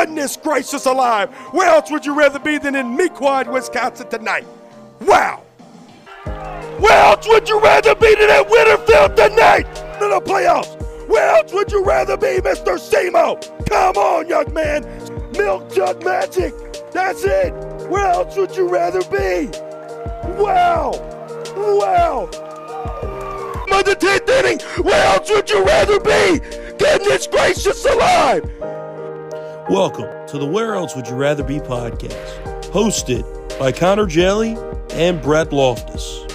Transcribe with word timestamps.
Goodness 0.00 0.34
gracious 0.34 0.86
alive. 0.86 1.28
Where 1.52 1.68
else 1.68 1.90
would 1.90 2.06
you 2.06 2.14
rather 2.14 2.38
be 2.38 2.56
than 2.56 2.74
in 2.74 2.96
Mequon, 2.96 3.52
Wisconsin 3.52 4.08
tonight? 4.08 4.46
Wow. 5.02 5.42
Where 6.24 7.04
else 7.04 7.28
would 7.28 7.46
you 7.46 7.60
rather 7.60 7.94
be 7.94 8.14
than 8.14 8.30
at 8.30 8.48
Winterfield 8.48 9.14
tonight 9.14 9.66
in 10.00 10.08
the 10.08 10.22
playoffs? 10.24 10.74
Where 11.06 11.36
else 11.36 11.52
would 11.52 11.70
you 11.70 11.84
rather 11.84 12.16
be, 12.16 12.40
Mr. 12.40 12.78
Semo? 12.78 13.38
Come 13.68 13.96
on, 13.98 14.26
young 14.26 14.50
man. 14.54 14.84
Milk 15.32 15.70
jug 15.70 16.02
magic. 16.02 16.54
That's 16.92 17.22
it. 17.24 17.52
Where 17.90 18.06
else 18.06 18.34
would 18.38 18.56
you 18.56 18.70
rather 18.70 19.02
be? 19.02 19.50
Wow. 20.42 20.92
Wow. 21.54 22.30
I'm 23.70 23.84
the 23.84 23.96
10th 23.96 24.30
inning. 24.30 24.60
Where 24.82 25.04
else 25.08 25.28
would 25.28 25.50
you 25.50 25.62
rather 25.62 26.00
be? 26.00 26.38
Goodness 26.78 27.26
gracious 27.26 27.84
alive. 27.84 28.50
Welcome 29.70 30.26
to 30.26 30.36
the 30.36 30.46
Where 30.46 30.74
Else 30.74 30.96
Would 30.96 31.06
You 31.06 31.14
Rather 31.14 31.44
Be 31.44 31.60
podcast, 31.60 32.64
hosted 32.72 33.22
by 33.56 33.70
Conner 33.70 34.06
Jelley 34.06 34.56
and 34.94 35.22
Brett 35.22 35.50
Loftis. 35.50 36.26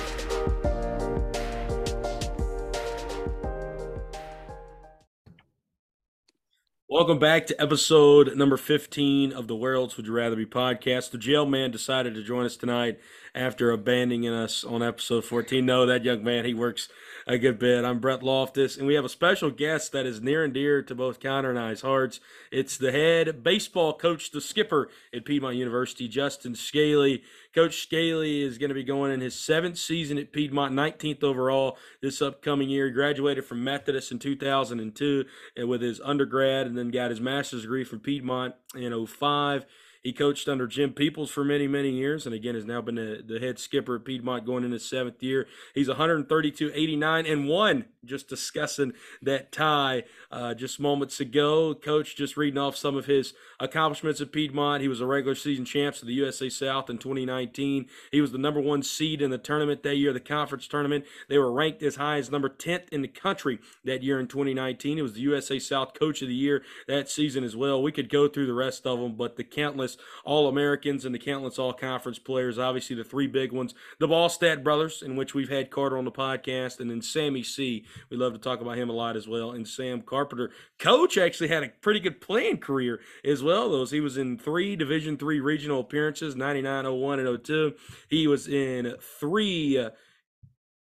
Welcome 6.88 7.20
back 7.20 7.46
to 7.48 7.62
episode 7.62 8.38
number 8.38 8.56
15 8.56 9.34
of 9.34 9.50
the 9.50 9.56
Where 9.58 9.76
Else 9.76 9.98
Would 9.98 10.06
You 10.06 10.14
Rather 10.14 10.38
Be 10.38 10.46
podcast. 10.46 11.12
The 11.12 11.18
jail 11.18 11.46
man 11.46 11.72
decided 11.72 12.16
to 12.16 12.24
join 12.24 12.46
us 12.46 12.56
tonight 12.56 13.02
after 13.36 13.70
abandoning 13.70 14.30
us 14.30 14.64
on 14.64 14.82
episode 14.82 15.26
14. 15.26 15.66
No, 15.66 15.86
that 15.86 16.06
young 16.06 16.24
man, 16.24 16.46
he 16.46 16.54
works 16.54 16.88
a 17.28 17.40
good 17.40 17.58
bit. 17.58 17.84
I'm 17.84 18.00
Brett 18.00 18.20
Loftis, 18.20 18.78
and 18.78 18.86
we 18.86 18.94
have 18.94 19.06
a 19.06 19.10
special 19.10 19.50
guest 19.50 19.92
that 19.94 20.06
is 20.06 20.22
near 20.22 20.44
and 20.44 20.54
dear 20.54 20.84
to 20.84 20.94
both 20.94 21.20
Conner 21.20 21.50
and 21.50 21.58
I's 21.58 21.82
hearts. 21.82 22.20
It's 22.52 22.78
the 22.78 22.92
head 22.92 23.44
baseball 23.44 23.98
coach, 23.98 24.30
the 24.30 24.40
skipper 24.40 24.90
at 25.12 25.26
Piedmont 25.26 25.56
University, 25.56 26.08
Justin 26.08 26.54
Scali. 26.54 27.24
Coach 27.54 27.82
Scali 27.82 28.44
is 28.44 28.60
going 28.60 28.70
to 28.70 28.76
be 28.76 28.84
going 28.84 29.12
in 29.12 29.22
his 29.22 29.34
seventh 29.34 29.80
season 29.80 30.20
at 30.20 30.34
Piedmont, 30.34 30.76
19th 30.76 31.24
overall 31.24 31.78
this 32.00 32.22
upcoming 32.22 32.70
year. 32.70 32.88
He 32.88 32.92
graduated 32.92 33.46
from 33.46 33.64
Methodist 33.64 34.12
in 34.12 34.20
2002 34.20 35.26
eh, 35.58 35.64
with 35.64 35.82
his 35.82 36.00
undergrad 36.02 36.68
and 36.68 36.78
then 36.78 36.92
got 36.92 37.10
his 37.10 37.22
master's 37.22 37.64
degree 37.64 37.84
from 37.84 38.02
Piedmont 38.02 38.54
in 38.76 39.06
05. 39.08 39.66
He 40.06 40.14
coached 40.14 40.48
under 40.48 40.68
Jim 40.68 40.94
Peoples 40.94 41.32
for 41.32 41.44
many, 41.44 41.68
many 41.68 41.90
years, 41.90 42.28
and 42.28 42.36
again 42.36 42.54
has 42.54 42.64
now 42.64 42.80
been 42.80 42.94
the, 42.94 43.24
the 43.26 43.40
head 43.40 43.58
skipper 43.58 43.96
at 43.96 44.06
Piedmont 44.06 44.46
going 44.46 44.64
in 44.64 44.72
his 44.72 44.88
seventh 44.88 45.24
year. 45.24 45.48
He's 45.74 45.88
132, 45.88 46.72
89, 46.76 47.26
and 47.26 47.48
one. 47.48 47.86
Just 48.06 48.30
discussing 48.30 48.94
that 49.24 49.52
tie 49.52 50.04
uh, 50.32 50.54
just 50.54 50.80
moments 50.80 51.20
ago. 51.20 51.74
Coach 51.74 52.16
just 52.16 52.38
reading 52.38 52.60
off 52.60 52.76
some 52.76 52.96
of 52.96 53.08
his 53.08 53.34
accomplishments 53.60 54.22
at 54.22 54.32
Piedmont. 54.32 54.84
He 54.84 54.88
was 54.88 55.02
a 55.02 55.08
regular 55.08 55.34
season 55.34 55.66
champs 55.66 56.04
of 56.04 56.08
the 56.08 56.14
USA 56.14 56.50
South 56.50 56.88
in 56.88 57.00
2019. 57.00 57.88
He 58.12 58.22
was 58.22 58.32
the 58.32 58.38
number 58.38 58.62
one 58.62 58.84
seed 58.84 59.24
in 59.24 59.32
the 59.32 59.40
tournament 59.40 59.82
that 59.82 59.96
year, 59.96 60.14
the 60.14 60.20
conference 60.20 60.68
tournament. 60.68 61.06
They 61.30 61.40
were 61.40 61.52
ranked 61.52 61.82
as 61.82 61.96
high 61.96 62.18
as 62.18 62.30
number 62.30 62.48
10th 62.48 62.90
in 62.90 63.02
the 63.02 63.08
country 63.08 63.58
that 63.84 64.04
year 64.04 64.20
in 64.20 64.28
2019. 64.28 65.00
It 65.00 65.02
was 65.02 65.14
the 65.14 65.22
USA 65.22 65.58
South 65.58 65.96
Coach 65.96 66.22
of 66.22 66.28
the 66.28 66.36
Year 66.36 66.62
that 66.88 67.10
season 67.10 67.44
as 67.44 67.56
well. 67.56 67.82
We 67.82 67.92
could 67.92 68.10
go 68.12 68.28
through 68.28 68.46
the 68.46 68.54
rest 68.54 68.86
of 68.86 69.00
them, 69.00 69.16
but 69.16 69.36
the 69.36 69.44
countless 69.44 69.95
all 70.24 70.48
Americans 70.48 71.06
and 71.06 71.14
the 71.14 71.20
countless 71.20 71.60
All 71.60 71.74
Conference 71.74 72.20
players. 72.20 72.58
Obviously, 72.58 72.96
the 72.96 73.04
three 73.04 73.28
big 73.28 73.52
ones 73.52 73.74
the 74.00 74.08
Ballstat 74.08 74.64
brothers, 74.64 75.02
in 75.02 75.16
which 75.16 75.34
we've 75.34 75.50
had 75.50 75.72
Carter 75.72 75.98
on 75.98 76.06
the 76.06 76.12
podcast, 76.12 76.80
and 76.80 76.90
then 76.90 77.02
Sammy 77.02 77.44
C. 77.44 77.86
We 78.10 78.18
love 78.18 78.34
to 78.34 78.40
talk 78.40 78.62
about 78.62 78.78
him 78.78 78.90
a 78.90 78.94
lot 78.94 79.16
as 79.16 79.28
well. 79.28 79.52
And 79.52 79.68
Sam 79.68 80.02
Carpenter. 80.02 80.52
Coach 80.80 81.18
actually 81.18 81.50
had 81.50 81.64
a 81.64 81.70
pretty 81.82 82.00
good 82.00 82.22
playing 82.22 82.58
career 82.58 83.00
as 83.24 83.42
well, 83.44 83.70
though. 83.70 83.86
He 83.86 84.00
was 84.00 84.18
in 84.18 84.38
three 84.38 84.76
Division 84.76 85.18
three 85.18 85.40
regional 85.40 85.82
appearances 85.82 86.36
99, 86.36 87.00
01, 87.00 87.20
and 87.20 87.44
02. 87.44 87.74
He 88.10 88.28
was 88.28 88.48
in 88.48 88.96
three. 89.20 89.78
Uh, 89.78 89.90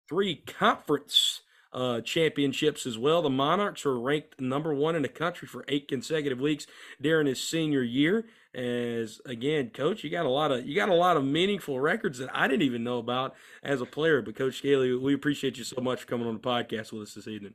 three 0.08 0.36
conference 0.36 1.42
uh, 1.72 2.00
championships 2.00 2.86
as 2.86 2.96
well. 2.96 3.22
The 3.22 3.30
Monarchs 3.30 3.84
were 3.84 4.00
ranked 4.00 4.40
number 4.40 4.74
one 4.74 4.96
in 4.96 5.02
the 5.02 5.08
country 5.08 5.46
for 5.48 5.64
eight 5.68 5.88
consecutive 5.88 6.40
weeks 6.40 6.66
during 7.00 7.26
his 7.26 7.42
senior 7.46 7.82
year 7.82 8.26
as 8.56 9.20
again, 9.26 9.70
coach, 9.70 10.02
you 10.02 10.10
got 10.10 10.26
a 10.26 10.30
lot 10.30 10.50
of 10.50 10.66
you 10.66 10.74
got 10.74 10.88
a 10.88 10.94
lot 10.94 11.16
of 11.16 11.24
meaningful 11.24 11.78
records 11.78 12.18
that 12.18 12.30
I 12.34 12.48
didn't 12.48 12.62
even 12.62 12.82
know 12.82 12.98
about 12.98 13.34
as 13.62 13.80
a 13.80 13.86
player. 13.86 14.22
But 14.22 14.34
Coach 14.34 14.58
Scali, 14.58 14.94
we 14.96 15.14
appreciate 15.14 15.58
you 15.58 15.64
so 15.64 15.80
much 15.80 16.00
for 16.00 16.06
coming 16.06 16.26
on 16.26 16.34
the 16.34 16.40
podcast 16.40 16.92
with 16.92 17.02
us 17.02 17.14
this 17.14 17.28
evening. 17.28 17.54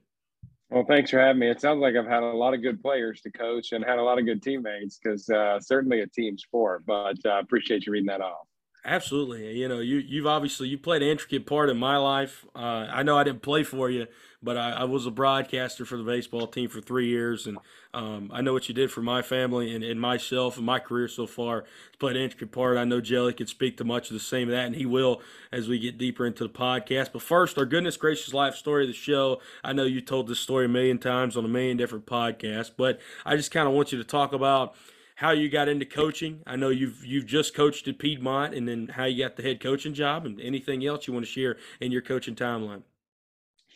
Well, 0.69 0.85
thanks 0.87 1.11
for 1.11 1.19
having 1.19 1.39
me. 1.39 1.49
It 1.49 1.59
sounds 1.59 1.81
like 1.81 1.95
I've 1.95 2.07
had 2.07 2.23
a 2.23 2.27
lot 2.27 2.53
of 2.53 2.61
good 2.61 2.81
players 2.81 3.19
to 3.21 3.31
coach 3.31 3.73
and 3.73 3.83
had 3.83 3.99
a 3.99 4.03
lot 4.03 4.19
of 4.19 4.25
good 4.25 4.41
teammates 4.41 4.99
because 5.03 5.29
uh, 5.29 5.59
certainly 5.59 5.99
a 5.99 6.07
team 6.07 6.37
sport. 6.37 6.85
But 6.85 7.17
I 7.25 7.37
uh, 7.37 7.39
appreciate 7.41 7.85
you 7.85 7.91
reading 7.91 8.07
that 8.07 8.21
off. 8.21 8.47
Absolutely. 8.85 9.59
You 9.59 9.67
know, 9.67 9.79
you 9.79 9.97
you've 9.97 10.25
obviously 10.25 10.67
you 10.67 10.77
played 10.77 11.03
an 11.03 11.09
intricate 11.09 11.45
part 11.45 11.69
in 11.69 11.77
my 11.77 11.97
life. 11.97 12.45
Uh, 12.55 12.87
I 12.89 13.03
know 13.03 13.17
I 13.17 13.23
didn't 13.23 13.43
play 13.43 13.63
for 13.63 13.89
you, 13.89 14.07
but 14.43 14.57
I, 14.57 14.71
I, 14.71 14.83
was 14.85 15.05
a 15.05 15.11
broadcaster 15.11 15.85
for 15.85 15.97
the 15.97 16.03
baseball 16.03 16.47
team 16.47 16.69
for 16.69 16.81
three 16.81 17.07
years, 17.07 17.45
and 17.45 17.57
um, 17.93 18.31
I 18.33 18.41
know 18.41 18.53
what 18.53 18.67
you 18.67 18.75
did 18.75 18.91
for 18.91 19.01
my 19.01 19.21
family 19.21 19.73
and, 19.73 19.83
and 19.83 19.99
myself 19.99 20.57
and 20.57 20.65
my 20.65 20.79
career 20.79 21.07
so 21.07 21.27
far. 21.27 21.59
It's 21.59 21.97
played 21.99 22.15
an 22.15 22.23
intricate 22.23 22.51
part. 22.51 22.77
I 22.77 22.83
know 22.83 23.01
Jelley 23.01 23.35
can 23.35 23.47
speak 23.47 23.77
to 23.77 23.83
much 23.83 24.09
of 24.09 24.13
the 24.13 24.19
same 24.19 24.47
of 24.47 24.53
that, 24.53 24.65
and 24.65 24.75
he 24.75 24.85
will 24.85 25.21
as 25.51 25.67
we 25.67 25.77
get 25.79 25.97
deeper 25.97 26.25
into 26.25 26.43
the 26.43 26.49
podcast. 26.49 27.11
But 27.13 27.21
first, 27.21 27.57
our 27.57 27.65
goodness 27.65 27.97
gracious 27.97 28.33
life 28.33 28.55
story 28.55 28.83
of 28.83 28.89
the 28.89 28.93
show. 28.93 29.41
I 29.63 29.73
know 29.73 29.83
you 29.83 30.01
told 30.01 30.27
this 30.27 30.39
story 30.39 30.65
a 30.65 30.69
million 30.69 30.97
times 30.97 31.37
on 31.37 31.45
a 31.45 31.49
million 31.49 31.77
different 31.77 32.05
podcasts, 32.05 32.71
but 32.75 32.99
I 33.25 33.35
just 33.35 33.51
kind 33.51 33.67
of 33.67 33.73
want 33.73 33.91
you 33.91 33.97
to 33.99 34.03
talk 34.03 34.33
about 34.33 34.75
how 35.15 35.29
you 35.29 35.49
got 35.49 35.69
into 35.69 35.85
coaching. 35.85 36.41
I 36.47 36.55
know 36.55 36.69
you've 36.69 37.05
you've 37.05 37.27
just 37.27 37.53
coached 37.53 37.87
at 37.87 37.99
Piedmont, 37.99 38.55
and 38.55 38.67
then 38.67 38.87
how 38.87 39.05
you 39.05 39.23
got 39.23 39.35
the 39.35 39.43
head 39.43 39.59
coaching 39.59 39.93
job, 39.93 40.25
and 40.25 40.41
anything 40.41 40.83
else 40.83 41.07
you 41.07 41.13
want 41.13 41.27
to 41.27 41.31
share 41.31 41.57
in 41.79 41.91
your 41.91 42.01
coaching 42.01 42.33
timeline. 42.33 42.81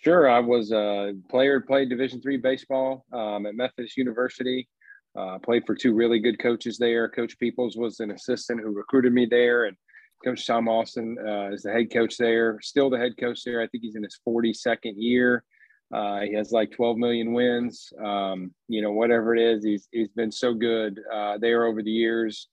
Sure, 0.06 0.30
I 0.30 0.40
was 0.40 0.72
a 0.72 1.14
player, 1.32 1.60
played 1.60 1.90
Division 1.90 2.22
three 2.22 2.38
baseball 2.38 3.06
um, 3.12 3.48
at 3.48 3.56
Methodist 3.56 3.98
University. 3.98 4.70
Uh, 5.18 5.40
played 5.40 5.64
for 5.66 5.74
two 5.74 5.96
really 5.96 6.20
good 6.20 6.38
coaches 6.38 6.78
there. 6.78 7.10
Coach 7.10 7.40
Peoples 7.40 7.76
was 7.76 8.00
an 8.00 8.12
assistant 8.12 8.62
who 8.62 8.70
recruited 8.70 9.14
me 9.14 9.26
there, 9.26 9.66
and 9.66 9.76
Coach 10.24 10.46
Tom 10.46 10.70
Austin 10.70 11.18
uh, 11.28 11.50
is 11.52 11.64
the 11.64 11.72
head 11.72 11.92
coach 11.92 12.18
there. 12.18 12.60
Still 12.62 12.92
the 12.92 13.00
head 13.00 13.14
coach 13.20 13.44
there. 13.44 13.62
I 13.62 13.68
think 13.68 13.84
he's 13.84 13.96
in 13.96 14.04
his 14.04 14.20
42nd 14.28 14.94
year. 14.96 15.44
Uh, 15.92 16.20
he 16.20 16.34
has 16.36 16.52
like 16.52 16.70
12 16.70 16.98
million 16.98 17.34
wins. 17.34 17.92
Um, 18.00 18.54
you 18.68 18.84
know, 18.84 18.92
whatever 18.92 19.36
it 19.36 19.42
is, 19.42 19.64
he's 19.64 19.88
he's 19.92 20.10
been 20.10 20.32
so 20.32 20.54
good 20.54 21.00
uh, 21.12 21.40
there 21.40 21.66
over 21.66 21.82
the 21.82 21.90
years. 21.90 22.48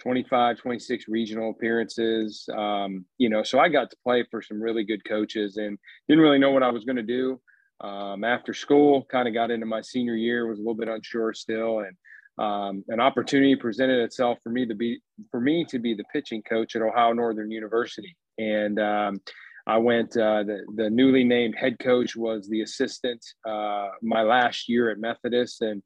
25, 0.00 0.58
26 0.58 1.06
regional 1.08 1.50
appearances. 1.50 2.48
Um, 2.54 3.04
you 3.18 3.28
know, 3.28 3.42
so 3.42 3.58
I 3.58 3.68
got 3.68 3.90
to 3.90 3.96
play 4.04 4.24
for 4.30 4.42
some 4.42 4.60
really 4.60 4.84
good 4.84 5.04
coaches 5.04 5.56
and 5.56 5.78
didn't 6.08 6.22
really 6.22 6.38
know 6.38 6.50
what 6.50 6.62
I 6.62 6.70
was 6.70 6.84
going 6.84 6.96
to 6.96 7.02
do. 7.02 7.40
Um, 7.80 8.24
after 8.24 8.54
school, 8.54 9.06
kind 9.10 9.28
of 9.28 9.34
got 9.34 9.50
into 9.50 9.66
my 9.66 9.80
senior 9.80 10.14
year, 10.14 10.46
was 10.46 10.58
a 10.58 10.62
little 10.62 10.74
bit 10.74 10.88
unsure 10.88 11.34
still, 11.34 11.80
and 11.80 11.96
um, 12.38 12.84
an 12.88 13.00
opportunity 13.00 13.56
presented 13.56 14.02
itself 14.02 14.38
for 14.42 14.50
me 14.50 14.66
to 14.66 14.74
be 14.74 15.00
for 15.30 15.40
me 15.40 15.64
to 15.66 15.78
be 15.78 15.94
the 15.94 16.04
pitching 16.12 16.42
coach 16.42 16.76
at 16.76 16.82
Ohio 16.82 17.12
Northern 17.12 17.50
University, 17.50 18.16
and 18.38 18.78
um, 18.80 19.20
I 19.66 19.76
went. 19.76 20.16
Uh, 20.16 20.42
the 20.42 20.64
the 20.74 20.88
newly 20.88 21.24
named 21.24 21.54
head 21.58 21.78
coach 21.78 22.16
was 22.16 22.48
the 22.48 22.62
assistant 22.62 23.22
uh, 23.46 23.88
my 24.02 24.22
last 24.22 24.68
year 24.70 24.90
at 24.90 24.98
Methodist, 24.98 25.60
and 25.60 25.82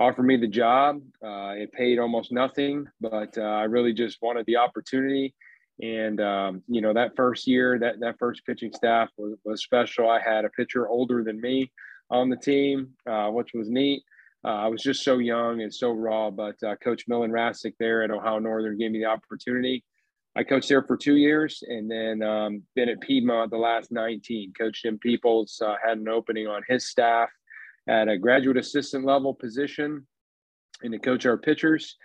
offered 0.00 0.22
me 0.22 0.36
the 0.36 0.48
job. 0.48 1.02
Uh, 1.22 1.52
it 1.54 1.70
paid 1.72 1.98
almost 1.98 2.32
nothing, 2.32 2.86
but 3.00 3.36
uh, 3.36 3.42
I 3.42 3.64
really 3.64 3.92
just 3.92 4.18
wanted 4.22 4.46
the 4.46 4.56
opportunity. 4.56 5.34
And 5.82 6.20
um, 6.20 6.62
you 6.66 6.80
know, 6.80 6.92
that 6.94 7.14
first 7.14 7.46
year, 7.46 7.78
that 7.78 8.00
that 8.00 8.18
first 8.18 8.44
pitching 8.44 8.72
staff 8.72 9.10
was, 9.16 9.36
was 9.44 9.62
special. 9.62 10.10
I 10.10 10.20
had 10.20 10.44
a 10.44 10.50
pitcher 10.50 10.88
older 10.88 11.22
than 11.22 11.40
me 11.40 11.70
on 12.10 12.30
the 12.30 12.36
team, 12.36 12.90
uh, 13.08 13.28
which 13.28 13.50
was 13.54 13.70
neat. 13.70 14.02
Uh, 14.42 14.48
I 14.48 14.68
was 14.68 14.82
just 14.82 15.04
so 15.04 15.18
young 15.18 15.60
and 15.60 15.72
so 15.72 15.92
raw, 15.92 16.30
but 16.30 16.56
uh, 16.66 16.74
Coach 16.76 17.04
Millen 17.06 17.30
Rassick 17.30 17.74
there 17.78 18.02
at 18.02 18.10
Ohio 18.10 18.38
Northern 18.38 18.78
gave 18.78 18.90
me 18.90 19.00
the 19.00 19.04
opportunity. 19.04 19.84
I 20.34 20.44
coached 20.44 20.68
there 20.68 20.82
for 20.82 20.96
two 20.96 21.16
years 21.16 21.62
and 21.66 21.90
then 21.90 22.22
um, 22.22 22.62
been 22.74 22.88
at 22.88 23.00
Piedmont 23.00 23.50
the 23.50 23.58
last 23.58 23.92
19. 23.92 24.54
Coach 24.58 24.82
Jim 24.82 24.98
Peoples 24.98 25.60
uh, 25.62 25.74
had 25.84 25.98
an 25.98 26.08
opening 26.08 26.46
on 26.46 26.62
his 26.68 26.88
staff 26.88 27.28
at 27.90 28.08
a 28.08 28.16
graduate 28.16 28.56
assistant 28.56 29.04
level 29.04 29.34
position 29.34 30.06
and 30.82 30.92
to 30.92 30.98
coach 30.98 31.26
our 31.26 31.36
pitchers. 31.36 31.96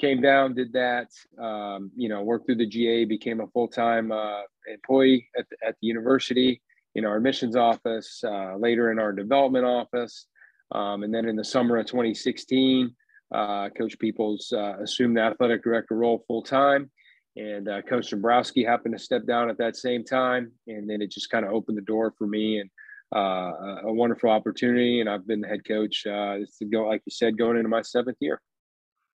Came 0.00 0.20
down, 0.20 0.54
did 0.54 0.72
that, 0.72 1.08
um, 1.40 1.90
you 1.96 2.08
know, 2.08 2.22
worked 2.22 2.46
through 2.46 2.56
the 2.56 2.66
GA, 2.66 3.04
became 3.04 3.40
a 3.40 3.46
full 3.48 3.68
time 3.68 4.12
uh, 4.12 4.42
employee 4.72 5.28
at 5.38 5.46
the, 5.48 5.56
at 5.66 5.76
the 5.80 5.86
university 5.86 6.60
in 6.94 7.04
our 7.04 7.16
admissions 7.16 7.56
office, 7.56 8.22
uh, 8.24 8.56
later 8.56 8.90
in 8.90 8.98
our 8.98 9.12
development 9.12 9.64
office. 9.64 10.26
Um, 10.72 11.02
and 11.04 11.14
then 11.14 11.26
in 11.26 11.36
the 11.36 11.44
summer 11.44 11.78
of 11.78 11.86
2016, 11.86 12.94
uh, 13.34 13.68
Coach 13.70 13.98
Peoples 13.98 14.52
uh, 14.52 14.76
assumed 14.82 15.16
the 15.16 15.22
athletic 15.22 15.62
director 15.62 15.96
role 15.96 16.24
full 16.26 16.42
time. 16.42 16.90
And 17.36 17.68
uh, 17.68 17.82
Coach 17.82 18.10
Dombrowski 18.10 18.64
happened 18.64 18.96
to 18.96 19.02
step 19.02 19.24
down 19.26 19.50
at 19.50 19.58
that 19.58 19.76
same 19.76 20.04
time. 20.04 20.52
And 20.66 20.90
then 20.90 21.00
it 21.00 21.10
just 21.10 21.30
kind 21.30 21.44
of 21.44 21.52
opened 21.52 21.78
the 21.78 21.82
door 21.82 22.12
for 22.18 22.26
me. 22.26 22.58
And 22.58 22.70
uh, 23.14 23.80
a 23.84 23.92
wonderful 23.92 24.30
opportunity, 24.30 25.00
and 25.00 25.08
I've 25.08 25.26
been 25.26 25.40
the 25.40 25.48
head 25.48 25.64
coach. 25.66 26.06
Uh, 26.06 26.38
to 26.58 26.64
go, 26.64 26.86
like 26.88 27.02
you 27.06 27.10
said, 27.10 27.38
going 27.38 27.56
into 27.56 27.68
my 27.68 27.82
seventh 27.82 28.18
year. 28.20 28.40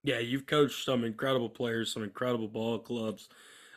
Yeah, 0.04 0.18
you've 0.18 0.46
coached 0.46 0.84
some 0.84 1.04
incredible 1.04 1.48
players, 1.48 1.92
some 1.92 2.02
incredible 2.02 2.48
ball 2.48 2.78
clubs. 2.78 3.28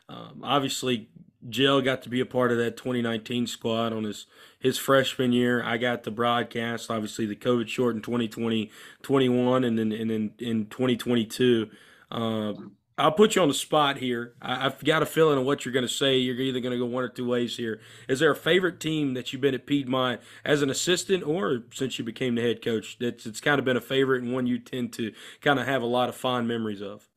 Um, 0.09 0.41
obviously, 0.43 1.09
Jill 1.49 1.81
got 1.81 2.01
to 2.03 2.09
be 2.09 2.19
a 2.19 2.25
part 2.25 2.51
of 2.51 2.57
that 2.57 2.77
2019 2.77 3.47
squad 3.47 3.93
on 3.93 4.03
his 4.03 4.25
his 4.59 4.77
freshman 4.77 5.31
year. 5.31 5.63
I 5.63 5.77
got 5.77 6.03
the 6.03 6.11
broadcast. 6.11 6.89
Obviously, 6.89 7.25
the 7.25 7.35
COVID 7.35 7.67
short 7.67 7.95
in 7.95 8.01
2020, 8.01 8.71
21, 9.03 9.63
and 9.63 9.77
then 9.77 9.91
and 9.91 10.09
then 10.09 10.31
in 10.39 10.65
2022. 10.67 11.69
Um, 12.11 12.71
I'll 12.97 13.11
put 13.11 13.35
you 13.35 13.41
on 13.41 13.49
the 13.49 13.53
spot 13.53 13.97
here. 13.97 14.35
I, 14.41 14.63
have 14.63 14.81
got 14.83 15.03
a 15.03 15.05
feeling 15.05 15.37
of 15.37 15.43
what 15.43 15.65
you're 15.65 15.73
going 15.73 15.85
to 15.85 15.93
say. 15.93 16.15
You're 16.17 16.39
either 16.39 16.61
going 16.61 16.71
to 16.71 16.77
go 16.77 16.85
one 16.85 17.03
or 17.03 17.09
two 17.09 17.27
ways 17.27 17.57
here. 17.57 17.81
Is 18.07 18.19
there 18.19 18.31
a 18.31 18.35
favorite 18.35 18.79
team 18.79 19.15
that 19.15 19.33
you've 19.33 19.41
been 19.41 19.53
at 19.53 19.65
Piedmont 19.65 20.21
as 20.45 20.61
an 20.61 20.69
assistant, 20.69 21.23
or 21.23 21.63
since 21.73 21.99
you 21.99 22.05
became 22.05 22.35
the 22.35 22.41
head 22.41 22.63
coach, 22.63 22.97
that's 22.97 23.25
it's 23.25 23.41
kind 23.41 23.59
of 23.59 23.65
been 23.65 23.75
a 23.75 23.81
favorite 23.81 24.23
and 24.23 24.33
one 24.33 24.47
you 24.47 24.59
tend 24.59 24.93
to 24.93 25.11
kind 25.41 25.59
of 25.59 25.65
have 25.65 25.81
a 25.81 25.85
lot 25.85 26.07
of 26.07 26.15
fond 26.15 26.47
memories 26.47 26.81
of? 26.81 27.09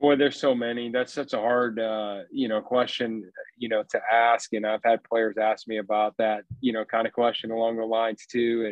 Boy, 0.00 0.14
there's 0.14 0.38
so 0.38 0.54
many. 0.54 0.90
That's 0.90 1.12
such 1.12 1.32
a 1.32 1.38
hard, 1.38 1.80
uh, 1.80 2.20
you 2.30 2.46
know, 2.46 2.60
question, 2.60 3.28
you 3.58 3.68
know, 3.68 3.82
to 3.90 4.00
ask. 4.12 4.52
And 4.52 4.64
I've 4.64 4.82
had 4.84 5.02
players 5.02 5.36
ask 5.38 5.66
me 5.66 5.78
about 5.78 6.14
that, 6.18 6.44
you 6.60 6.72
know, 6.72 6.84
kind 6.84 7.06
of 7.06 7.12
question 7.12 7.50
along 7.50 7.78
the 7.78 7.84
lines 7.84 8.26
too. 8.30 8.70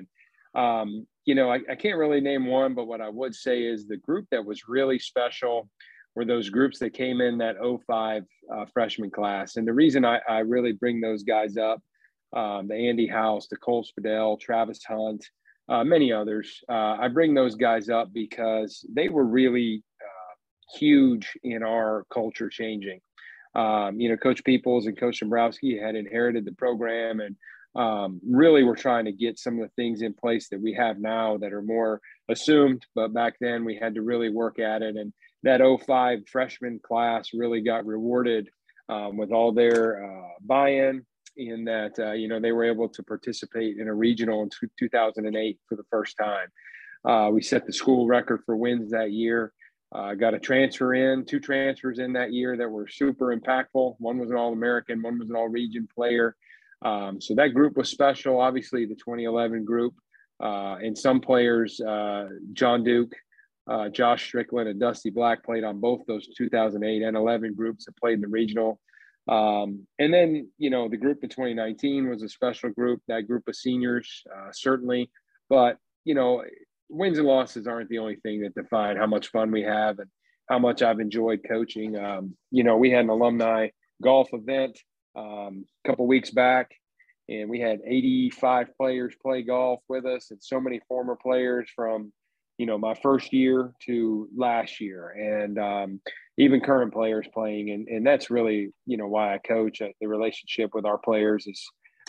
And, 0.55 0.63
um, 0.63 1.07
you 1.25 1.35
know, 1.35 1.51
I, 1.51 1.61
I 1.69 1.75
can't 1.75 1.99
really 1.99 2.21
name 2.21 2.47
one, 2.47 2.75
but 2.75 2.87
what 2.87 3.01
I 3.01 3.09
would 3.09 3.35
say 3.35 3.63
is 3.63 3.87
the 3.87 3.97
group 3.97 4.27
that 4.31 4.45
was 4.45 4.69
really 4.69 4.99
special 4.99 5.69
were 6.15 6.25
those 6.25 6.51
groups 6.51 6.79
that 6.79 6.93
came 6.93 7.21
in 7.21 7.39
that 7.39 7.57
05 7.87 8.25
uh, 8.53 8.65
freshman 8.73 9.11
class. 9.11 9.57
And 9.57 9.67
the 9.67 9.73
reason 9.73 10.05
I, 10.05 10.21
I 10.29 10.39
really 10.41 10.73
bring 10.73 11.01
those 11.01 11.23
guys 11.23 11.57
up, 11.57 11.81
um, 12.35 12.69
the 12.69 12.75
Andy 12.75 13.07
House, 13.07 13.49
the 13.49 13.57
Cole 13.57 13.85
Spadell, 13.85 14.39
Travis 14.39 14.83
Hunt, 14.85 15.25
uh, 15.69 15.85
many 15.85 16.13
others, 16.13 16.61
uh, 16.69 16.97
I 17.01 17.09
bring 17.09 17.35
those 17.35 17.55
guys 17.55 17.89
up 17.89 18.13
because 18.13 18.85
they 18.93 19.09
were 19.09 19.25
really 19.25 19.83
uh, 20.01 20.77
huge 20.79 21.33
in 21.45 21.63
our 21.63 22.05
culture 22.13 22.49
changing. 22.49 23.01
Um, 23.55 24.01
you 24.01 24.09
know, 24.09 24.17
Coach 24.17 24.43
Peoples 24.45 24.87
and 24.87 24.99
Coach 24.99 25.21
Dombrowski 25.21 25.79
had 25.79 25.95
inherited 25.95 26.45
the 26.45 26.53
program 26.53 27.21
and 27.21 27.37
um, 27.75 28.21
really 28.29 28.65
we're 28.65 28.77
trying 28.77 29.07
to 29.07 29.13
get 29.13 29.39
some 29.39 29.55
of 29.55 29.61
the 29.61 29.83
things 29.83 30.03
in 30.03 30.13
place 30.13 30.49
that 30.51 30.61
we 30.61 30.75
have 30.75 30.99
now 30.99 31.39
that 31.39 31.53
are 31.53 31.63
more 31.63 32.01
assumed. 32.29 32.85
But 32.95 33.15
back 33.15 33.35
then 33.41 33.65
we 33.65 33.77
had 33.77 33.95
to 33.95 34.03
really 34.03 34.31
work 34.31 34.59
at 34.59 34.83
it. 34.83 34.97
And 34.97 35.13
that 35.43 35.61
05 35.61 36.29
freshman 36.29 36.81
class 36.81 37.31
really 37.35 37.61
got 37.61 37.87
rewarded 37.87 38.49
um, 38.89 39.17
with 39.17 39.33
all 39.33 39.53
their 39.53 40.05
uh, 40.05 40.29
buy-in 40.41 41.05
in 41.37 41.65
that 41.65 41.99
uh, 41.99 42.13
you 42.13 42.29
know 42.29 42.39
they 42.39 42.53
were 42.53 42.65
able 42.65 42.89
to 42.89 43.03
participate 43.03 43.79
in 43.79 43.89
a 43.89 43.95
regional 43.95 44.43
in 44.43 44.51
2008 44.79 45.59
for 45.69 45.77
the 45.77 45.85
first 45.91 46.17
time. 46.17 46.49
Uh, 47.05 47.31
we 47.31 47.43
set 47.43 47.67
the 47.67 47.73
school 47.73 48.07
record 48.07 48.43
for 48.45 48.57
wins 48.57 48.91
that 48.91 49.13
year. 49.13 49.53
Uh, 49.95 50.15
got 50.15 50.35
a 50.35 50.39
transfer 50.39 50.95
in 50.95 51.25
two 51.25 51.41
transfers 51.41 51.99
in 51.99 52.13
that 52.15 52.33
year 52.33 52.57
that 52.57 52.69
were 52.69 52.89
super 52.89 53.37
impactful. 53.37 53.95
One 53.99 54.19
was 54.19 54.31
an 54.31 54.37
all-american 54.37 55.03
one 55.03 55.19
was 55.19 55.29
an 55.29 55.37
all-region 55.37 55.89
player. 55.95 56.37
Um, 56.83 57.21
so 57.21 57.35
that 57.35 57.55
group 57.55 57.77
was 57.77 57.89
special 57.89 58.41
obviously 58.41 58.87
the 58.87 58.95
2011 58.95 59.65
group. 59.65 59.95
Uh, 60.41 60.77
and 60.83 60.97
some 60.97 61.21
players 61.21 61.81
uh, 61.81 62.27
john 62.53 62.83
duke 62.83 63.13
uh, 63.69 63.89
Josh 63.89 64.25
Strickland 64.25 64.69
and 64.69 64.81
Dusty 64.81 65.11
Black 65.11 65.45
played 65.45 65.65
on 65.65 65.81
both 65.81 66.01
those 66.07 66.29
2008 66.37 67.03
and 67.03 67.17
11 67.17 67.55
groups 67.55 67.85
that 67.85 67.97
played 67.97 68.15
in 68.15 68.21
the 68.21 68.29
regional. 68.29 68.81
Um, 69.29 69.87
and 69.99 70.13
then, 70.13 70.49
you 70.59 70.71
know, 70.71 70.89
the 70.89 70.97
group 70.97 71.23
of 71.23 71.31
2019 71.31 72.09
was 72.09 72.23
a 72.23 72.29
special 72.29 72.71
group, 72.71 73.01
that 73.07 73.29
group 73.29 73.47
of 73.47 73.55
seniors, 73.55 74.23
uh, 74.35 74.51
certainly. 74.53 75.11
But, 75.49 75.79
you 76.05 76.15
know, 76.15 76.43
wins 76.89 77.19
and 77.19 77.27
losses 77.27 77.67
aren't 77.67 77.89
the 77.89 77.99
only 77.99 78.17
thing 78.17 78.43
that 78.43 78.55
define 78.55 78.97
how 78.97 79.07
much 79.07 79.29
fun 79.29 79.51
we 79.51 79.63
have 79.63 79.99
and 80.01 80.11
how 80.49 80.59
much 80.59 80.83
I've 80.83 81.01
enjoyed 81.01 81.41
coaching. 81.49 81.97
Um, 81.97 82.37
you 82.51 82.65
know, 82.65 82.77
we 82.77 82.91
had 82.91 83.05
an 83.05 83.11
alumni 83.11 83.69
golf 84.03 84.29
event 84.33 84.79
um, 85.15 85.65
a 85.85 85.89
couple 85.89 86.07
weeks 86.07 86.31
back, 86.31 86.73
and 87.29 87.49
we 87.49 87.61
had 87.61 87.81
85 87.87 88.77
players 88.77 89.15
play 89.23 89.43
golf 89.43 89.81
with 89.89 90.05
us, 90.05 90.31
and 90.33 90.43
so 90.43 90.61
many 90.61 90.81
former 90.89 91.17
players 91.17 91.71
from 91.75 92.13
you 92.59 92.67
know 92.67 92.79
my 92.79 92.95
first 92.95 93.33
year 93.33 93.73
to 93.87 94.29
last 94.37 94.81
year. 94.81 95.11
And 95.11 95.59
um, 95.59 96.01
even 96.39 96.61
current 96.61 96.93
players 96.93 97.27
playing 97.33 97.71
and, 97.71 97.89
and 97.89 98.07
that's 98.07 98.31
really 98.31 98.73
you 98.87 98.97
know 98.97 99.09
why 99.09 99.35
i 99.35 99.39
coach. 99.39 99.83
Uh, 99.83 99.89
the 100.01 100.07
relationship 100.07 100.71
with 100.75 100.85
our 100.85 100.99
players 100.99 101.47
is 101.47 101.63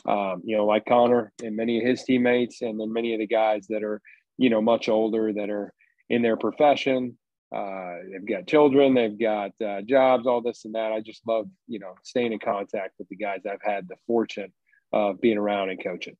um, 0.07 0.41
you 0.43 0.57
know 0.57 0.65
like 0.65 0.85
conner 0.85 1.31
and 1.43 1.55
many 1.55 1.79
of 1.79 1.85
his 1.85 2.03
teammates 2.03 2.61
and 2.61 2.79
then 2.79 2.91
many 2.91 3.13
of 3.13 3.19
the 3.19 3.27
guys 3.27 3.67
that 3.67 3.83
are 3.83 4.01
you 4.37 4.49
know 4.49 4.61
much 4.61 4.89
older 4.89 5.33
that 5.33 5.49
are 5.49 5.73
in 6.09 6.21
their 6.21 6.37
profession. 6.37 7.17
Uh, 7.55 7.97
they've 8.11 8.27
got 8.27 8.47
children 8.47 8.95
they've 8.95 9.19
got 9.19 9.51
uh, 9.63 9.81
jobs 9.81 10.25
all 10.25 10.41
this 10.41 10.65
and 10.65 10.73
that. 10.73 10.91
I 10.91 11.01
just 11.01 11.21
love 11.27 11.45
you 11.67 11.79
know 11.79 11.93
staying 12.03 12.33
in 12.33 12.39
contact 12.39 12.93
with 12.97 13.07
the 13.09 13.15
guys 13.15 13.41
i've 13.49 13.59
had 13.63 13.87
the 13.87 13.95
fortune 14.07 14.51
of 14.91 15.19
being 15.21 15.37
around 15.37 15.69
and 15.69 15.83
coaching. 15.83 16.15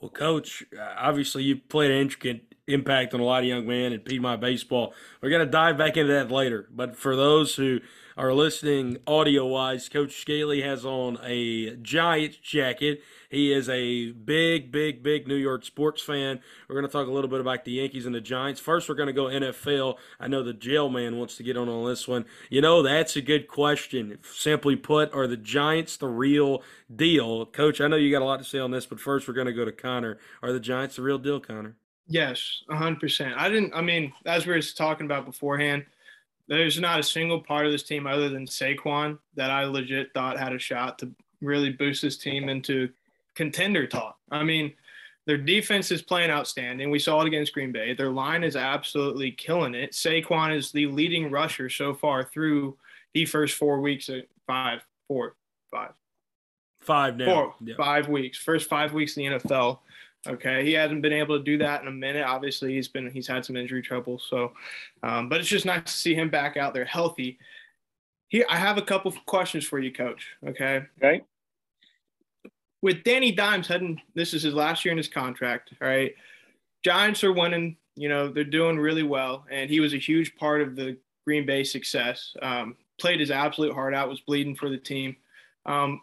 Well, 0.00 0.10
coach, 0.10 0.64
obviously 0.96 1.42
you 1.42 1.56
played 1.56 1.90
an 1.90 1.98
intricate 1.98 2.49
impact 2.70 3.14
on 3.14 3.20
a 3.20 3.24
lot 3.24 3.42
of 3.42 3.48
young 3.48 3.66
men 3.66 3.92
in 3.92 4.00
Piedmont 4.00 4.40
baseball. 4.40 4.94
We're 5.20 5.30
going 5.30 5.44
to 5.44 5.50
dive 5.50 5.76
back 5.76 5.96
into 5.96 6.12
that 6.12 6.30
later. 6.30 6.68
But 6.70 6.96
for 6.96 7.16
those 7.16 7.56
who 7.56 7.80
are 8.16 8.34
listening 8.34 8.98
audio 9.06 9.46
wise, 9.46 9.88
Coach 9.88 10.20
Scali 10.20 10.62
has 10.62 10.84
on 10.84 11.18
a 11.24 11.76
Giants 11.76 12.36
jacket. 12.36 13.02
He 13.30 13.52
is 13.52 13.68
a 13.68 14.10
big, 14.10 14.72
big, 14.72 15.02
big 15.02 15.26
New 15.28 15.36
York 15.36 15.64
sports 15.64 16.02
fan. 16.02 16.40
We're 16.68 16.74
going 16.74 16.86
to 16.86 16.92
talk 16.92 17.06
a 17.06 17.12
little 17.12 17.30
bit 17.30 17.40
about 17.40 17.64
the 17.64 17.72
Yankees 17.72 18.04
and 18.04 18.14
the 18.14 18.20
Giants. 18.20 18.60
First, 18.60 18.88
we're 18.88 18.96
going 18.96 19.06
to 19.06 19.12
go 19.12 19.24
NFL. 19.24 19.96
I 20.18 20.28
know 20.28 20.42
the 20.42 20.52
jail 20.52 20.88
man 20.88 21.16
wants 21.16 21.36
to 21.36 21.42
get 21.42 21.56
on 21.56 21.68
on 21.68 21.86
this 21.86 22.08
one. 22.08 22.26
You 22.50 22.60
know, 22.60 22.82
that's 22.82 23.16
a 23.16 23.22
good 23.22 23.46
question. 23.48 24.18
Simply 24.34 24.76
put, 24.76 25.14
are 25.14 25.26
the 25.26 25.36
Giants 25.36 25.96
the 25.96 26.08
real 26.08 26.62
deal? 26.94 27.46
Coach, 27.46 27.80
I 27.80 27.86
know 27.86 27.96
you 27.96 28.10
got 28.10 28.22
a 28.22 28.26
lot 28.26 28.38
to 28.38 28.44
say 28.44 28.58
on 28.58 28.70
this, 28.70 28.84
but 28.84 29.00
first, 29.00 29.28
we're 29.28 29.34
going 29.34 29.46
to 29.46 29.52
go 29.52 29.64
to 29.64 29.72
Conner. 29.72 30.18
Are 30.42 30.52
the 30.52 30.60
Giants 30.60 30.96
the 30.96 31.02
real 31.02 31.18
deal, 31.18 31.40
Conner? 31.40 31.76
Yes, 32.10 32.64
100%. 32.68 33.36
I 33.36 33.48
didn't, 33.48 33.72
I 33.72 33.80
mean, 33.80 34.12
as 34.26 34.44
we 34.44 34.52
were 34.52 34.60
talking 34.60 35.06
about 35.06 35.24
beforehand, 35.24 35.86
there's 36.48 36.80
not 36.80 36.98
a 36.98 37.04
single 37.04 37.40
part 37.40 37.66
of 37.66 37.72
this 37.72 37.84
team 37.84 38.08
other 38.08 38.28
than 38.28 38.46
Saquon 38.46 39.16
that 39.36 39.52
I 39.52 39.64
legit 39.64 40.12
thought 40.12 40.36
had 40.36 40.52
a 40.52 40.58
shot 40.58 40.98
to 40.98 41.12
really 41.40 41.70
boost 41.70 42.02
this 42.02 42.16
team 42.16 42.48
into 42.48 42.88
contender 43.36 43.86
talk. 43.86 44.18
I 44.32 44.42
mean, 44.42 44.72
their 45.26 45.38
defense 45.38 45.92
is 45.92 46.02
playing 46.02 46.30
outstanding. 46.30 46.90
We 46.90 46.98
saw 46.98 47.20
it 47.20 47.28
against 47.28 47.52
Green 47.52 47.70
Bay. 47.70 47.94
Their 47.94 48.10
line 48.10 48.42
is 48.42 48.56
absolutely 48.56 49.30
killing 49.30 49.76
it. 49.76 49.92
Saquon 49.92 50.56
is 50.56 50.72
the 50.72 50.86
leading 50.86 51.30
rusher 51.30 51.68
so 51.68 51.94
far 51.94 52.24
through 52.24 52.76
the 53.14 53.24
first 53.24 53.54
four 53.54 53.80
weeks 53.80 54.08
of 54.08 54.22
five, 54.48 54.84
four, 55.06 55.36
five, 55.70 55.92
five 56.80 57.16
now. 57.16 57.54
Four. 57.60 57.74
Five 57.76 58.08
weeks. 58.08 58.38
First 58.38 58.68
five 58.68 58.92
weeks 58.92 59.16
in 59.16 59.30
the 59.30 59.38
NFL. 59.38 59.78
Okay, 60.28 60.64
he 60.64 60.72
hasn't 60.72 61.00
been 61.00 61.14
able 61.14 61.38
to 61.38 61.44
do 61.44 61.56
that 61.58 61.80
in 61.80 61.88
a 61.88 61.92
minute. 61.92 62.24
Obviously, 62.26 62.74
he's 62.74 62.88
been 62.88 63.10
he's 63.10 63.26
had 63.26 63.44
some 63.44 63.56
injury 63.56 63.80
trouble. 63.80 64.18
So, 64.18 64.52
um, 65.02 65.30
but 65.30 65.40
it's 65.40 65.48
just 65.48 65.64
nice 65.64 65.84
to 65.84 65.92
see 65.92 66.14
him 66.14 66.28
back 66.28 66.58
out 66.58 66.74
there 66.74 66.84
healthy. 66.84 67.38
Here, 68.28 68.44
I 68.48 68.58
have 68.58 68.76
a 68.76 68.82
couple 68.82 69.10
of 69.10 69.16
questions 69.24 69.64
for 69.64 69.78
you, 69.78 69.92
Coach. 69.92 70.26
Okay. 70.46 70.84
Okay. 70.98 71.22
With 72.82 73.02
Danny 73.02 73.32
Dimes 73.32 73.66
heading, 73.66 74.00
this 74.14 74.34
is 74.34 74.42
his 74.42 74.54
last 74.54 74.84
year 74.84 74.92
in 74.92 74.98
his 74.98 75.08
contract. 75.08 75.72
All 75.80 75.88
right. 75.88 76.14
Giants 76.84 77.24
are 77.24 77.32
winning. 77.32 77.76
You 77.96 78.08
know 78.10 78.28
they're 78.28 78.44
doing 78.44 78.78
really 78.78 79.02
well, 79.02 79.46
and 79.50 79.70
he 79.70 79.80
was 79.80 79.94
a 79.94 79.98
huge 79.98 80.36
part 80.36 80.60
of 80.60 80.76
the 80.76 80.98
Green 81.26 81.46
Bay 81.46 81.64
success. 81.64 82.34
Um, 82.42 82.76
played 82.98 83.20
his 83.20 83.30
absolute 83.30 83.72
heart 83.72 83.94
out. 83.94 84.10
Was 84.10 84.20
bleeding 84.20 84.54
for 84.54 84.68
the 84.68 84.78
team. 84.78 85.16
Um, 85.64 86.02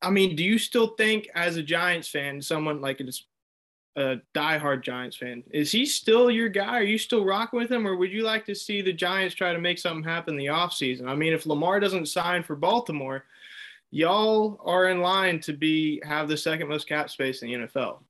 I 0.00 0.10
mean, 0.10 0.36
do 0.36 0.44
you 0.44 0.58
still 0.58 0.88
think, 0.96 1.28
as 1.34 1.56
a 1.56 1.62
Giants 1.62 2.08
fan, 2.08 2.40
someone 2.40 2.80
like 2.80 3.00
it's 3.00 3.26
a 3.98 4.20
diehard 4.34 4.82
Giants 4.82 5.16
fan. 5.16 5.42
Is 5.50 5.72
he 5.72 5.84
still 5.84 6.30
your 6.30 6.48
guy? 6.48 6.78
Are 6.78 6.84
you 6.84 6.98
still 6.98 7.24
rocking 7.24 7.58
with 7.58 7.70
him, 7.70 7.86
or 7.86 7.96
would 7.96 8.12
you 8.12 8.22
like 8.22 8.46
to 8.46 8.54
see 8.54 8.80
the 8.80 8.92
Giants 8.92 9.34
try 9.34 9.52
to 9.52 9.58
make 9.58 9.78
something 9.78 10.04
happen 10.04 10.34
in 10.34 10.38
the 10.38 10.46
offseason? 10.46 11.08
I 11.08 11.16
mean, 11.16 11.32
if 11.32 11.46
Lamar 11.46 11.80
doesn't 11.80 12.06
sign 12.06 12.44
for 12.44 12.54
Baltimore, 12.54 13.24
y'all 13.90 14.60
are 14.64 14.88
in 14.88 15.00
line 15.00 15.40
to 15.40 15.52
be 15.52 16.00
have 16.04 16.28
the 16.28 16.36
second 16.36 16.68
most 16.68 16.88
cap 16.88 17.10
space 17.10 17.42
in 17.42 17.48
the 17.48 17.66
NFL. 17.66 18.00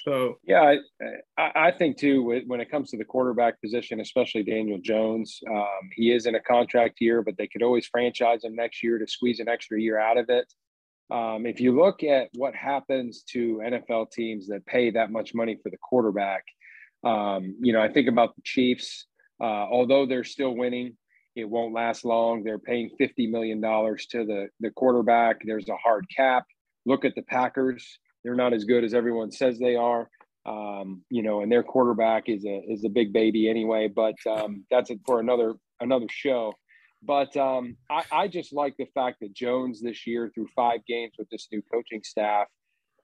So 0.00 0.38
yeah, 0.44 0.76
I, 1.38 1.50
I 1.54 1.70
think 1.72 1.96
too 1.96 2.22
when 2.46 2.60
it 2.60 2.70
comes 2.70 2.90
to 2.90 2.96
the 2.96 3.04
quarterback 3.04 3.60
position, 3.60 4.00
especially 4.00 4.42
Daniel 4.42 4.78
Jones, 4.78 5.40
um, 5.50 5.90
he 5.94 6.12
is 6.12 6.26
in 6.26 6.34
a 6.34 6.40
contract 6.40 7.00
year, 7.00 7.22
but 7.22 7.36
they 7.36 7.48
could 7.48 7.62
always 7.62 7.86
franchise 7.86 8.44
him 8.44 8.54
next 8.54 8.82
year 8.82 8.98
to 8.98 9.06
squeeze 9.06 9.40
an 9.40 9.48
extra 9.48 9.80
year 9.80 9.98
out 9.98 10.16
of 10.16 10.28
it. 10.28 10.52
Um, 11.10 11.46
if 11.46 11.60
you 11.60 11.74
look 11.74 12.02
at 12.02 12.28
what 12.34 12.54
happens 12.54 13.22
to 13.30 13.62
NFL 13.64 14.10
teams 14.10 14.48
that 14.48 14.66
pay 14.66 14.90
that 14.90 15.10
much 15.10 15.34
money 15.34 15.58
for 15.62 15.70
the 15.70 15.78
quarterback, 15.78 16.44
um, 17.04 17.56
you 17.60 17.72
know, 17.72 17.80
I 17.80 17.88
think 17.90 18.08
about 18.08 18.34
the 18.36 18.42
Chiefs. 18.44 19.06
Uh, 19.40 19.44
although 19.70 20.04
they're 20.04 20.24
still 20.24 20.54
winning, 20.54 20.96
it 21.36 21.48
won't 21.48 21.72
last 21.72 22.04
long. 22.04 22.42
They're 22.42 22.58
paying 22.58 22.90
fifty 22.98 23.26
million 23.26 23.60
dollars 23.60 24.06
to 24.06 24.24
the 24.24 24.48
the 24.60 24.70
quarterback. 24.70 25.40
There's 25.44 25.68
a 25.68 25.76
hard 25.76 26.06
cap. 26.14 26.44
Look 26.84 27.04
at 27.04 27.14
the 27.14 27.22
Packers; 27.22 27.86
they're 28.24 28.34
not 28.34 28.52
as 28.52 28.64
good 28.64 28.84
as 28.84 28.94
everyone 28.94 29.30
says 29.30 29.58
they 29.58 29.76
are. 29.76 30.10
Um, 30.44 31.02
you 31.10 31.22
know, 31.22 31.42
and 31.42 31.52
their 31.52 31.62
quarterback 31.62 32.28
is 32.28 32.44
a 32.44 32.62
is 32.68 32.84
a 32.84 32.88
big 32.88 33.12
baby 33.12 33.48
anyway. 33.48 33.88
But 33.88 34.16
um, 34.26 34.64
that's 34.70 34.90
it 34.90 35.00
for 35.06 35.20
another 35.20 35.54
another 35.80 36.06
show. 36.10 36.52
But 37.02 37.36
um, 37.36 37.76
I, 37.90 38.02
I 38.10 38.28
just 38.28 38.52
like 38.52 38.76
the 38.76 38.88
fact 38.94 39.18
that 39.20 39.32
Jones 39.32 39.80
this 39.80 40.06
year, 40.06 40.30
through 40.34 40.48
five 40.54 40.80
games 40.86 41.12
with 41.18 41.28
this 41.30 41.48
new 41.52 41.62
coaching 41.72 42.02
staff, 42.02 42.48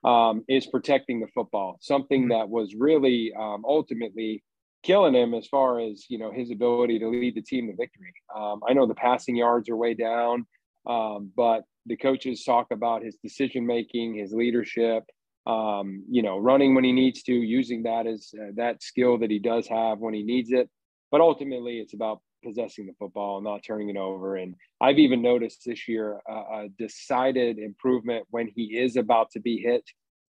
um, 0.04 0.44
is 0.48 0.66
protecting 0.66 1.20
the 1.20 1.28
football. 1.28 1.78
Something 1.80 2.22
mm-hmm. 2.22 2.30
that 2.30 2.48
was 2.48 2.74
really 2.74 3.32
um, 3.38 3.64
ultimately 3.66 4.42
killing 4.82 5.14
him 5.14 5.32
as 5.32 5.46
far 5.46 5.80
as 5.80 6.04
you 6.08 6.18
know 6.18 6.30
his 6.30 6.50
ability 6.50 6.98
to 6.98 7.08
lead 7.08 7.34
the 7.34 7.42
team 7.42 7.68
to 7.68 7.76
victory. 7.76 8.12
Um, 8.34 8.60
I 8.68 8.74
know 8.74 8.86
the 8.86 8.94
passing 8.94 9.36
yards 9.36 9.68
are 9.68 9.76
way 9.76 9.94
down, 9.94 10.46
um, 10.86 11.30
but 11.36 11.62
the 11.86 11.96
coaches 11.96 12.44
talk 12.44 12.66
about 12.70 13.02
his 13.02 13.16
decision 13.22 13.66
making, 13.66 14.14
his 14.14 14.32
leadership. 14.32 15.04
Um, 15.46 16.04
you 16.10 16.22
know, 16.22 16.38
running 16.38 16.74
when 16.74 16.84
he 16.84 16.92
needs 16.92 17.22
to, 17.24 17.34
using 17.34 17.82
that 17.82 18.06
as 18.06 18.32
uh, 18.34 18.52
that 18.56 18.82
skill 18.82 19.18
that 19.18 19.30
he 19.30 19.38
does 19.38 19.66
have 19.68 19.98
when 19.98 20.14
he 20.14 20.22
needs 20.22 20.50
it. 20.50 20.70
But 21.10 21.20
ultimately, 21.20 21.80
it's 21.80 21.92
about 21.92 22.22
possessing 22.44 22.86
the 22.86 22.92
football, 22.98 23.40
not 23.40 23.62
turning 23.64 23.88
it 23.88 23.96
over. 23.96 24.36
And 24.36 24.54
I've 24.80 24.98
even 24.98 25.22
noticed 25.22 25.62
this 25.66 25.88
year 25.88 26.20
uh, 26.30 26.32
a 26.32 26.68
decided 26.78 27.58
improvement 27.58 28.26
when 28.30 28.48
he 28.54 28.78
is 28.78 28.96
about 28.96 29.30
to 29.32 29.40
be 29.40 29.58
hit 29.58 29.82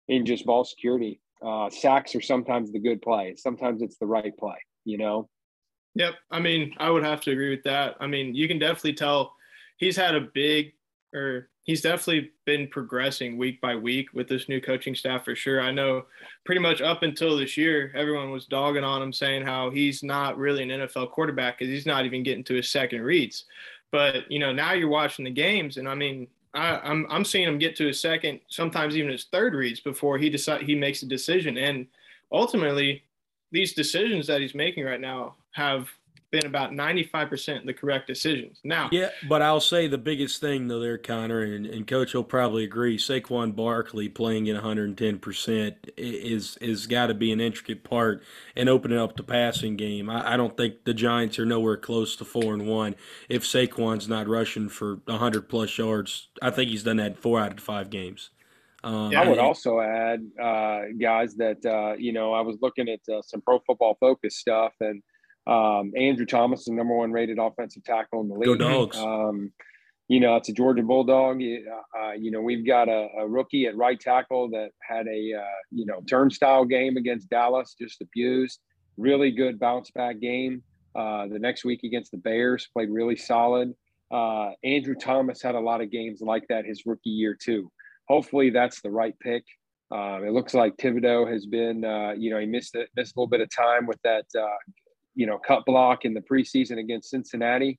in 0.08 0.26
just 0.26 0.46
ball 0.46 0.64
security. 0.64 1.20
Uh, 1.44 1.70
sacks 1.70 2.14
are 2.14 2.20
sometimes 2.20 2.70
the 2.70 2.78
good 2.78 3.02
play. 3.02 3.34
Sometimes 3.36 3.82
it's 3.82 3.98
the 3.98 4.06
right 4.06 4.36
play. 4.36 4.56
You 4.84 4.98
know. 4.98 5.28
Yep. 5.94 6.14
I 6.30 6.40
mean, 6.40 6.74
I 6.78 6.90
would 6.90 7.04
have 7.04 7.20
to 7.22 7.32
agree 7.32 7.50
with 7.50 7.64
that. 7.64 7.96
I 8.00 8.06
mean, 8.06 8.34
you 8.34 8.48
can 8.48 8.58
definitely 8.58 8.94
tell 8.94 9.34
he's 9.76 9.96
had 9.96 10.14
a 10.14 10.28
big 10.32 10.72
or 11.14 11.50
he's 11.64 11.80
definitely 11.80 12.32
been 12.44 12.66
progressing 12.68 13.38
week 13.38 13.60
by 13.60 13.76
week 13.76 14.12
with 14.12 14.28
this 14.28 14.48
new 14.48 14.60
coaching 14.60 14.94
staff 14.94 15.24
for 15.24 15.34
sure. 15.34 15.60
I 15.60 15.70
know 15.70 16.06
pretty 16.44 16.60
much 16.60 16.80
up 16.80 17.02
until 17.02 17.36
this 17.36 17.56
year, 17.56 17.92
everyone 17.94 18.30
was 18.30 18.46
dogging 18.46 18.84
on 18.84 19.02
him 19.02 19.12
saying 19.12 19.44
how 19.44 19.70
he's 19.70 20.02
not 20.02 20.36
really 20.38 20.62
an 20.62 20.80
NFL 20.80 21.12
quarterback 21.12 21.58
because 21.58 21.72
he's 21.72 21.86
not 21.86 22.04
even 22.04 22.22
getting 22.22 22.44
to 22.44 22.54
his 22.54 22.70
second 22.70 23.02
reads. 23.02 23.44
But 23.90 24.30
you 24.30 24.38
know, 24.38 24.52
now 24.52 24.72
you're 24.72 24.88
watching 24.88 25.24
the 25.24 25.30
games, 25.30 25.76
and 25.76 25.88
I 25.88 25.94
mean, 25.94 26.26
I, 26.54 26.74
am 26.74 26.80
I'm, 26.84 27.06
I'm 27.10 27.24
seeing 27.24 27.46
him 27.46 27.58
get 27.58 27.76
to 27.76 27.86
his 27.86 28.00
second, 28.00 28.40
sometimes 28.48 28.96
even 28.96 29.10
his 29.10 29.24
third 29.24 29.54
reads 29.54 29.80
before 29.80 30.18
he 30.18 30.30
decide 30.30 30.62
he 30.62 30.74
makes 30.74 31.02
a 31.02 31.06
decision. 31.06 31.56
And 31.58 31.86
ultimately, 32.30 33.04
these 33.52 33.74
decisions 33.74 34.26
that 34.26 34.40
he's 34.40 34.54
making 34.54 34.84
right 34.84 35.00
now 35.00 35.36
have 35.52 35.88
been 36.32 36.46
about 36.46 36.72
95% 36.72 37.66
the 37.66 37.74
correct 37.74 38.08
decisions. 38.08 38.58
Now, 38.64 38.88
yeah, 38.90 39.10
but 39.28 39.42
I'll 39.42 39.60
say 39.60 39.86
the 39.86 39.98
biggest 39.98 40.40
thing 40.40 40.66
though, 40.66 40.80
there, 40.80 40.98
Conner, 40.98 41.42
and, 41.42 41.66
and 41.66 41.86
Coach 41.86 42.14
will 42.14 42.24
probably 42.24 42.64
agree. 42.64 42.96
Saquon 42.96 43.54
Barkley 43.54 44.08
playing 44.08 44.48
at 44.48 44.60
110% 44.60 45.90
is 45.96 46.56
is 46.56 46.86
got 46.86 47.06
to 47.06 47.14
be 47.14 47.30
an 47.30 47.40
intricate 47.40 47.84
part 47.84 48.24
in 48.56 48.68
opening 48.68 48.98
up 48.98 49.16
the 49.16 49.22
passing 49.22 49.76
game. 49.76 50.10
I, 50.10 50.32
I, 50.32 50.36
don't 50.36 50.56
think 50.56 50.84
the 50.84 50.94
Giants 50.94 51.38
are 51.38 51.46
nowhere 51.46 51.76
close 51.76 52.16
to 52.16 52.24
four 52.24 52.54
and 52.54 52.66
one 52.66 52.96
if 53.28 53.44
Saquon's 53.44 54.08
not 54.08 54.26
rushing 54.26 54.68
for 54.70 54.96
100 55.04 55.48
plus 55.48 55.76
yards. 55.76 56.28
I 56.40 56.50
think 56.50 56.70
he's 56.70 56.82
done 56.82 56.96
that 56.96 57.18
four 57.18 57.38
out 57.38 57.52
of 57.52 57.60
five 57.60 57.90
games. 57.90 58.30
Um, 58.84 59.14
I 59.14 59.28
would 59.28 59.38
also 59.38 59.80
add, 59.80 60.26
uh, 60.42 60.82
guys, 61.00 61.36
that 61.36 61.64
uh, 61.64 61.94
you 61.98 62.12
know 62.12 62.32
I 62.32 62.40
was 62.40 62.56
looking 62.62 62.88
at 62.88 63.00
uh, 63.12 63.22
some 63.22 63.42
Pro 63.42 63.60
Football 63.60 63.96
Focus 64.00 64.36
stuff 64.36 64.72
and 64.80 65.02
um, 65.46 65.92
Andrew 65.96 66.26
Thomas, 66.26 66.64
the 66.64 66.72
number 66.72 66.94
one 66.96 67.12
rated 67.12 67.38
offensive 67.38 67.84
tackle 67.84 68.20
in 68.20 68.28
the 68.28 68.34
league. 68.34 68.46
Go 68.46 68.56
dogs. 68.56 68.96
Um, 68.96 69.52
you 70.08 70.20
know, 70.20 70.36
it's 70.36 70.48
a 70.48 70.52
Georgia 70.52 70.82
Bulldog. 70.82 71.40
Uh, 71.40 72.12
you 72.12 72.30
know, 72.30 72.40
we've 72.40 72.66
got 72.66 72.88
a, 72.88 73.08
a, 73.18 73.26
rookie 73.26 73.66
at 73.66 73.76
right 73.76 73.98
tackle 73.98 74.50
that 74.50 74.70
had 74.82 75.06
a, 75.06 75.34
uh, 75.34 75.58
you 75.70 75.86
know, 75.86 76.02
turnstile 76.08 76.64
game 76.64 76.96
against 76.96 77.30
Dallas, 77.30 77.74
just 77.80 78.02
abused. 78.02 78.60
Really 78.98 79.30
good 79.30 79.58
bounce 79.58 79.90
back 79.90 80.20
game. 80.20 80.62
Uh, 80.94 81.28
the 81.28 81.38
next 81.38 81.64
week 81.64 81.82
against 81.84 82.10
the 82.10 82.18
Bears, 82.18 82.68
played 82.74 82.90
really 82.90 83.16
solid. 83.16 83.72
Uh, 84.12 84.50
Andrew 84.62 84.94
Thomas 84.94 85.40
had 85.40 85.54
a 85.54 85.60
lot 85.60 85.80
of 85.80 85.90
games 85.90 86.20
like 86.20 86.46
that 86.48 86.66
his 86.66 86.84
rookie 86.84 87.08
year, 87.08 87.34
too. 87.34 87.72
Hopefully, 88.08 88.50
that's 88.50 88.82
the 88.82 88.90
right 88.90 89.18
pick. 89.20 89.44
Um, 89.90 90.24
it 90.24 90.32
looks 90.32 90.52
like 90.52 90.76
Thibodeaux 90.76 91.30
has 91.32 91.46
been, 91.46 91.84
uh, 91.84 92.12
you 92.16 92.30
know, 92.30 92.38
he 92.38 92.46
missed 92.46 92.74
a, 92.74 92.86
missed 92.96 93.16
a 93.16 93.20
little 93.20 93.28
bit 93.28 93.40
of 93.40 93.48
time 93.54 93.86
with 93.86 94.00
that 94.04 94.26
uh, 94.38 94.56
you 95.14 95.26
know, 95.26 95.38
cut 95.38 95.64
block 95.66 96.04
in 96.04 96.14
the 96.14 96.20
preseason 96.20 96.78
against 96.78 97.10
Cincinnati, 97.10 97.78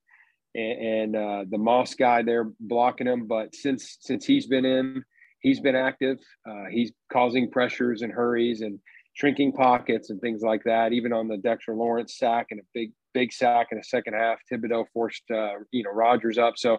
and, 0.56 0.82
and 0.82 1.16
uh, 1.16 1.46
the 1.50 1.58
Moss 1.58 1.96
guy 1.96 2.22
there 2.22 2.52
blocking 2.60 3.08
him. 3.08 3.28
But 3.28 3.56
since 3.56 3.98
since 4.02 4.26
he's 4.26 4.48
been 4.48 4.66
in, 4.66 5.04
he's 5.40 5.60
been 5.60 5.76
active. 5.76 6.18
Uh, 6.48 6.66
he's 6.70 6.92
causing 7.12 7.50
pressures 7.52 8.02
and 8.02 8.12
hurries 8.12 8.62
and 8.62 8.80
shrinking 9.14 9.54
pockets 9.54 10.10
and 10.10 10.20
things 10.22 10.42
like 10.42 10.64
that. 10.66 10.92
Even 10.92 11.14
on 11.14 11.28
the 11.28 11.38
Dexter 11.38 11.76
Lawrence 11.76 12.18
sack 12.18 12.48
and 12.52 12.60
a 12.60 12.64
big 12.74 12.92
big 13.14 13.32
sack 13.32 13.68
in 13.72 13.78
the 13.78 13.84
second 13.84 14.14
half, 14.14 14.40
Thibodeaux 14.52 14.86
forced 14.94 15.24
uh, 15.32 15.54
you 15.72 15.84
know 15.84 15.92
Rodgers 15.92 16.38
up. 16.38 16.54
So 16.58 16.78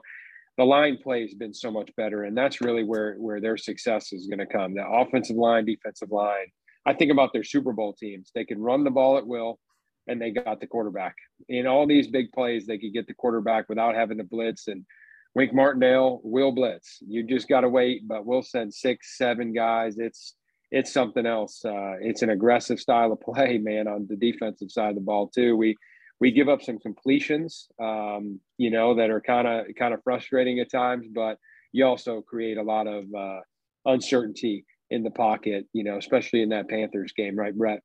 the 0.57 0.65
line 0.65 0.99
play 1.03 1.23
has 1.23 1.35
been 1.35 1.55
so 1.55 1.71
much 1.71 1.91
better, 1.97 2.25
and 2.25 2.37
that's 2.37 2.61
really 2.61 2.85
where 2.85 3.15
where 3.15 3.41
their 3.41 3.57
success 3.57 4.13
is 4.13 4.27
going 4.27 4.39
to 4.39 4.47
come. 4.47 4.75
The 4.75 4.87
offensive 4.87 5.37
line, 5.37 5.65
defensive 5.65 6.11
line. 6.11 6.47
I 6.87 6.93
think 6.93 7.11
about 7.11 7.33
their 7.33 7.45
Super 7.45 7.73
Bowl 7.73 7.95
teams. 7.95 8.31
They 8.35 8.45
can 8.45 8.61
run 8.61 8.85
the 8.85 8.91
ball 8.91 9.17
at 9.17 9.27
will 9.27 9.59
and 10.07 10.21
they 10.21 10.31
got 10.31 10.61
the 10.61 10.67
quarterback. 10.67 11.17
In 11.49 11.67
all 11.67 11.87
these 11.87 12.09
big 12.09 12.33
plays, 12.33 12.67
they 12.67 12.79
could 12.79 12.93
get 12.93 13.07
the 13.07 13.15
quarterback 13.15 13.69
without 13.69 13.95
having 13.95 14.19
to 14.19 14.25
blitz. 14.25 14.69
And 14.69 14.85
Wink 15.35 15.53
Martindale 15.53 16.21
will 16.23 16.53
blitz. 16.53 16.99
You 17.07 17.23
just 17.23 17.49
got 17.49 17.63
to 17.63 17.69
wait, 17.69 18.07
but 18.07 18.27
we'll 18.27 18.43
send 18.43 18.73
six, 18.73 19.17
seven 19.19 19.53
guys. 19.53 19.99
It's 19.99 20.35
it's 20.71 20.93
something 20.93 21.25
else. 21.25 21.65
Uh, 21.65 21.95
it's 22.01 22.23
an 22.23 22.31
aggressive 22.31 22.81
style 22.81 23.13
of 23.13 23.21
play, 23.21 23.59
man, 23.63 23.87
on 23.87 24.07
the 24.09 24.17
defensive 24.17 24.71
side 24.71 24.91
of 24.91 24.95
the 24.97 25.01
ball 25.01 25.29
too. 25.29 25.57
We 25.57 25.77
we 26.21 26.31
give 26.31 26.49
up 26.49 26.63
some 26.63 26.79
completions, 26.79 27.69
um, 27.83 28.41
you 28.57 28.71
know, 28.71 28.95
that 28.95 29.11
are 29.11 29.21
kind 29.21 29.47
of 29.47 29.67
kind 29.79 29.95
of 29.95 30.03
frustrating 30.03 30.61
at 30.61 30.71
times, 30.71 31.07
but 31.13 31.39
you 31.73 31.85
also 31.85 32.23
create 32.23 32.57
a 32.57 32.63
lot 32.63 32.87
of 32.87 33.05
uh, 33.15 33.41
uncertainty 33.85 34.65
in 34.91 35.03
the 35.03 35.11
pocket, 35.11 35.67
you 35.73 35.83
know, 35.83 35.99
especially 35.99 36.43
in 36.43 36.51
that 36.51 36.69
Panthers 36.69 37.13
game, 37.13 37.37
right, 37.37 37.57
Brett? 37.57 37.83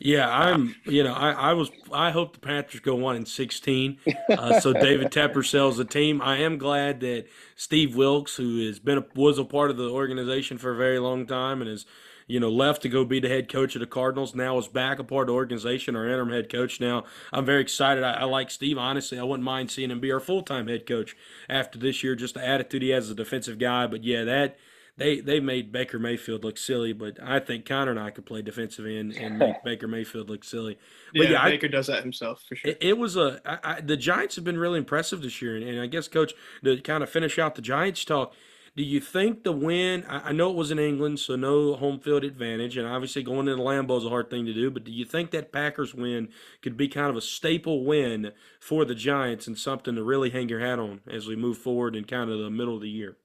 Yeah, 0.00 0.28
I'm. 0.28 0.74
You 0.84 1.04
know, 1.04 1.14
I, 1.14 1.30
I 1.30 1.52
was. 1.52 1.70
I 1.92 2.10
hope 2.10 2.34
the 2.34 2.40
Panthers 2.40 2.80
go 2.80 2.94
one 2.94 3.16
in 3.16 3.26
sixteen. 3.26 3.98
Uh, 4.28 4.60
so 4.60 4.72
David 4.80 5.10
Tepper 5.10 5.46
sells 5.46 5.76
the 5.76 5.84
team. 5.84 6.20
I 6.20 6.38
am 6.38 6.58
glad 6.58 7.00
that 7.00 7.26
Steve 7.56 7.94
Wilks, 7.96 8.36
who 8.36 8.66
has 8.66 8.78
been 8.78 8.98
a, 8.98 9.06
was 9.14 9.38
a 9.38 9.44
part 9.44 9.70
of 9.70 9.76
the 9.76 9.88
organization 9.88 10.58
for 10.58 10.72
a 10.72 10.76
very 10.76 10.98
long 10.98 11.26
time 11.26 11.60
and 11.60 11.70
has, 11.70 11.86
you 12.26 12.40
know, 12.40 12.50
left 12.50 12.82
to 12.82 12.88
go 12.88 13.04
be 13.04 13.20
the 13.20 13.28
head 13.28 13.48
coach 13.48 13.76
of 13.76 13.80
the 13.80 13.86
Cardinals, 13.86 14.34
now 14.34 14.58
is 14.58 14.68
back 14.68 14.98
a 14.98 15.04
part 15.04 15.22
of 15.22 15.26
the 15.28 15.34
organization, 15.34 15.94
our 15.94 16.08
interim 16.08 16.30
head 16.30 16.50
coach. 16.50 16.80
Now 16.80 17.04
I'm 17.32 17.44
very 17.44 17.62
excited. 17.62 18.02
I, 18.02 18.14
I 18.14 18.24
like 18.24 18.50
Steve. 18.50 18.76
Honestly, 18.78 19.18
I 19.18 19.22
wouldn't 19.22 19.44
mind 19.44 19.70
seeing 19.70 19.90
him 19.90 20.00
be 20.00 20.12
our 20.12 20.20
full 20.20 20.42
time 20.42 20.66
head 20.66 20.86
coach 20.86 21.16
after 21.48 21.78
this 21.78 22.02
year. 22.02 22.16
Just 22.16 22.34
the 22.34 22.44
attitude 22.46 22.82
he 22.82 22.90
has 22.90 23.04
as 23.04 23.10
a 23.10 23.14
defensive 23.14 23.58
guy. 23.58 23.86
But 23.86 24.02
yeah, 24.02 24.24
that 24.24 24.58
they 24.96 25.20
they 25.20 25.40
made 25.40 25.72
Baker 25.72 25.98
Mayfield 25.98 26.44
look 26.44 26.56
silly, 26.56 26.92
but 26.92 27.18
I 27.20 27.40
think 27.40 27.66
Conner 27.66 27.90
and 27.90 27.98
I 27.98 28.10
could 28.10 28.26
play 28.26 28.42
defensive 28.42 28.86
end 28.86 29.16
and 29.16 29.38
make 29.38 29.56
Baker 29.64 29.88
Mayfield 29.88 30.30
look 30.30 30.44
silly. 30.44 30.78
But 31.12 31.24
yeah, 31.24 31.32
yeah 31.32 31.44
Baker 31.44 31.66
I, 31.66 31.70
does 31.70 31.88
that 31.88 32.02
himself 32.02 32.42
for 32.48 32.54
sure. 32.54 32.70
It, 32.70 32.78
it 32.80 32.98
was 32.98 33.16
a 33.16 33.40
I, 33.44 33.76
I, 33.76 33.80
the 33.80 33.96
Giants 33.96 34.36
have 34.36 34.44
been 34.44 34.58
really 34.58 34.78
impressive 34.78 35.22
this 35.22 35.42
year, 35.42 35.56
and, 35.56 35.64
and, 35.64 35.80
I 35.80 35.86
guess 35.86 36.06
Coach 36.06 36.32
to 36.62 36.80
kind 36.80 37.02
of 37.02 37.10
finish 37.10 37.38
out 37.38 37.56
the 37.56 37.62
Giants 37.62 38.04
talk. 38.04 38.34
Do 38.76 38.82
you 38.82 39.00
think 39.00 39.42
the 39.42 39.52
win? 39.52 40.04
I, 40.08 40.28
I 40.28 40.32
know 40.32 40.50
it 40.50 40.56
was 40.56 40.70
in 40.70 40.78
England, 40.78 41.18
so 41.18 41.34
no 41.34 41.74
home 41.74 41.98
field 41.98 42.22
advantage, 42.22 42.76
and 42.76 42.86
obviously 42.86 43.24
going 43.24 43.48
into 43.48 43.62
Lambeau 43.62 43.98
is 43.98 44.04
a 44.04 44.08
hard 44.08 44.30
thing 44.30 44.46
to 44.46 44.54
do. 44.54 44.70
But 44.70 44.84
do 44.84 44.92
you 44.92 45.04
think 45.04 45.32
that 45.32 45.52
Packers 45.52 45.92
win 45.92 46.28
could 46.62 46.76
be 46.76 46.86
kind 46.86 47.10
of 47.10 47.16
a 47.16 47.20
staple 47.20 47.84
win 47.84 48.30
for 48.60 48.84
the 48.84 48.94
Giants 48.94 49.48
and 49.48 49.58
something 49.58 49.96
to 49.96 50.04
really 50.04 50.30
hang 50.30 50.48
your 50.48 50.60
hat 50.60 50.78
on 50.78 51.00
as 51.08 51.26
we 51.26 51.34
move 51.34 51.58
forward 51.58 51.96
in 51.96 52.04
kind 52.04 52.30
of 52.30 52.38
the 52.38 52.50
middle 52.50 52.76
of 52.76 52.80
the 52.80 52.88
year? 52.88 53.16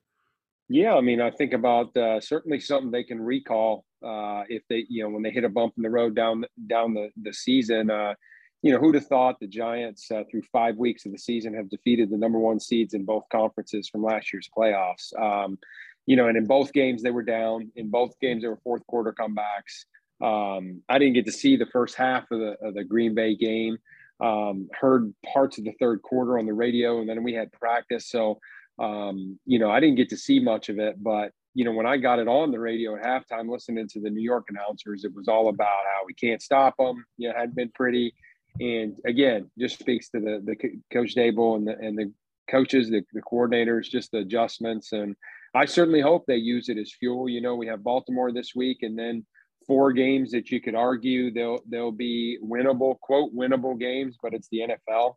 Yeah, 0.70 0.94
I 0.94 1.02
mean, 1.02 1.20
I 1.20 1.32
think 1.32 1.54
about 1.54 1.98
uh, 1.98 2.22
certainly 2.22 2.60
something 2.60 2.92
they 2.92 3.04
can 3.04 3.20
recall 3.20 3.86
uh, 4.06 4.44
if 4.50 4.62
they, 4.70 4.86
you 4.88 5.04
know, 5.04 5.10
when 5.10 5.24
they 5.24 5.32
hit 5.32 5.44
a 5.44 5.50
bump 5.50 5.74
in 5.78 5.84
the 5.84 5.90
road 5.90 6.16
down 6.16 6.46
down 6.68 6.94
the 6.94 7.10
the 7.22 7.34
season. 7.34 7.90
Uh, 7.90 8.14
you 8.62 8.74
know, 8.74 8.78
who'd 8.78 8.96
have 8.96 9.08
thought 9.08 9.40
the 9.40 9.48
Giants 9.48 10.12
uh, 10.12 10.24
through 10.30 10.42
five 10.52 10.76
weeks 10.76 11.06
of 11.06 11.14
the 11.14 11.18
season 11.18 11.54
have 11.54 11.70
defeated 11.70 12.10
the 12.10 12.18
number 12.18 12.38
one 12.38 12.60
seeds 12.60 12.94
in 12.94 13.06
both 13.06 13.24
conferences 13.32 13.88
from 13.88 14.04
last 14.04 14.34
year's 14.34 14.50
playoffs? 14.56 15.18
Um, 15.18 15.58
you 16.06 16.18
know, 16.18 16.28
and 16.28 16.38
in 16.38 16.46
both 16.46 16.74
games 16.74 17.02
they 17.02 17.12
were 17.12 17.24
down. 17.24 17.72
In 17.76 17.90
both 17.90 18.20
games 18.20 18.44
they 18.44 18.50
were 18.50 18.60
fourth 18.64 18.86
quarter 18.86 19.14
comebacks. 19.18 19.86
Um, 20.22 20.82
I 20.90 21.00
didn't 21.00 21.14
get 21.14 21.26
to 21.26 21.32
see 21.32 21.56
the 21.56 21.68
first 21.68 21.96
half 21.96 22.30
of 22.32 22.40
the 22.40 22.58
of 22.62 22.76
the 22.76 22.84
Green 22.84 23.16
Bay 23.16 23.36
game. 23.36 23.78
Um, 24.20 24.68
heard 24.74 25.14
parts 25.26 25.58
of 25.58 25.64
the 25.64 25.74
third 25.80 26.02
quarter 26.02 26.38
on 26.38 26.46
the 26.46 26.54
radio, 26.54 27.00
and 27.00 27.10
then 27.10 27.24
we 27.24 27.34
had 27.34 27.52
practice. 27.54 28.10
So 28.10 28.40
um, 28.80 29.40
you 29.46 29.60
know, 29.60 29.70
I 29.70 29.80
didn't 29.80 29.98
get 29.98 30.10
to 30.10 30.18
see 30.18 30.40
much 30.40 30.70
of 30.70 30.80
it, 30.80 31.02
but 31.02 31.32
you 31.54 31.66
know, 31.66 31.72
when 31.72 31.86
I 31.86 31.98
got 31.98 32.20
it 32.20 32.28
on 32.28 32.52
the 32.52 32.60
radio 32.60 32.96
at 32.96 33.04
halftime, 33.04 33.50
listening 33.50 33.88
to 33.90 34.00
the 34.00 34.10
New 34.10 34.22
York 34.22 34.48
announcers, 34.50 35.04
it 35.04 35.14
was 35.14 35.28
all 35.28 35.50
about 35.50 35.84
how 35.92 36.06
we 36.06 36.14
can't 36.14 36.42
stop 36.42 36.76
them. 36.78 37.04
You 37.18 37.30
know, 37.30 37.36
hadn't 37.36 37.56
been 37.56 37.72
pretty, 37.74 38.14
and 38.60 38.98
again, 39.06 39.50
just 39.58 39.80
speaks 39.80 40.10
to 40.10 40.20
the 40.20 40.42
the 40.46 40.56
coach 40.94 41.16
Daboll 41.16 41.58
and 41.58 41.68
the 41.68 41.78
and 41.78 41.98
the 41.98 42.14
coaches, 42.50 42.90
the, 42.90 43.04
the 43.14 43.22
coordinators, 43.22 43.90
just 43.90 44.12
the 44.12 44.20
adjustments, 44.20 44.92
and 44.94 45.16
I 45.54 45.66
certainly 45.66 46.02
hope 46.02 46.26
they 46.26 46.38
use 46.38 46.70
it 46.70 46.78
as 46.78 46.94
fuel. 46.98 47.28
You 47.28 47.42
know, 47.42 47.56
we 47.56 47.68
have 47.68 47.84
Baltimore 47.84 48.32
this 48.32 48.54
week, 48.56 48.80
and 48.82 48.98
then 48.98 49.26
four 49.68 49.92
games 49.92 50.32
that 50.32 50.52
you 50.52 50.62
could 50.62 50.76
argue 50.76 51.32
they'll 51.32 51.60
they'll 51.68 51.92
be 51.92 52.38
winnable, 52.44 53.00
quote 53.00 53.36
winnable 53.36 53.78
games, 53.78 54.18
but 54.22 54.34
it's 54.34 54.48
the 54.50 54.60
NFL 54.60 55.16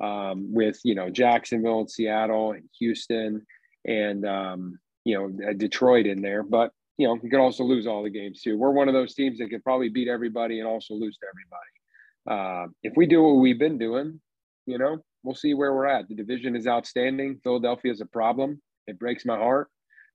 um, 0.00 0.52
with 0.52 0.78
you 0.84 0.94
know 0.94 1.10
Jacksonville 1.10 1.80
and 1.80 1.90
Seattle 1.90 2.52
and 2.52 2.68
Houston 2.78 3.44
and 3.86 4.26
um, 4.26 4.78
you 5.04 5.16
know 5.16 5.52
Detroit 5.54 6.06
in 6.06 6.22
there. 6.22 6.42
But 6.42 6.70
you 6.98 7.06
know 7.06 7.18
you 7.22 7.30
could 7.30 7.40
also 7.40 7.64
lose 7.64 7.86
all 7.86 8.02
the 8.02 8.10
games 8.10 8.42
too. 8.42 8.58
We're 8.58 8.70
one 8.70 8.88
of 8.88 8.94
those 8.94 9.14
teams 9.14 9.38
that 9.38 9.50
could 9.50 9.64
probably 9.64 9.88
beat 9.88 10.08
everybody 10.08 10.60
and 10.60 10.68
also 10.68 10.94
lose 10.94 11.16
to 11.18 11.26
everybody. 11.26 11.70
Uh, 12.26 12.68
if 12.82 12.94
we 12.96 13.06
do 13.06 13.22
what 13.22 13.34
we've 13.34 13.58
been 13.58 13.78
doing, 13.78 14.20
you 14.66 14.78
know, 14.78 14.98
we'll 15.22 15.34
see 15.34 15.54
where 15.54 15.74
we're 15.74 15.86
at. 15.86 16.08
The 16.08 16.14
division 16.14 16.56
is 16.56 16.66
outstanding. 16.66 17.40
Philadelphia 17.42 17.92
is 17.92 18.00
a 18.00 18.06
problem. 18.06 18.60
It 18.86 18.98
breaks 18.98 19.24
my 19.24 19.36
heart, 19.36 19.68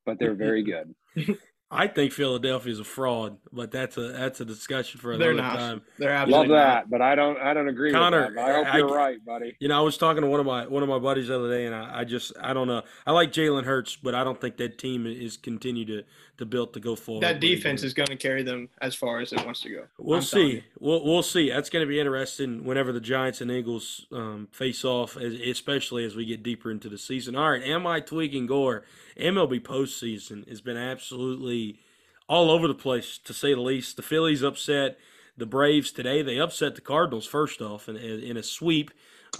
but 0.05 0.17
they're 0.19 0.33
very 0.47 0.63
good. 0.63 0.95
I 1.71 1.85
think 1.85 2.13
Philadelphia 2.13 2.71
is 2.71 2.79
a 2.79 2.83
fraud, 2.83 3.37
but 3.53 3.69
that's 3.69 3.95
a 3.95 4.07
that's 4.11 4.41
a 4.41 4.45
discussion 4.45 4.99
for 4.99 5.15
They're 5.17 5.31
another 5.31 5.49
not. 5.49 5.55
time. 5.59 5.81
They're 5.99 6.09
absolutely 6.09 6.47
Love 6.55 6.57
that, 6.57 6.73
not. 6.73 6.89
but 6.89 7.01
I 7.03 7.13
don't. 7.13 7.37
I 7.37 7.53
don't 7.53 7.69
agree 7.69 7.91
Conner, 7.91 8.25
with 8.25 8.35
that. 8.35 8.49
I 8.49 8.53
hope 8.55 8.73
I- 8.73 8.77
you're 8.79 8.87
right, 8.95 9.23
buddy. 9.23 9.55
You 9.59 9.67
know, 9.67 9.77
I 9.77 9.81
was 9.81 9.95
talking 9.95 10.23
to 10.23 10.27
one 10.27 10.39
of 10.39 10.47
my 10.47 10.65
one 10.65 10.81
of 10.81 10.89
my 10.89 10.97
buddies 10.97 11.27
the 11.27 11.35
other 11.37 11.49
day, 11.49 11.67
and 11.67 11.75
I, 11.75 11.99
I 11.99 12.03
just 12.05 12.33
I 12.41 12.53
don't 12.53 12.67
know. 12.67 12.81
I 13.05 13.11
like 13.11 13.31
Jalen 13.31 13.65
Hurts, 13.65 13.95
but 13.97 14.15
I 14.15 14.23
don't 14.23 14.41
think 14.41 14.57
that 14.57 14.79
team 14.79 15.05
is 15.05 15.37
continue 15.37 15.85
to 15.85 16.03
to 16.39 16.45
build 16.45 16.73
to 16.73 16.79
go 16.79 16.95
forward. 16.95 17.21
That 17.21 17.39
defense 17.39 17.83
is 17.83 17.93
going 17.93 18.07
to 18.07 18.15
carry 18.15 18.43
them 18.43 18.69
as 18.81 18.95
far 18.95 19.19
as 19.19 19.31
it 19.31 19.45
wants 19.45 19.61
to 19.61 19.69
go. 19.69 19.83
We'll 19.97 20.17
I'm 20.17 20.23
see. 20.23 20.63
We'll 20.79 21.03
we'll 21.05 21.23
see. 21.23 21.49
That's 21.49 21.69
going 21.69 21.85
to 21.85 21.89
be 21.89 21.99
interesting 21.99 22.63
whenever 22.63 22.91
the 22.91 22.99
Giants 22.99 23.41
and 23.41 23.51
Eagles 23.51 24.07
um, 24.11 24.47
face 24.51 24.83
off, 24.83 25.15
especially 25.15 26.05
as 26.05 26.15
we 26.15 26.25
get 26.25 26.41
deeper 26.41 26.71
into 26.71 26.89
the 26.89 26.97
season. 26.97 27.35
All 27.35 27.51
right, 27.51 27.63
am 27.63 27.85
I 27.85 27.99
tweaking 27.99 28.47
Gore? 28.47 28.83
MLB 29.17 29.61
postseason 29.61 30.47
has 30.47 30.61
been 30.61 30.77
absolutely 30.77 31.79
all 32.27 32.51
over 32.51 32.67
the 32.67 32.75
place, 32.75 33.17
to 33.25 33.33
say 33.33 33.53
the 33.53 33.61
least. 33.61 33.97
The 33.97 34.01
Phillies 34.01 34.43
upset 34.43 34.97
the 35.37 35.45
Braves 35.45 35.91
today. 35.91 36.21
They 36.21 36.39
upset 36.39 36.75
the 36.75 36.81
Cardinals 36.81 37.25
first 37.25 37.61
off 37.61 37.89
in, 37.89 37.95
in 37.95 38.37
a 38.37 38.43
sweep. 38.43 38.91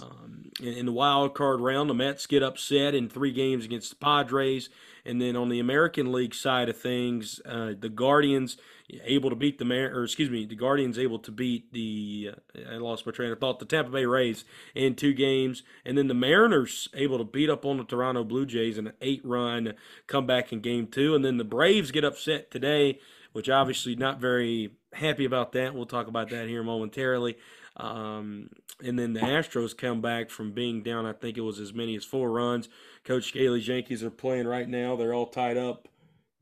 Um, 0.02 0.50
in, 0.60 0.74
in 0.74 0.86
the 0.86 0.92
wild 0.92 1.34
card 1.34 1.60
round, 1.60 1.88
the 1.88 1.94
Mets 1.94 2.26
get 2.26 2.42
upset 2.42 2.94
in 2.94 3.08
three 3.08 3.32
games 3.32 3.64
against 3.64 3.90
the 3.90 3.96
Padres, 3.96 4.68
and 5.04 5.20
then 5.20 5.36
on 5.36 5.48
the 5.48 5.60
American 5.60 6.12
League 6.12 6.34
side 6.34 6.68
of 6.68 6.76
things, 6.76 7.40
uh, 7.46 7.72
the 7.78 7.88
Guardians 7.88 8.56
able 9.04 9.30
to 9.30 9.36
beat 9.36 9.58
the 9.58 9.64
Mar- 9.64 9.92
or 9.94 10.04
excuse 10.04 10.30
me, 10.30 10.44
the 10.46 10.56
Guardians 10.56 10.98
able 10.98 11.18
to 11.20 11.30
beat 11.30 11.72
the 11.72 12.32
uh, 12.32 12.72
I 12.72 12.76
lost 12.76 13.06
my 13.06 13.12
train 13.12 13.30
of 13.30 13.38
thought, 13.38 13.58
the 13.58 13.64
Tampa 13.64 13.90
Bay 13.90 14.04
Rays 14.04 14.44
in 14.74 14.94
two 14.94 15.12
games, 15.12 15.62
and 15.84 15.96
then 15.96 16.08
the 16.08 16.14
Mariners 16.14 16.88
able 16.94 17.18
to 17.18 17.24
beat 17.24 17.50
up 17.50 17.64
on 17.64 17.78
the 17.78 17.84
Toronto 17.84 18.24
Blue 18.24 18.46
Jays 18.46 18.78
in 18.78 18.88
an 18.88 18.94
eight-run 19.00 19.74
comeback 20.06 20.52
in 20.52 20.60
Game 20.60 20.86
Two, 20.86 21.14
and 21.14 21.24
then 21.24 21.36
the 21.36 21.44
Braves 21.44 21.90
get 21.90 22.04
upset 22.04 22.50
today, 22.50 22.98
which 23.32 23.48
obviously 23.48 23.94
not 23.94 24.20
very 24.20 24.70
happy 24.94 25.24
about 25.24 25.52
that. 25.52 25.74
We'll 25.74 25.86
talk 25.86 26.08
about 26.08 26.30
that 26.30 26.48
here 26.48 26.62
momentarily. 26.64 27.36
Um, 27.76 28.50
and 28.84 28.98
then 28.98 29.12
the 29.12 29.20
Astros 29.20 29.76
come 29.76 30.00
back 30.00 30.30
from 30.30 30.52
being 30.52 30.82
down, 30.82 31.06
I 31.06 31.12
think 31.12 31.36
it 31.38 31.42
was 31.42 31.58
as 31.60 31.72
many 31.72 31.96
as 31.96 32.04
four 32.04 32.30
runs. 32.30 32.68
Coach 33.04 33.32
Scali's 33.32 33.68
Yankees 33.68 34.02
are 34.02 34.10
playing 34.10 34.46
right 34.46 34.68
now. 34.68 34.96
They're 34.96 35.14
all 35.14 35.26
tied 35.26 35.56
up 35.56 35.88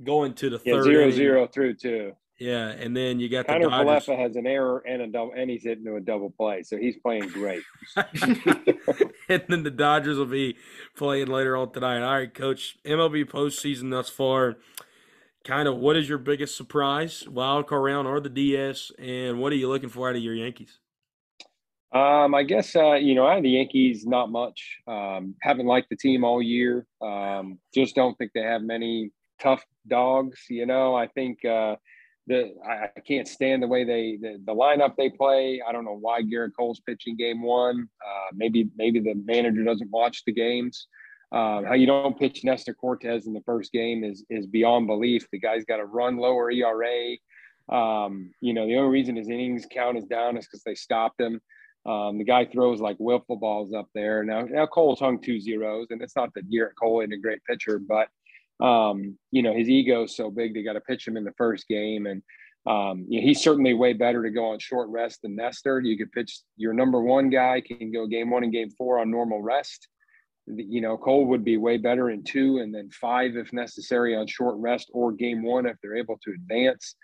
going 0.03 0.35
to 0.35 0.51
the 0.51 0.61
Yeah, 0.65 0.75
third 0.75 0.85
zero 0.85 1.03
inning. 1.05 1.15
zero 1.15 1.47
through 1.47 1.75
two. 1.75 2.13
Yeah, 2.39 2.69
and 2.69 2.97
then 2.97 3.19
you 3.19 3.29
got 3.29 3.47
the 3.49 3.55
Conner 3.55 3.69
Dodgers. 3.69 4.07
Falefa 4.07 4.17
has 4.17 4.37
an 4.37 4.47
error 4.47 4.79
and 4.87 5.03
a 5.03 5.09
double, 5.09 5.33
and 5.37 5.51
he's 5.51 5.65
hitting 5.65 5.85
to 5.87 5.97
a 5.97 6.01
double 6.01 6.31
play, 6.31 6.63
so 6.63 6.77
he's 6.77 6.97
playing 6.97 7.29
great. 7.31 7.63
and 7.97 9.43
then 9.49 9.65
the 9.65 9.73
Dodgers 9.75 10.17
will 10.19 10.25
be 10.27 10.57
playing 10.97 11.27
later 11.27 11.57
on 11.57 11.73
tonight. 11.73 12.01
All 12.01 12.15
right, 12.15 12.33
Coach. 12.33 12.79
MLB 12.85 13.25
postseason 13.25 13.91
thus 13.91 14.09
far. 14.09 14.57
Kind 15.45 15.67
of, 15.67 15.79
what 15.79 15.97
is 15.97 16.09
your 16.09 16.19
biggest 16.19 16.57
surprise, 16.57 17.27
wild 17.29 17.67
card 17.67 17.83
round 17.83 18.07
or 18.07 18.21
the 18.21 18.29
DS, 18.29 18.93
and 18.99 19.41
what 19.41 19.53
are 19.53 19.57
you 19.57 19.69
looking 19.69 19.89
for 19.89 20.09
out 20.09 20.15
of 20.17 20.23
your 20.23 20.35
Yankees? 20.35 20.79
Um, 21.93 22.35
I 22.35 22.43
guess 22.43 22.77
uh, 22.77 22.95
you 22.95 23.15
know, 23.15 23.27
of 23.27 23.43
the 23.43 23.51
Yankees, 23.51 24.07
not 24.07 24.31
much. 24.31 24.79
Um, 24.87 25.35
haven't 25.41 25.67
liked 25.67 25.89
the 25.89 25.97
team 25.97 26.23
all 26.23 26.43
year. 26.43 26.87
Um, 27.01 27.59
just 27.75 27.95
don't 27.95 28.17
think 28.19 28.33
they 28.35 28.43
have 28.43 28.63
many 28.63 29.11
tough 29.41 29.65
dogs. 29.87 30.39
You 30.51 30.67
know, 30.67 30.95
I 30.95 31.07
think 31.07 31.43
uh, 31.47 31.77
the 32.27 32.55
I, 32.67 32.89
I 32.95 33.01
can't 33.01 33.27
stand 33.27 33.63
the 33.63 33.67
way 33.69 33.85
they 33.85 34.19
the, 34.21 34.39
the 34.45 34.55
lineup 34.55 34.97
they 34.97 35.09
play. 35.09 35.63
I 35.67 35.73
don't 35.73 35.87
know 35.87 35.99
why 35.99 36.23
Gerrit 36.23 36.53
Cole's 36.59 36.81
pitching 36.81 37.17
game 37.17 37.43
one. 37.43 37.89
Uh, 38.07 38.35
maybe 38.35 38.69
maybe 38.77 39.01
the 39.01 39.15
manager 39.25 39.65
doesn't 39.65 39.91
watch 39.91 40.25
the 40.27 40.33
games. 40.33 40.89
Uh, 41.31 41.63
how 41.65 41.75
you 41.75 41.87
don't 41.87 42.19
pitch 42.19 42.43
Nestor 42.43 42.73
Cortes 42.73 43.27
in 43.27 43.33
the 43.33 43.43
first 43.43 43.73
game 43.73 44.05
is 44.05 44.25
is 44.29 44.47
beyond 44.47 44.87
belief. 44.87 45.27
The 45.33 45.39
guy's 45.39 45.65
got 45.65 45.81
a 45.81 45.85
run 45.85 46.19
lower 46.19 46.51
ERA. 46.51 47.17
Um, 47.71 48.31
you 48.41 48.55
know, 48.55 48.67
the 48.67 48.77
only 48.77 48.91
reason 48.91 49.17
his 49.17 49.29
innings 49.29 49.67
count 49.71 49.99
is 49.99 50.05
down 50.05 50.37
is 50.37 50.47
because 50.47 50.63
they 50.65 50.75
stopped 50.75 51.21
him. 51.21 51.41
Um, 51.89 52.19
the 52.19 52.25
guy 52.25 52.45
throws 52.45 52.81
like 52.81 52.99
wiffle 52.99 53.41
balls 53.41 53.73
up 53.73 53.89
there. 53.95 54.23
Now, 54.23 54.43
now 54.43 54.67
Cole's 54.67 55.01
hung 55.01 55.21
two 55.21 55.41
zeros, 55.41 55.87
and 55.89 56.03
it's 56.03 56.15
not 56.15 56.35
that 56.35 56.51
Gerrit 56.51 56.75
Cole 56.79 57.01
isn't 57.01 57.15
a 57.15 57.19
great 57.19 57.43
pitcher, 57.45 57.79
but 57.79 58.09
um, 58.65 59.17
you 59.31 59.43
know 59.43 59.55
his 59.55 59.71
ego's 59.71 60.15
so 60.15 60.31
big 60.31 60.53
they 60.53 60.63
got 60.63 60.75
to 60.75 60.81
pitch 60.83 61.09
him 61.09 61.17
in 61.17 61.25
the 61.25 61.33
first 61.39 61.67
game, 61.67 62.07
and 62.07 62.23
um, 62.67 63.07
you 63.09 63.21
know, 63.21 63.27
he's 63.27 63.43
certainly 63.43 63.73
way 63.73 63.95
better 63.95 64.23
to 64.23 64.31
go 64.31 64.51
on 64.51 64.59
short 64.59 64.91
rest 64.91 65.23
than 65.23 65.35
Nestor. 65.35 65.81
You 65.81 65.97
could 65.97 66.13
pitch 66.13 66.41
your 66.59 66.75
number 66.75 67.01
one 67.01 67.31
guy 67.31 67.63
can 67.63 67.91
go 67.91 68.07
game 68.07 68.31
one 68.31 68.45
and 68.45 68.53
game 68.53 68.71
four 68.71 68.99
on 68.99 69.11
normal 69.11 69.41
rest. 69.41 69.89
You 70.47 70.83
know, 70.83 70.99
Cole 70.99 71.25
would 71.27 71.45
be 71.45 71.57
way 71.57 71.79
better 71.79 72.11
in 72.11 72.23
two 72.23 72.59
and 72.59 72.75
then 72.75 72.91
five 72.91 73.37
if 73.37 73.53
necessary 73.55 74.15
on 74.15 74.27
short 74.27 74.57
rest 74.59 74.91
or 74.93 75.13
game 75.13 75.43
one 75.43 75.65
if 75.65 75.77
they're 75.83 75.97
able 75.97 76.19
to 76.25 76.33
advance. 76.33 76.97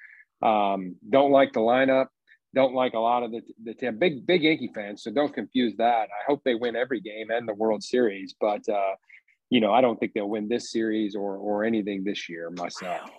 Um, 0.42 0.96
don't 1.08 1.30
like 1.30 1.54
the 1.54 1.60
lineup 1.60 2.08
don't 2.54 2.74
like 2.74 2.94
a 2.94 2.98
lot 2.98 3.22
of 3.22 3.32
the 3.32 3.42
the 3.64 3.74
team. 3.74 3.98
Big 3.98 4.26
big 4.26 4.42
Yankee 4.42 4.70
fans, 4.74 5.02
so 5.02 5.10
don't 5.10 5.34
confuse 5.34 5.76
that. 5.76 6.08
I 6.08 6.24
hope 6.26 6.42
they 6.44 6.54
win 6.54 6.76
every 6.76 7.00
game 7.00 7.30
and 7.30 7.46
the 7.46 7.54
World 7.54 7.82
Series, 7.82 8.34
but 8.40 8.66
uh, 8.68 8.94
you 9.50 9.60
know 9.60 9.72
I 9.72 9.80
don't 9.80 9.98
think 9.98 10.12
they'll 10.14 10.28
win 10.28 10.48
this 10.48 10.70
series 10.70 11.14
or 11.14 11.36
or 11.36 11.64
anything 11.64 12.04
this 12.04 12.28
year 12.28 12.50
myself. 12.50 13.10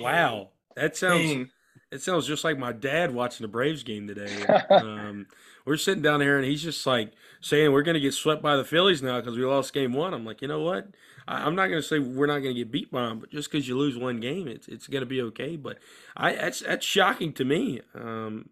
Wow, 0.00 0.50
that 0.76 0.96
sounds 0.96 1.28
Dang. 1.28 1.50
it 1.90 2.02
sounds 2.02 2.26
just 2.26 2.44
like 2.44 2.58
my 2.58 2.72
dad 2.72 3.12
watching 3.12 3.44
the 3.44 3.48
Braves 3.48 3.82
game 3.82 4.06
today. 4.06 4.44
um, 4.70 5.26
we're 5.64 5.76
sitting 5.76 6.02
down 6.02 6.20
here 6.20 6.36
and 6.36 6.46
he's 6.46 6.62
just 6.62 6.86
like 6.86 7.12
saying 7.40 7.72
we're 7.72 7.82
going 7.82 7.94
to 7.94 8.00
get 8.00 8.14
swept 8.14 8.42
by 8.42 8.56
the 8.56 8.64
Phillies 8.64 9.02
now 9.02 9.20
because 9.20 9.36
we 9.36 9.44
lost 9.44 9.72
game 9.74 9.92
one. 9.92 10.14
I'm 10.14 10.24
like, 10.24 10.40
you 10.40 10.48
know 10.48 10.60
what? 10.60 10.86
I, 11.26 11.44
I'm 11.46 11.54
not 11.54 11.68
going 11.68 11.80
to 11.80 11.86
say 11.86 11.98
we're 11.98 12.26
not 12.26 12.38
going 12.38 12.54
to 12.54 12.60
get 12.60 12.70
beat 12.70 12.90
by 12.90 13.02
them, 13.06 13.18
but 13.20 13.30
just 13.30 13.50
because 13.50 13.66
you 13.66 13.76
lose 13.76 13.96
one 13.96 14.20
game, 14.20 14.48
it's 14.48 14.68
it's 14.68 14.86
going 14.86 15.02
to 15.02 15.06
be 15.06 15.22
okay. 15.22 15.56
But 15.56 15.78
I 16.16 16.32
that's 16.34 16.60
that's 16.60 16.84
shocking 16.86 17.32
to 17.34 17.44
me. 17.44 17.80
Um, 17.94 18.48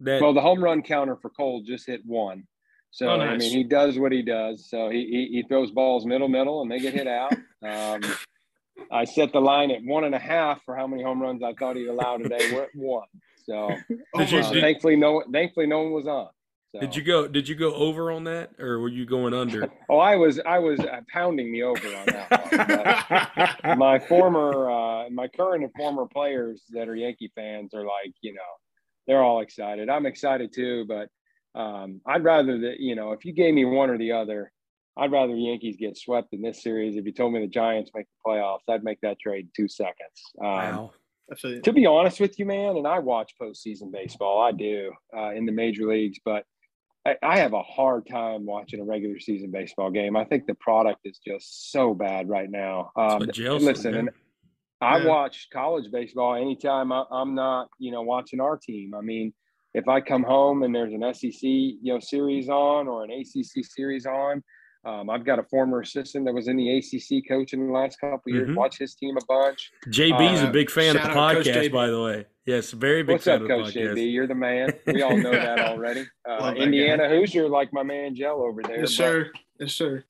that 0.00 0.20
Well, 0.20 0.34
the 0.34 0.40
home 0.40 0.62
run 0.62 0.82
counter 0.82 1.16
for 1.16 1.30
Cole 1.30 1.62
just 1.66 1.86
hit 1.86 2.00
one. 2.04 2.44
So 2.90 3.08
Oh, 3.08 3.20
I 3.20 3.36
mean, 3.36 3.50
he 3.52 3.64
does 3.64 3.98
what 3.98 4.12
he 4.12 4.22
does. 4.22 4.68
So 4.68 4.88
he, 4.88 4.98
he 4.98 5.28
he 5.36 5.44
throws 5.48 5.70
balls 5.70 6.06
middle 6.06 6.28
middle, 6.28 6.62
and 6.62 6.70
they 6.70 6.78
get 6.78 6.94
hit 6.94 7.06
out. 7.06 7.32
Um, 7.62 8.02
I 8.90 9.04
set 9.04 9.32
the 9.32 9.40
line 9.40 9.70
at 9.70 9.82
one 9.82 10.04
and 10.04 10.14
a 10.14 10.18
half 10.18 10.62
for 10.64 10.76
how 10.76 10.86
many 10.86 11.02
home 11.02 11.20
runs 11.20 11.42
I 11.42 11.54
thought 11.54 11.76
he'd 11.76 11.88
allow 11.88 12.18
today. 12.18 12.52
We're 12.52 12.64
at 12.64 12.74
one. 12.74 13.06
So 13.46 13.70
Did 14.16 14.30
you- 14.30 14.38
uh, 14.38 14.50
thankfully, 14.60 14.96
no 14.96 15.22
thankfully 15.32 15.66
no 15.66 15.82
one 15.82 15.92
was 15.92 16.06
on. 16.06 16.28
So. 16.74 16.80
did 16.80 16.96
you 16.96 17.02
go 17.02 17.28
did 17.28 17.48
you 17.48 17.54
go 17.54 17.72
over 17.72 18.10
on 18.10 18.24
that 18.24 18.50
or 18.58 18.80
were 18.80 18.88
you 18.88 19.06
going 19.06 19.32
under? 19.32 19.70
Oh, 19.88 19.98
I 19.98 20.16
was 20.16 20.40
I 20.44 20.58
was 20.58 20.80
uh, 20.80 21.02
pounding 21.12 21.52
the 21.52 21.62
over 21.62 21.86
on 21.86 22.06
that. 22.06 23.58
One. 23.62 23.78
My 23.78 23.98
former, 24.00 24.70
uh, 24.70 25.10
my 25.10 25.28
current 25.28 25.62
and 25.62 25.72
former 25.76 26.06
players 26.06 26.64
that 26.70 26.88
are 26.88 26.96
Yankee 26.96 27.30
fans 27.34 27.74
are 27.74 27.84
like, 27.84 28.12
you 28.22 28.32
know, 28.32 28.40
they're 29.06 29.22
all 29.22 29.40
excited. 29.40 29.88
I'm 29.88 30.06
excited 30.06 30.52
too, 30.52 30.84
but 30.88 31.08
um, 31.60 32.00
I'd 32.06 32.24
rather 32.24 32.58
that 32.60 32.80
you 32.80 32.96
know, 32.96 33.12
if 33.12 33.24
you 33.24 33.32
gave 33.32 33.54
me 33.54 33.64
one 33.64 33.88
or 33.90 33.98
the 33.98 34.12
other, 34.12 34.50
I'd 34.96 35.12
rather 35.12 35.34
the 35.34 35.42
Yankees 35.42 35.76
get 35.78 35.96
swept 35.96 36.32
in 36.32 36.42
this 36.42 36.62
series. 36.62 36.96
If 36.96 37.04
you 37.04 37.12
told 37.12 37.32
me 37.34 37.40
the 37.40 37.46
Giants 37.46 37.92
make 37.94 38.06
the 38.06 38.30
playoffs, 38.30 38.68
I'd 38.68 38.82
make 38.82 39.00
that 39.02 39.20
trade 39.20 39.44
in 39.44 39.50
two 39.54 39.68
seconds. 39.68 40.22
Um, 40.40 40.46
Wow. 40.46 40.90
Absolutely. 41.30 41.62
to 41.62 41.72
be 41.72 41.86
honest 41.86 42.20
with 42.20 42.38
you, 42.38 42.44
man, 42.44 42.76
and 42.76 42.86
I 42.86 42.98
watch 42.98 43.32
postseason 43.40 43.90
baseball, 43.90 44.42
I 44.42 44.52
do 44.52 44.92
uh, 45.16 45.30
in 45.30 45.46
the 45.46 45.52
major 45.52 45.86
leagues, 45.88 46.18
but 46.22 46.44
I, 47.06 47.16
I 47.22 47.38
have 47.38 47.52
a 47.52 47.62
hard 47.62 48.06
time 48.06 48.46
watching 48.46 48.80
a 48.80 48.84
regular 48.84 49.18
season 49.20 49.50
baseball 49.50 49.90
game. 49.90 50.16
I 50.16 50.24
think 50.24 50.46
the 50.46 50.54
product 50.54 51.00
is 51.04 51.18
just 51.18 51.70
so 51.72 51.94
bad 51.94 52.28
right 52.28 52.50
now. 52.50 52.90
Um, 52.96 53.20
what 53.20 53.32
jail 53.32 53.58
listen, 53.58 53.82
said, 53.82 53.94
and. 53.94 54.10
I 54.80 54.98
Yeah. 54.98 55.06
watch 55.06 55.48
college 55.50 55.90
baseball 55.90 56.34
anytime 56.34 56.92
I, 56.92 57.04
I'm 57.10 57.34
not, 57.34 57.68
you 57.78 57.90
know, 57.90 58.02
watching 58.02 58.38
our 58.40 58.58
team. 58.58 58.92
I 58.94 59.00
mean, 59.00 59.32
if 59.72 59.88
I 59.88 60.00
come 60.02 60.22
home 60.22 60.62
and 60.62 60.74
there's 60.74 60.92
an 60.92 61.14
SEC, 61.14 61.42
you 61.42 61.78
know, 61.84 62.00
series 62.00 62.50
on 62.50 62.86
or 62.86 63.04
an 63.04 63.10
ACC 63.10 63.64
series 63.64 64.04
on, 64.04 64.42
um, 64.84 65.08
I've 65.08 65.24
got 65.24 65.38
a 65.38 65.42
former 65.44 65.80
assistant 65.80 66.26
that 66.26 66.34
was 66.34 66.48
in 66.48 66.56
the 66.56 66.78
ACC 66.78 67.26
coaching 67.26 67.66
the 67.66 67.72
last 67.72 67.98
couple 68.00 68.20
of 68.26 68.34
years. 68.34 68.50
Mhm. 68.50 68.56
Watch 68.56 68.78
his 68.78 68.94
team 68.94 69.16
a 69.16 69.24
bunch. 69.26 69.70
JB's 69.88 70.42
a 70.42 70.48
uh, 70.48 70.52
big 70.52 70.70
fan 70.70 70.96
of 70.96 71.02
the 71.02 71.08
shout 71.08 71.16
out 71.16 71.34
Coach 71.36 71.46
podcast, 71.46 71.72
by 71.72 71.86
the 71.86 72.02
way. 72.02 72.26
Yes, 72.44 72.70
very 72.72 73.02
big 73.02 73.14
What's 73.14 73.24
fan 73.24 73.36
up, 73.36 73.42
of 73.42 73.48
the 73.48 73.54
Coach 73.54 73.74
podcast. 73.74 73.94
JB? 73.94 74.12
You're 74.12 74.26
the 74.26 74.34
man. 74.34 74.72
We 74.86 75.02
all 75.02 75.16
know 75.16 75.30
that 75.30 75.58
already. 75.70 76.06
Uh, 76.28 76.40
Love 76.40 76.54
that 76.54 76.62
Indiana 76.62 77.08
Hoosier, 77.08 77.48
like 77.48 77.72
my 77.72 77.82
man 77.82 78.14
Joe 78.14 78.44
over 78.44 78.62
there. 78.62 78.80
Yes, 78.80 78.90
but, 78.90 79.04
sir. 79.04 79.32
Yes, 79.58 79.72
sir. 79.72 80.04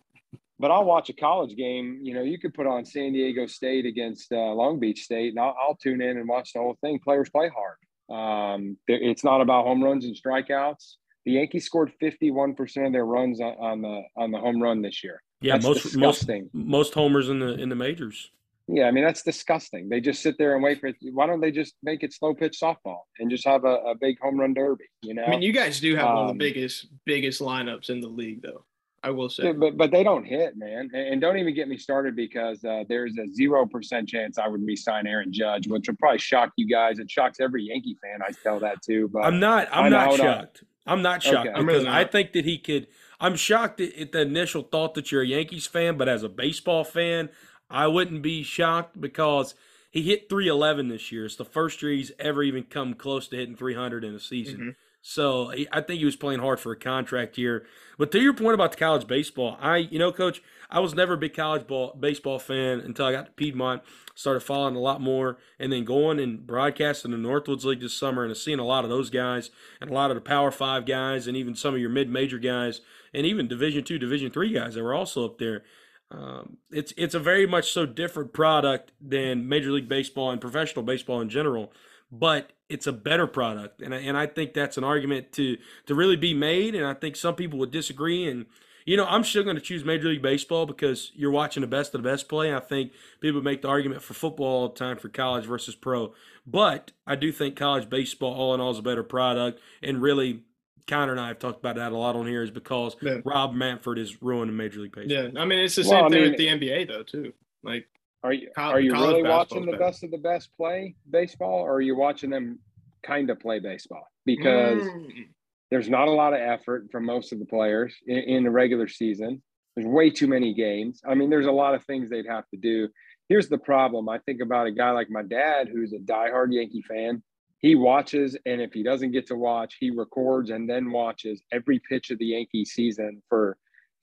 but 0.59 0.73
I'll 0.73 0.85
watch 0.85 1.09
a 1.11 1.13
college 1.13 1.57
game. 1.57 2.01
You 2.03 2.15
know, 2.15 2.23
you 2.23 2.39
could 2.39 2.55
put 2.55 2.67
on 2.67 2.85
San 2.85 3.13
Diego 3.13 3.47
State 3.47 3.87
against 3.87 4.33
uh, 4.33 4.53
Long 4.53 4.81
Beach 4.81 5.05
State, 5.05 5.29
and 5.29 5.39
I'll, 5.39 5.55
I'll, 5.61 5.77
tune 5.77 6.01
in 6.01 6.19
and 6.19 6.29
watch 6.29 6.53
the 6.53 6.59
whole 6.59 6.77
thing. 6.81 6.99
Players 6.99 7.31
play 7.31 7.49
hard. 7.49 7.77
Um, 8.11 8.77
it's 8.89 9.23
not 9.23 9.41
about 9.41 9.67
home 9.67 9.83
runs 9.83 10.05
and 10.05 10.17
strikeouts. 10.17 10.97
The 11.25 11.33
Yankees 11.33 11.65
scored 11.65 11.93
51% 12.03 12.87
of 12.87 12.93
their 12.93 13.07
runs 13.07 13.41
on, 13.41 13.57
on 13.59 13.83
the 13.83 14.03
on 14.17 14.31
the 14.31 14.39
home 14.39 14.61
run 14.63 14.83
this 14.83 15.03
year. 15.03 15.23
Yeah, 15.41 15.55
that's 15.55 15.65
most 15.65 15.83
disgusting. 15.83 16.51
most 16.53 16.67
most 16.67 16.95
homers 16.95 17.29
in 17.29 17.39
the 17.39 17.55
in 17.55 17.69
the 17.69 17.75
majors. 17.75 18.31
Yeah, 18.67 18.85
I 18.85 18.91
mean 18.91 19.05
that's 19.05 19.23
disgusting. 19.23 19.89
They 19.89 20.01
just 20.01 20.23
sit 20.23 20.39
there 20.39 20.55
and 20.55 20.63
wait 20.63 20.81
for 20.81 20.87
it. 20.87 20.97
Why 21.13 21.27
don't 21.27 21.41
they 21.41 21.51
just 21.51 21.75
make 21.83 22.03
it 22.03 22.15
slow 22.15 22.35
pitch 22.35 22.59
softball 22.63 23.01
and 23.19 23.31
just 23.31 23.47
have 23.47 23.65
a, 23.65 23.77
a 23.87 23.95
big 23.95 24.19
home 24.21 24.41
run 24.41 24.55
derby? 24.55 24.85
You 25.03 25.15
know. 25.15 25.25
I 25.25 25.31
mean, 25.31 25.43
you 25.43 25.53
guys 25.53 25.81
do 25.81 25.95
have 25.97 26.07
um, 26.07 26.15
one 26.15 26.23
of 26.23 26.29
the 26.29 26.33
um, 26.33 26.39
biggest 26.39 26.87
biggest 27.05 27.41
lineups 27.41 27.91
in 27.91 28.01
the 28.01 28.09
league, 28.09 28.43
though. 28.43 28.65
I 29.03 29.11
will 29.11 29.29
say. 29.29 29.53
But 29.53 29.77
but 29.77 29.91
they 29.91 30.03
don't 30.03 30.25
hit, 30.25 30.57
man. 30.57 30.91
And 30.95 31.21
don't 31.21 31.37
even 31.37 31.55
get 31.55 31.69
me 31.69 31.77
started 31.77 32.17
because 32.17 32.65
uh, 32.65 32.85
there's 32.89 33.19
a 33.19 33.31
zero 33.31 33.67
percent 33.67 34.09
chance 34.09 34.39
I 34.39 34.49
would 34.49 34.65
re-sign 34.65 35.07
Aaron 35.07 35.31
Judge, 35.31 35.69
which 35.69 35.87
would 35.87 35.99
probably 35.99 36.19
shock 36.19 36.53
you 36.57 36.67
guys. 36.67 36.99
It 36.99 37.11
shocks 37.11 37.39
every 37.39 37.65
Yankee 37.65 37.99
fan. 38.03 38.23
I 38.23 38.33
tell 38.43 38.61
that 38.61 38.83
too. 38.83 39.11
But 39.13 39.27
I'm 39.27 39.39
not. 39.39 39.69
I'm 39.71 39.91
not 39.91 40.17
shocked. 40.17 40.65
I'm 40.87 41.03
not 41.03 41.23
shocked 41.23 41.49
okay. 41.49 41.61
because 41.61 41.87
I 41.87 42.05
think 42.05 42.33
that 42.33 42.45
he 42.45 42.59
could. 42.59 42.87
I'm 43.21 43.37
shocked 43.37 43.81
at, 43.81 43.95
at 43.97 44.13
the 44.13 44.21
initial 44.23 44.63
thought 44.63 44.95
that 44.95 45.11
you're 45.11 45.23
a 45.23 45.27
Yankees 45.27 45.67
fan, 45.67 45.97
but 45.97 46.09
as 46.09 46.23
a 46.23 46.29
baseball 46.29 46.85
fan, 46.85 47.31
I 47.71 47.87
wouldn't 47.87 48.23
be 48.23 48.43
shocked 48.43 49.01
because 49.01 49.55
he 49.91 50.03
hit 50.03 50.29
311 50.29 50.89
this 50.89 51.11
year. 51.11 51.25
It's 51.25 51.37
the 51.37 51.45
first 51.45 51.81
year 51.81 51.93
he's 51.93 52.13
ever 52.19 52.43
even 52.43 52.65
come 52.65 52.95
close 52.95 53.29
to 53.29 53.37
hitting 53.37 53.57
300 53.57 54.05
in 54.05 54.15
a 54.15 54.21
season. 54.21 54.57
Mm-hmm. 54.57 54.71
So 55.07 55.53
I 55.71 55.83
think 55.83 55.99
he 55.99 56.05
was 56.07 56.17
playing 56.17 56.41
hard 56.41 56.59
for 56.59 56.73
a 56.73 56.77
contract 56.77 57.37
year. 57.37 57.67
But 57.99 58.11
to 58.13 58.19
your 58.19 58.33
point 58.33 58.55
about 58.55 58.73
the 58.73 58.79
college 58.79 59.07
baseball, 59.07 59.59
I, 59.61 59.77
you 59.77 59.99
know, 59.99 60.11
coach, 60.11 60.43
I 60.75 60.81
was 60.81 60.93
never 60.93 61.15
a 61.15 61.19
big 61.19 61.35
college 61.35 61.69
ball 61.69 61.97
baseball 61.99 62.41
fan 62.41 62.81
until 62.81 63.07
I 63.07 63.13
got 63.13 63.27
to 63.27 63.33
Piedmont, 63.33 63.83
started 64.17 64.41
following 64.41 64.75
a 64.75 64.81
lot 64.81 65.01
more, 65.01 65.39
and 65.59 65.73
then 65.73 65.85
going 65.85 66.19
and 66.19 66.45
broadcasting 66.45 67.13
the 67.13 67.17
Northwoods 67.17 67.65
League 67.65 67.81
this 67.81 67.97
summer 67.97 68.25
and 68.25 68.37
seeing 68.37 68.59
a 68.59 68.65
lot 68.65 68.83
of 68.83 68.91
those 68.91 69.09
guys 69.09 69.51
and 69.81 69.89
a 69.89 69.95
lot 69.95 70.11
of 70.11 70.17
the 70.17 70.21
Power 70.21 70.51
Five 70.51 70.85
guys 70.85 71.29
and 71.29 71.37
even 71.37 71.55
some 71.55 71.75
of 71.75 71.81
your 71.81 71.91
mid-major 71.91 72.41
guys 72.41 72.81
and 73.15 73.25
even 73.25 73.47
Division 73.47 73.85
Two, 73.85 74.01
Division 74.01 74.33
Three 74.33 74.53
guys 74.53 74.75
that 74.75 74.83
were 74.83 74.95
also 74.95 75.25
up 75.25 75.39
there. 75.39 75.63
Um, 76.11 76.59
it's 76.73 76.93
it's 76.97 77.15
a 77.15 77.21
very 77.21 77.47
much 77.47 77.73
so 77.73 77.87
different 77.87 78.33
product 78.33 78.91
than 79.01 79.49
Major 79.49 79.71
League 79.71 79.89
Baseball 79.89 80.33
and 80.33 80.41
professional 80.41 80.85
baseball 80.85 81.21
in 81.21 81.29
general 81.29 81.73
but 82.11 82.53
it's 82.69 82.87
a 82.87 82.93
better 82.93 83.27
product, 83.27 83.83
and 83.83 83.95
I, 83.95 83.99
and 83.99 84.17
I 84.17 84.27
think 84.27 84.55
that's 84.55 84.79
an 84.79 84.85
argument 84.85 85.33
to 85.33 85.57
to 85.87 85.95
really 85.95 86.17
be 86.17 86.33
made. 86.33 86.75
And 86.75 86.87
I 86.87 86.95
think 86.95 87.17
some 87.17 87.35
people 87.35 87.59
would 87.59 87.71
disagree. 87.71 88.29
And 88.29 88.47
you 88.85 88.97
know, 88.97 89.07
I'm 89.07 89.25
still 89.25 89.43
going 89.43 89.57
to 89.57 89.63
choose 89.63 89.85
Major 89.85 90.09
League 90.09 90.23
Baseball 90.23 90.67
because 90.67 91.11
you're 91.15 91.31
watching 91.31 91.63
the 91.63 91.67
best 91.67 91.95
of 91.95 92.03
the 92.03 92.09
best 92.09 92.29
play. 92.29 92.55
I 92.55 92.61
think 92.61 92.93
people 93.21 93.41
make 93.43 93.63
the 93.63 93.69
argument 93.69 94.03
for 94.03 94.15
football 94.15 94.47
all 94.47 94.69
the 94.69 94.75
time 94.75 94.99
for 94.99 95.09
college 95.09 95.47
versus 95.47 95.75
pro, 95.75 96.13
but 96.47 96.93
I 97.07 97.17
do 97.17 97.33
think 97.33 97.57
college 97.57 97.89
baseball, 97.89 98.35
all 98.35 98.55
in 98.55 98.61
all, 98.61 98.71
is 98.71 98.79
a 98.79 98.83
better 98.83 99.03
product. 99.03 99.61
And 99.83 100.03
really, 100.03 100.43
Conner 100.87 101.13
and 101.13 101.21
I 101.21 101.29
have 101.29 101.39
talked 101.39 101.61
about 101.61 101.77
that 101.77 101.93
a 101.93 101.97
lot 101.97 102.15
on 102.17 102.27
here, 102.27 102.43
is 102.43 102.51
because 102.51 102.97
yeah. 103.01 103.19
Rob 103.25 103.55
Manfred 103.55 103.99
is 103.99 104.23
ruining 104.23 104.57
Major 104.57 104.81
League 104.81 104.95
Baseball. 104.95 105.31
Yeah, 105.33 105.41
I 105.41 105.45
mean 105.45 105.61
it's 105.61 105.77
the 105.77 105.85
same 105.85 106.03
well, 106.03 106.11
thing 106.11 106.23
mean, 106.23 106.31
with 106.31 106.39
the 106.39 106.47
NBA 106.49 106.89
though 106.89 107.03
too. 107.03 107.33
Like 107.63 107.87
are 108.23 108.33
you 108.33 108.51
are 108.57 108.81
you 108.81 108.93
really 108.93 109.23
watching 109.23 109.67
the 109.67 109.73
better. 109.73 109.85
best 109.85 110.03
of 110.03 110.11
the 110.11 110.19
best 110.19 110.51
play 110.57 110.95
baseball, 111.11 111.61
or 111.61 111.75
are 111.75 111.81
you 111.81 111.97
watching 111.97 112.31
them 112.31 112.59
kind 113.03 113.31
of 113.31 113.39
play 113.41 113.59
baseball? 113.59 114.11
Because 114.25 114.83
mm. 114.83 115.27
There's 115.75 115.91
not 115.91 116.07
a 116.07 116.13
lot 116.13 116.33
of 116.33 116.39
effort 116.39 116.87
from 116.93 117.05
most 117.05 117.33
of 117.33 117.41
the 117.41 117.45
players 117.45 117.97
in, 118.07 118.19
in 118.19 118.45
the 118.45 118.51
regular 118.51 118.87
season. 118.87 119.43
There's 119.75 119.89
way 119.89 120.09
too 120.09 120.29
many 120.29 120.55
games. 120.55 121.01
I 121.05 121.17
mean, 121.17 121.31
there's 121.31 121.49
a 121.49 121.51
lot 121.53 121.75
of 121.75 121.83
things 121.83 122.09
they'd 122.09 122.29
have 122.29 122.49
to 122.51 122.57
do. 122.57 122.89
Here's 123.29 123.49
the 123.49 123.59
problem. 123.59 124.09
I 124.09 124.19
think 124.19 124.41
about 124.41 124.69
a 124.69 124.71
guy 124.71 124.93
like 124.93 125.11
my 125.11 125.25
dad, 125.25 125.69
who's 125.69 125.93
a 125.93 125.99
diehard 125.99 126.53
Yankee 126.53 126.83
fan. 126.83 127.25
He 127.59 127.75
watches, 127.75 128.37
and 128.47 128.61
if 128.61 128.73
he 128.73 128.85
doesn't 128.85 129.11
get 129.11 129.27
to 129.27 129.35
watch, 129.35 129.79
he 129.81 129.91
records 129.91 130.51
and 130.51 130.71
then 130.71 130.93
watches 130.93 131.43
every 131.51 131.81
pitch 131.81 132.11
of 132.11 132.19
the 132.19 132.27
Yankee 132.27 132.65
season 132.65 133.21
for 133.29 133.57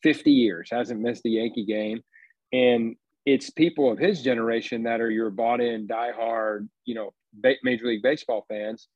50 0.04 0.30
years. 0.30 0.68
Hasn't 0.70 1.00
missed 1.00 1.26
a 1.26 1.30
Yankee 1.30 1.66
game, 1.66 2.02
and 2.52 2.98
it's 3.26 3.50
people 3.50 3.90
of 3.90 3.98
his 3.98 4.22
generation 4.22 4.84
that 4.84 5.00
are 5.00 5.10
your 5.10 5.30
bought 5.30 5.62
in, 5.62 5.88
diehard, 5.88 6.68
you 6.84 6.96
know, 6.96 7.14
Major 7.64 7.86
League 7.86 8.04
Baseball 8.04 8.46
fans, 8.50 8.90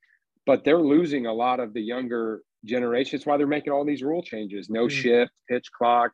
but 0.46 0.66
they're 0.66 0.78
losing 0.78 1.26
a 1.26 1.34
lot 1.34 1.62
of 1.62 1.74
the 1.74 1.82
younger 1.82 2.42
generation. 2.66 3.18
That's 3.18 3.26
why 3.26 3.38
they're 3.38 3.48
making 3.48 3.74
all 3.74 3.86
these 3.86 4.04
rule 4.04 4.22
changes: 4.22 4.70
no 4.70 4.82
mm-hmm. 4.82 4.90
shift, 4.90 5.32
pitch 5.50 5.72
clock, 5.72 6.12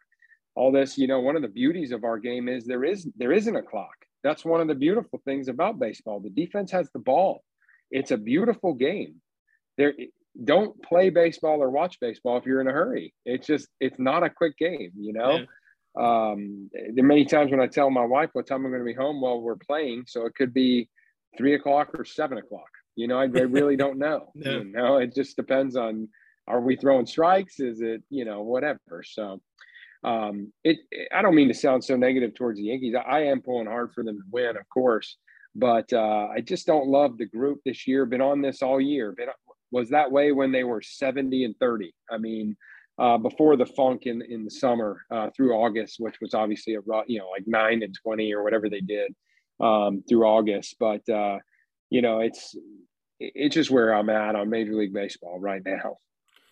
all 0.56 0.72
this. 0.72 0.98
You 0.98 1.08
know, 1.08 1.20
one 1.20 1.36
of 1.36 1.42
the 1.42 1.48
beauties 1.48 1.92
of 1.92 2.04
our 2.04 2.18
game 2.18 2.48
is 2.48 2.66
there 2.66 2.84
is 2.84 3.08
there 3.18 3.32
isn't 3.32 3.56
a 3.56 3.62
clock. 3.62 3.96
That's 4.24 4.46
one 4.46 4.62
of 4.62 4.68
the 4.68 4.76
beautiful 4.76 5.22
things 5.26 5.48
about 5.48 5.80
baseball. 5.80 6.20
The 6.20 6.30
defense 6.30 6.72
has 6.72 6.90
the 6.92 7.00
ball. 7.00 7.44
It's 7.90 8.12
a 8.12 8.18
beautiful 8.18 8.74
game. 8.74 9.16
There, 9.78 9.94
don't 10.46 10.82
play 10.84 11.10
baseball 11.10 11.62
or 11.62 11.70
watch 11.70 12.00
baseball 12.00 12.38
if 12.38 12.46
you're 12.46 12.62
in 12.62 12.68
a 12.68 12.72
hurry. 12.72 13.14
It's 13.26 13.48
just 13.48 13.68
it's 13.80 14.00
not 14.00 14.24
a 14.24 14.30
quick 14.30 14.58
game. 14.58 14.92
You 14.98 15.14
know. 15.14 15.38
Yeah 15.38 15.46
um, 15.96 16.70
there 16.74 17.04
are 17.04 17.08
many 17.08 17.26
times 17.26 17.52
when 17.52 17.60
I 17.60 17.68
tell 17.68 17.90
my 17.90 18.06
wife 18.06 18.30
what 18.34 18.48
time 18.48 18.66
I'm 18.66 18.72
going 18.72 18.82
to 18.82 18.86
be 18.86 18.94
home 18.94 19.20
while 19.20 19.42
we're 19.42 19.58
playing, 19.58 20.06
so 20.08 20.26
it 20.26 20.36
could 20.36 20.54
be 20.54 20.90
three 21.38 21.56
o'clock 21.56 21.90
or 21.98 22.06
seven 22.06 22.38
o'clock. 22.38 22.70
You 22.96 23.08
know, 23.08 23.18
I, 23.18 23.24
I 23.24 23.26
really 23.26 23.76
don't 23.76 23.98
know. 23.98 24.32
no. 24.36 24.52
You 24.52 24.64
know, 24.66 24.98
it 24.98 25.14
just 25.14 25.36
depends 25.36 25.76
on 25.76 26.08
are 26.48 26.62
we 26.62 26.76
throwing 26.76 27.06
strikes? 27.06 27.60
Is 27.60 27.82
it 27.82 28.04
you 28.10 28.26
know 28.26 28.42
whatever? 28.42 29.04
So 29.06 29.42
um, 30.04 30.52
it, 30.64 30.80
it, 30.92 31.10
I 31.14 31.22
don't 31.22 31.36
mean 31.36 31.48
to 31.48 31.54
sound 31.54 31.84
so 31.84 31.96
negative 31.96 32.34
towards 32.34 32.58
the 32.58 32.66
Yankees. 32.66 32.96
I, 32.96 33.02
I 33.02 33.20
am 33.26 33.42
pulling 33.42 33.68
hard 33.68 33.94
for 33.94 34.04
them 34.04 34.18
to 34.18 34.24
win, 34.32 34.58
of 34.58 34.68
course, 34.70 35.18
but 35.56 35.92
uh, 35.94 36.28
I 36.36 36.42
just 36.42 36.66
don't 36.66 36.88
love 36.88 37.18
the 37.18 37.28
group 37.28 37.60
this 37.66 37.88
year. 37.88 38.06
Been 38.06 38.22
on 38.22 38.42
this 38.42 38.62
all 38.62 38.82
year. 38.82 39.12
Been 39.12 39.28
was 39.72 39.90
that 39.90 40.12
way 40.12 40.32
when 40.32 40.52
they 40.52 40.66
were 40.66 40.82
70 40.82 41.46
and 41.46 41.56
30. 41.58 41.94
I 42.12 42.18
mean, 42.18 42.58
uh, 43.00 43.18
before 43.18 43.56
the 43.56 43.66
funk 43.66 44.04
in 44.06 44.22
in 44.22 44.44
the 44.44 44.52
summer 44.52 45.02
uh, 45.12 45.30
through 45.36 45.54
August, 45.54 45.96
which 46.00 46.18
was 46.22 46.34
obviously 46.34 46.76
a 46.76 46.82
you 47.08 47.20
know 47.20 47.30
like 47.30 47.44
nine 47.48 47.84
and 47.84 47.96
twenty 48.04 48.34
or 48.34 48.44
whatever 48.44 48.70
they 48.70 48.82
did 48.82 49.14
um, 49.60 50.04
through 50.08 50.24
August. 50.26 50.76
But 50.80 51.08
uh, 51.10 51.40
you 51.90 52.02
know, 52.02 52.20
it's 52.20 52.56
it's 53.20 53.56
just 53.56 53.72
where 53.72 53.94
I'm 53.94 54.10
at 54.10 54.36
on 54.36 54.50
Major 54.50 54.74
League 54.74 54.94
Baseball 54.94 55.40
right 55.40 55.62
now. 55.66 55.98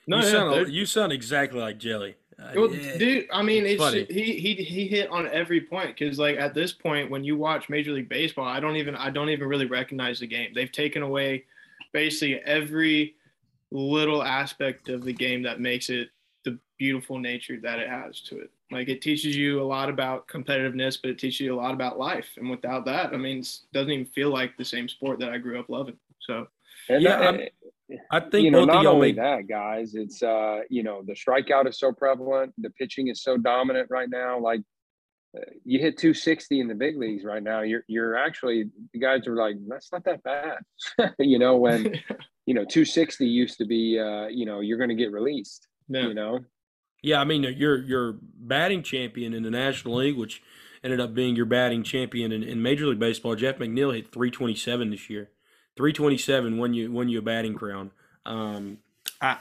No, 0.07 0.17
you, 0.17 0.23
yeah, 0.23 0.31
sound, 0.31 0.73
you 0.73 0.85
sound 0.85 1.11
exactly 1.11 1.59
like 1.59 1.79
Jelley. 1.79 2.15
Uh, 2.39 2.51
well, 2.55 2.67
dude, 2.69 3.27
I 3.33 3.41
mean, 3.41 3.65
it's 3.65 4.09
he 4.09 4.39
he 4.39 4.53
he 4.55 4.87
hit 4.87 5.09
on 5.09 5.27
every 5.27 5.61
point 5.61 5.95
because 5.97 6.17
like 6.17 6.37
at 6.37 6.53
this 6.53 6.71
point, 6.71 7.11
when 7.11 7.23
you 7.23 7.35
watch 7.35 7.69
Major 7.69 7.91
League 7.91 8.07
Baseball, 8.07 8.45
I 8.45 8.59
don't 8.59 8.77
even 8.77 8.95
I 8.95 9.09
don't 9.09 9.29
even 9.29 9.47
really 9.47 9.65
recognize 9.65 10.19
the 10.19 10.27
game. 10.27 10.51
They've 10.55 10.71
taken 10.71 11.01
away 11.01 11.43
basically 11.91 12.39
every 12.45 13.15
little 13.71 14.23
aspect 14.23 14.89
of 14.89 15.03
the 15.03 15.13
game 15.13 15.43
that 15.43 15.59
makes 15.59 15.89
it 15.89 16.09
the 16.45 16.57
beautiful 16.77 17.19
nature 17.19 17.59
that 17.61 17.79
it 17.79 17.89
has 17.89 18.21
to 18.21 18.39
it. 18.39 18.51
Like 18.71 18.87
it 18.87 19.01
teaches 19.01 19.35
you 19.35 19.61
a 19.61 19.63
lot 19.63 19.89
about 19.89 20.27
competitiveness, 20.27 20.97
but 21.01 21.11
it 21.11 21.19
teaches 21.19 21.41
you 21.41 21.53
a 21.53 21.59
lot 21.59 21.73
about 21.73 21.99
life. 21.99 22.27
And 22.37 22.49
without 22.49 22.85
that, 22.85 23.13
I 23.13 23.17
mean, 23.17 23.39
it 23.39 23.57
doesn't 23.73 23.91
even 23.91 24.05
feel 24.05 24.31
like 24.31 24.55
the 24.57 24.65
same 24.65 24.87
sport 24.87 25.19
that 25.19 25.29
I 25.29 25.39
grew 25.39 25.59
up 25.59 25.69
loving. 25.69 25.97
So, 26.21 26.47
and 26.87 27.03
yeah, 27.03 27.37
I 28.11 28.19
think 28.19 28.43
you 28.43 28.51
know, 28.51 28.65
not 28.65 28.85
only 28.85 29.13
that, 29.13 29.47
guys. 29.47 29.95
It's 29.95 30.21
uh, 30.21 30.61
you 30.69 30.83
know, 30.83 31.01
the 31.05 31.13
strikeout 31.13 31.67
is 31.67 31.79
so 31.79 31.91
prevalent. 31.91 32.53
The 32.57 32.69
pitching 32.71 33.07
is 33.07 33.23
so 33.23 33.37
dominant 33.37 33.87
right 33.89 34.09
now. 34.09 34.39
Like 34.39 34.61
uh, 35.35 35.41
you 35.63 35.79
hit 35.79 35.97
260 35.97 36.59
in 36.59 36.67
the 36.67 36.75
big 36.75 36.97
leagues 36.97 37.23
right 37.23 37.41
now. 37.41 37.61
You're 37.61 37.83
you're 37.87 38.15
actually 38.15 38.69
the 38.93 38.99
guys 38.99 39.27
are 39.27 39.35
like 39.35 39.55
that's 39.67 39.91
not 39.91 40.05
that 40.05 40.23
bad. 40.23 40.59
you 41.19 41.39
know 41.39 41.57
when 41.57 41.85
you 42.45 42.53
know 42.53 42.65
260 42.65 43.25
used 43.25 43.57
to 43.57 43.65
be 43.65 43.99
uh, 43.99 44.27
you 44.27 44.45
know 44.45 44.59
you're 44.59 44.77
going 44.77 44.89
to 44.89 44.95
get 44.95 45.11
released. 45.11 45.67
Yeah. 45.87 46.07
You 46.07 46.13
know, 46.13 46.39
yeah, 47.01 47.21
I 47.21 47.23
mean, 47.23 47.43
your 47.43 47.77
your 47.77 48.17
batting 48.21 48.83
champion 48.83 49.33
in 49.33 49.43
the 49.43 49.51
National 49.51 49.95
League, 49.95 50.17
which 50.17 50.41
ended 50.83 50.99
up 50.99 51.13
being 51.13 51.35
your 51.35 51.45
batting 51.45 51.83
champion 51.83 52.31
in, 52.31 52.43
in 52.43 52.61
Major 52.61 52.87
League 52.87 52.99
Baseball, 52.99 53.35
Jeff 53.35 53.57
McNeil 53.57 53.95
hit 53.95 54.11
327 54.11 54.91
this 54.91 55.09
year. 55.09 55.29
327 55.79 56.57
won 56.57 56.73
you 56.73 56.91
won 56.91 57.07
you 57.07 57.19
a 57.19 57.21
batting 57.21 57.55
crown. 57.55 57.91
Um, 58.25 58.79
I, 59.21 59.37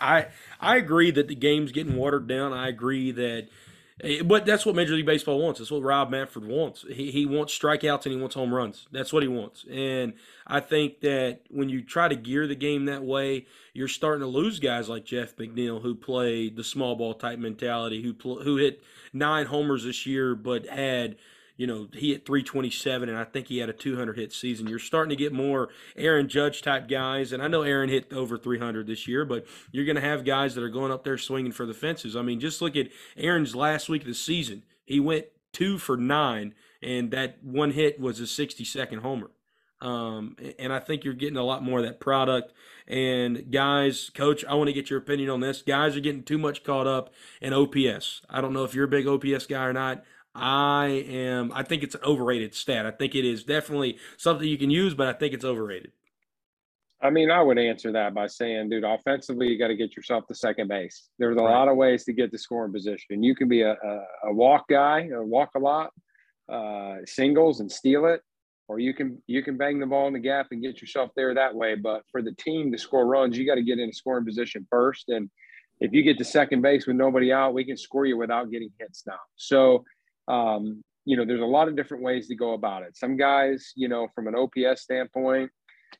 I 0.60 0.72
I 0.74 0.76
agree 0.76 1.10
that 1.10 1.26
the 1.26 1.34
game's 1.34 1.72
getting 1.72 1.96
watered 1.96 2.28
down. 2.28 2.52
I 2.52 2.68
agree 2.68 3.10
that 3.10 3.48
Eh, 4.00 4.22
but 4.22 4.46
that's 4.46 4.64
what 4.64 4.76
Major 4.76 4.94
League 4.94 5.04
Baseball 5.04 5.42
wants. 5.42 5.58
That's 5.58 5.72
what 5.72 5.82
Rob 5.82 6.10
Manfred 6.10 6.46
wants. 6.46 6.84
He, 6.88 7.10
he 7.10 7.26
wants 7.26 7.58
strikeouts 7.58 8.06
and 8.06 8.14
he 8.14 8.20
wants 8.20 8.36
home 8.36 8.54
runs. 8.54 8.86
That's 8.92 9.12
what 9.12 9.24
he 9.24 9.28
wants. 9.28 9.64
And 9.68 10.12
I 10.46 10.60
think 10.60 11.00
that 11.00 11.40
when 11.50 11.68
you 11.68 11.82
try 11.82 12.06
to 12.06 12.14
gear 12.14 12.46
the 12.46 12.54
game 12.54 12.84
that 12.84 13.02
way, 13.02 13.46
you're 13.72 13.88
starting 13.88 14.20
to 14.20 14.28
lose 14.28 14.60
guys 14.60 14.88
like 14.88 15.04
Jeff 15.04 15.34
McNeil, 15.34 15.82
who 15.82 15.96
played 15.96 16.54
the 16.54 16.62
small 16.62 16.94
ball 16.94 17.14
type 17.14 17.40
mentality, 17.40 18.00
who 18.00 18.14
who 18.42 18.58
hit 18.58 18.84
nine 19.12 19.46
homers 19.46 19.82
this 19.82 20.06
year, 20.06 20.36
but 20.36 20.66
had– 20.66 21.16
you 21.58 21.66
know, 21.66 21.88
he 21.92 22.12
hit 22.12 22.24
327, 22.24 23.08
and 23.08 23.18
I 23.18 23.24
think 23.24 23.48
he 23.48 23.58
had 23.58 23.68
a 23.68 23.72
200 23.72 24.16
hit 24.16 24.32
season. 24.32 24.68
You're 24.68 24.78
starting 24.78 25.10
to 25.10 25.16
get 25.16 25.32
more 25.32 25.70
Aaron 25.96 26.28
Judge 26.28 26.62
type 26.62 26.88
guys, 26.88 27.32
and 27.32 27.42
I 27.42 27.48
know 27.48 27.62
Aaron 27.62 27.90
hit 27.90 28.12
over 28.12 28.38
300 28.38 28.86
this 28.86 29.08
year, 29.08 29.24
but 29.24 29.44
you're 29.72 29.84
going 29.84 29.96
to 29.96 30.00
have 30.00 30.24
guys 30.24 30.54
that 30.54 30.62
are 30.62 30.68
going 30.68 30.92
up 30.92 31.02
there 31.02 31.18
swinging 31.18 31.50
for 31.50 31.66
the 31.66 31.74
fences. 31.74 32.14
I 32.14 32.22
mean, 32.22 32.38
just 32.38 32.62
look 32.62 32.76
at 32.76 32.90
Aaron's 33.16 33.56
last 33.56 33.88
week 33.88 34.02
of 34.02 34.08
the 34.08 34.14
season. 34.14 34.62
He 34.86 35.00
went 35.00 35.26
two 35.52 35.78
for 35.78 35.96
nine, 35.96 36.54
and 36.80 37.10
that 37.10 37.42
one 37.42 37.72
hit 37.72 37.98
was 37.98 38.20
a 38.20 38.28
60 38.28 38.64
second 38.64 39.00
homer. 39.00 39.32
Um, 39.80 40.36
and 40.58 40.72
I 40.72 40.78
think 40.78 41.04
you're 41.04 41.14
getting 41.14 41.36
a 41.36 41.44
lot 41.44 41.62
more 41.62 41.80
of 41.80 41.84
that 41.84 42.00
product. 42.00 42.52
And 42.86 43.50
guys, 43.50 44.10
coach, 44.14 44.44
I 44.44 44.54
want 44.54 44.68
to 44.68 44.72
get 44.72 44.90
your 44.90 44.98
opinion 44.98 45.30
on 45.30 45.40
this. 45.40 45.62
Guys 45.62 45.96
are 45.96 46.00
getting 46.00 46.22
too 46.22 46.38
much 46.38 46.64
caught 46.64 46.86
up 46.86 47.12
in 47.40 47.52
OPS. 47.52 48.22
I 48.30 48.40
don't 48.40 48.52
know 48.52 48.64
if 48.64 48.74
you're 48.74 48.86
a 48.86 48.88
big 48.88 49.06
OPS 49.06 49.46
guy 49.46 49.64
or 49.64 49.72
not. 49.72 50.04
I 50.34 51.04
am. 51.08 51.50
I 51.52 51.62
think 51.62 51.82
it's 51.82 51.94
an 51.94 52.02
overrated 52.04 52.54
stat. 52.54 52.86
I 52.86 52.90
think 52.90 53.14
it 53.14 53.24
is 53.24 53.44
definitely 53.44 53.98
something 54.16 54.46
you 54.46 54.58
can 54.58 54.70
use, 54.70 54.94
but 54.94 55.08
I 55.08 55.12
think 55.12 55.34
it's 55.34 55.44
overrated. 55.44 55.92
I 57.00 57.10
mean, 57.10 57.30
I 57.30 57.40
would 57.40 57.58
answer 57.58 57.92
that 57.92 58.12
by 58.12 58.26
saying, 58.26 58.70
dude, 58.70 58.84
offensively, 58.84 59.46
you 59.46 59.58
got 59.58 59.68
to 59.68 59.76
get 59.76 59.96
yourself 59.96 60.26
to 60.26 60.34
second 60.34 60.68
base. 60.68 61.08
There's 61.18 61.36
a 61.36 61.40
right. 61.40 61.50
lot 61.50 61.68
of 61.68 61.76
ways 61.76 62.04
to 62.04 62.12
get 62.12 62.32
the 62.32 62.38
scoring 62.38 62.72
position. 62.72 63.22
You 63.22 63.36
can 63.36 63.48
be 63.48 63.62
a, 63.62 63.72
a, 63.72 64.04
a 64.24 64.32
walk 64.32 64.68
guy, 64.68 65.08
walk 65.12 65.50
a 65.54 65.60
lot, 65.60 65.92
uh, 66.48 66.96
singles 67.04 67.60
and 67.60 67.70
steal 67.70 68.06
it, 68.06 68.20
or 68.66 68.80
you 68.80 68.94
can 68.94 69.22
you 69.26 69.42
can 69.42 69.56
bang 69.56 69.78
the 69.78 69.86
ball 69.86 70.08
in 70.08 70.12
the 70.12 70.18
gap 70.18 70.48
and 70.50 70.60
get 70.60 70.80
yourself 70.80 71.10
there 71.14 71.34
that 71.34 71.54
way. 71.54 71.76
But 71.76 72.02
for 72.10 72.20
the 72.20 72.32
team 72.32 72.72
to 72.72 72.78
score 72.78 73.06
runs, 73.06 73.38
you 73.38 73.46
got 73.46 73.56
to 73.56 73.62
get 73.62 73.78
in 73.78 73.90
a 73.90 73.92
scoring 73.92 74.24
position 74.24 74.66
first. 74.68 75.08
And 75.08 75.30
if 75.80 75.92
you 75.92 76.02
get 76.02 76.18
to 76.18 76.24
second 76.24 76.62
base 76.62 76.86
with 76.86 76.96
nobody 76.96 77.32
out, 77.32 77.54
we 77.54 77.64
can 77.64 77.76
score 77.76 78.06
you 78.06 78.16
without 78.16 78.50
getting 78.50 78.70
hits 78.78 79.04
now. 79.06 79.20
So, 79.36 79.84
um, 80.28 80.82
you 81.04 81.16
know, 81.16 81.24
there's 81.24 81.40
a 81.40 81.44
lot 81.44 81.68
of 81.68 81.76
different 81.76 82.02
ways 82.02 82.28
to 82.28 82.36
go 82.36 82.52
about 82.52 82.82
it. 82.82 82.96
Some 82.96 83.16
guys, 83.16 83.72
you 83.74 83.88
know, 83.88 84.08
from 84.14 84.28
an 84.28 84.34
OPS 84.36 84.82
standpoint 84.82 85.50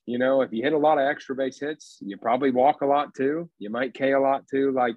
you 0.07 0.19
know, 0.19 0.43
if 0.43 0.53
you 0.53 0.63
hit 0.63 0.73
a 0.73 0.79
lot 0.79 0.99
of 0.99 1.07
extra 1.07 1.35
base 1.35 1.61
hits, 1.61 1.99
you 2.01 2.17
probably 2.17 2.51
walk 2.51 2.81
a 2.81 2.87
lot 2.87 3.15
too. 3.15 3.51
You 3.59 3.71
might 3.71 3.95
K 3.95 4.13
a 4.13 4.21
lot 4.21 4.47
too. 4.49 4.73
Like 4.73 4.97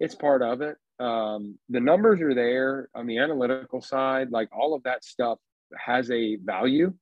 it's 0.00 0.14
part 0.14 0.42
of 0.42 0.60
it. 0.60 0.76
Um, 1.00 1.58
the 1.68 1.80
numbers 1.80 2.20
are 2.20 2.34
there 2.34 2.88
on 2.94 3.06
the 3.06 3.18
analytical 3.18 3.80
side. 3.80 4.30
Like 4.30 4.48
all 4.56 4.74
of 4.74 4.82
that 4.84 5.04
stuff 5.04 5.38
has 5.76 6.10
a 6.10 6.36
value, 6.36 6.94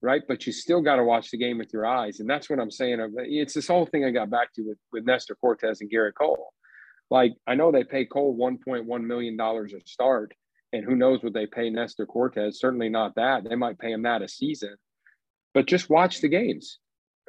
right? 0.00 0.22
But 0.26 0.46
you 0.46 0.52
still 0.52 0.80
got 0.80 0.96
to 0.96 1.04
watch 1.04 1.30
the 1.30 1.38
game 1.38 1.58
with 1.58 1.72
your 1.72 1.86
eyes, 1.86 2.20
and 2.20 2.30
that's 2.30 2.48
what 2.48 2.60
I'm 2.60 2.70
saying. 2.70 3.14
It's 3.16 3.54
this 3.54 3.66
whole 3.66 3.86
thing 3.86 4.04
I 4.04 4.10
got 4.10 4.30
back 4.30 4.52
to 4.54 4.62
with 4.62 4.78
with 4.92 5.04
Nestor 5.04 5.36
Cortes 5.40 5.80
and 5.80 5.90
Gerrit 5.90 6.14
Cole. 6.14 6.52
Like 7.10 7.34
I 7.46 7.56
know 7.56 7.72
they 7.72 7.84
pay 7.84 8.04
Cole 8.04 8.36
1.1 8.38 9.04
million 9.04 9.36
dollars 9.36 9.72
a 9.72 9.80
start, 9.86 10.34
and 10.76 10.84
who 10.84 10.94
knows 10.94 11.22
what 11.22 11.32
they 11.32 11.46
pay 11.46 11.70
Nestor 11.70 12.06
Cortes? 12.06 12.60
Certainly 12.60 12.90
not 12.90 13.14
that. 13.16 13.44
They 13.48 13.56
might 13.56 13.78
pay 13.78 13.92
him 13.92 14.02
that 14.02 14.22
a 14.22 14.28
season 14.28 14.76
but 15.56 15.64
just 15.64 15.88
watch 15.88 16.20
the 16.20 16.28
games. 16.28 16.80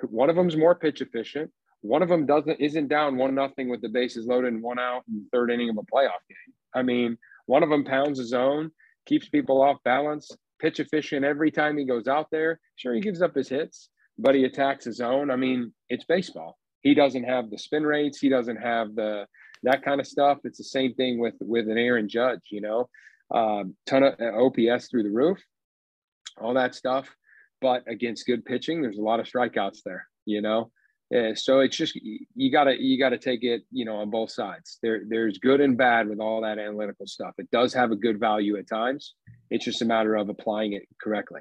One 0.10 0.30
of 0.30 0.36
them's 0.36 0.58
more 0.58 0.76
pitch 0.76 1.00
efficient. 1.00 1.50
One 1.80 2.04
of 2.04 2.10
them 2.10 2.26
doesn't 2.26 2.60
isn't 2.60 2.90
down 2.90 3.16
one 3.16 3.34
nothing 3.34 3.70
with 3.70 3.82
the 3.82 3.88
bases 3.88 4.28
loaded 4.28 4.52
and 4.52 4.62
one 4.62 4.78
out 4.78 5.04
in 5.08 5.16
the 5.16 5.30
third 5.32 5.50
inning 5.50 5.70
of 5.70 5.78
a 5.78 5.82
playoff 5.84 6.20
game. 6.28 6.54
I 6.76 6.82
mean, 6.82 7.18
one 7.46 7.64
of 7.64 7.70
them 7.70 7.86
pounds 7.86 8.20
his 8.20 8.28
zone, 8.28 8.72
keeps 9.06 9.30
people 9.30 9.62
off 9.62 9.78
balance, 9.86 10.30
pitch 10.60 10.82
efficient 10.82 11.24
every 11.24 11.52
time 11.52 11.78
he 11.78 11.86
goes 11.86 12.10
out 12.10 12.28
there. 12.30 12.60
Sure, 12.76 12.94
he 12.94 13.00
gives 13.00 13.22
up 13.22 13.34
his 13.34 13.48
hits, 13.48 13.92
but 14.20 14.36
he 14.36 14.44
attacks 14.44 14.84
his 14.84 14.98
zone. 14.98 15.32
I 15.32 15.38
mean, 15.38 15.72
it's 15.88 16.04
baseball. 16.04 16.58
He 16.82 16.94
doesn't 16.94 17.24
have 17.24 17.50
the 17.50 17.58
spin 17.58 17.84
rates. 17.84 18.20
He 18.20 18.28
doesn't 18.28 18.58
have 18.58 18.94
the 18.94 19.26
that 19.64 19.84
kind 19.84 20.02
of 20.02 20.06
stuff. 20.06 20.40
It's 20.44 20.58
the 20.58 20.66
same 20.66 20.96
thing 20.96 21.18
with 21.18 21.36
with 21.40 21.70
an 21.70 21.78
Aaron 21.78 22.10
Judge. 22.10 22.42
You 22.52 22.60
know, 22.60 22.90
um, 23.32 23.76
ton 23.86 24.04
of 24.04 24.16
OPS 24.20 24.88
through 24.90 25.04
the 25.04 25.12
roof, 25.12 25.40
all 26.40 26.54
that 26.54 26.76
stuff 26.76 27.10
but 27.62 27.84
against 27.88 28.26
good 28.26 28.46
pitching, 28.46 28.82
there's 28.82 28.98
a 28.98 29.02
lot 29.02 29.20
of 29.20 29.26
strikeouts 29.26 29.80
there, 29.86 30.08
you 30.26 30.42
know? 30.42 30.72
Yeah, 31.10 31.32
so 31.36 31.62
it's 31.62 31.78
just 31.78 31.96
you 31.96 32.52
gotta 32.52 32.76
you 32.78 33.00
gotta 33.00 33.18
take 33.18 33.42
it 33.42 33.62
you 33.72 33.86
know 33.86 33.96
on 33.96 34.10
both 34.10 34.30
sides. 34.30 34.78
There 34.84 35.04
there's 35.08 35.38
good 35.38 35.62
and 35.62 35.78
bad 35.78 36.10
with 36.10 36.20
all 36.20 36.42
that 36.42 36.60
analytical 36.60 37.08
stuff. 37.08 37.34
It 37.38 37.50
does 37.50 37.74
have 37.74 37.94
a 37.94 37.96
good 37.96 38.20
value 38.20 38.58
at 38.58 38.68
times. 38.68 39.14
It's 39.50 39.64
just 39.64 39.82
a 39.82 39.86
matter 39.86 40.16
of 40.16 40.28
applying 40.28 40.74
it 40.74 40.84
correctly. 41.02 41.40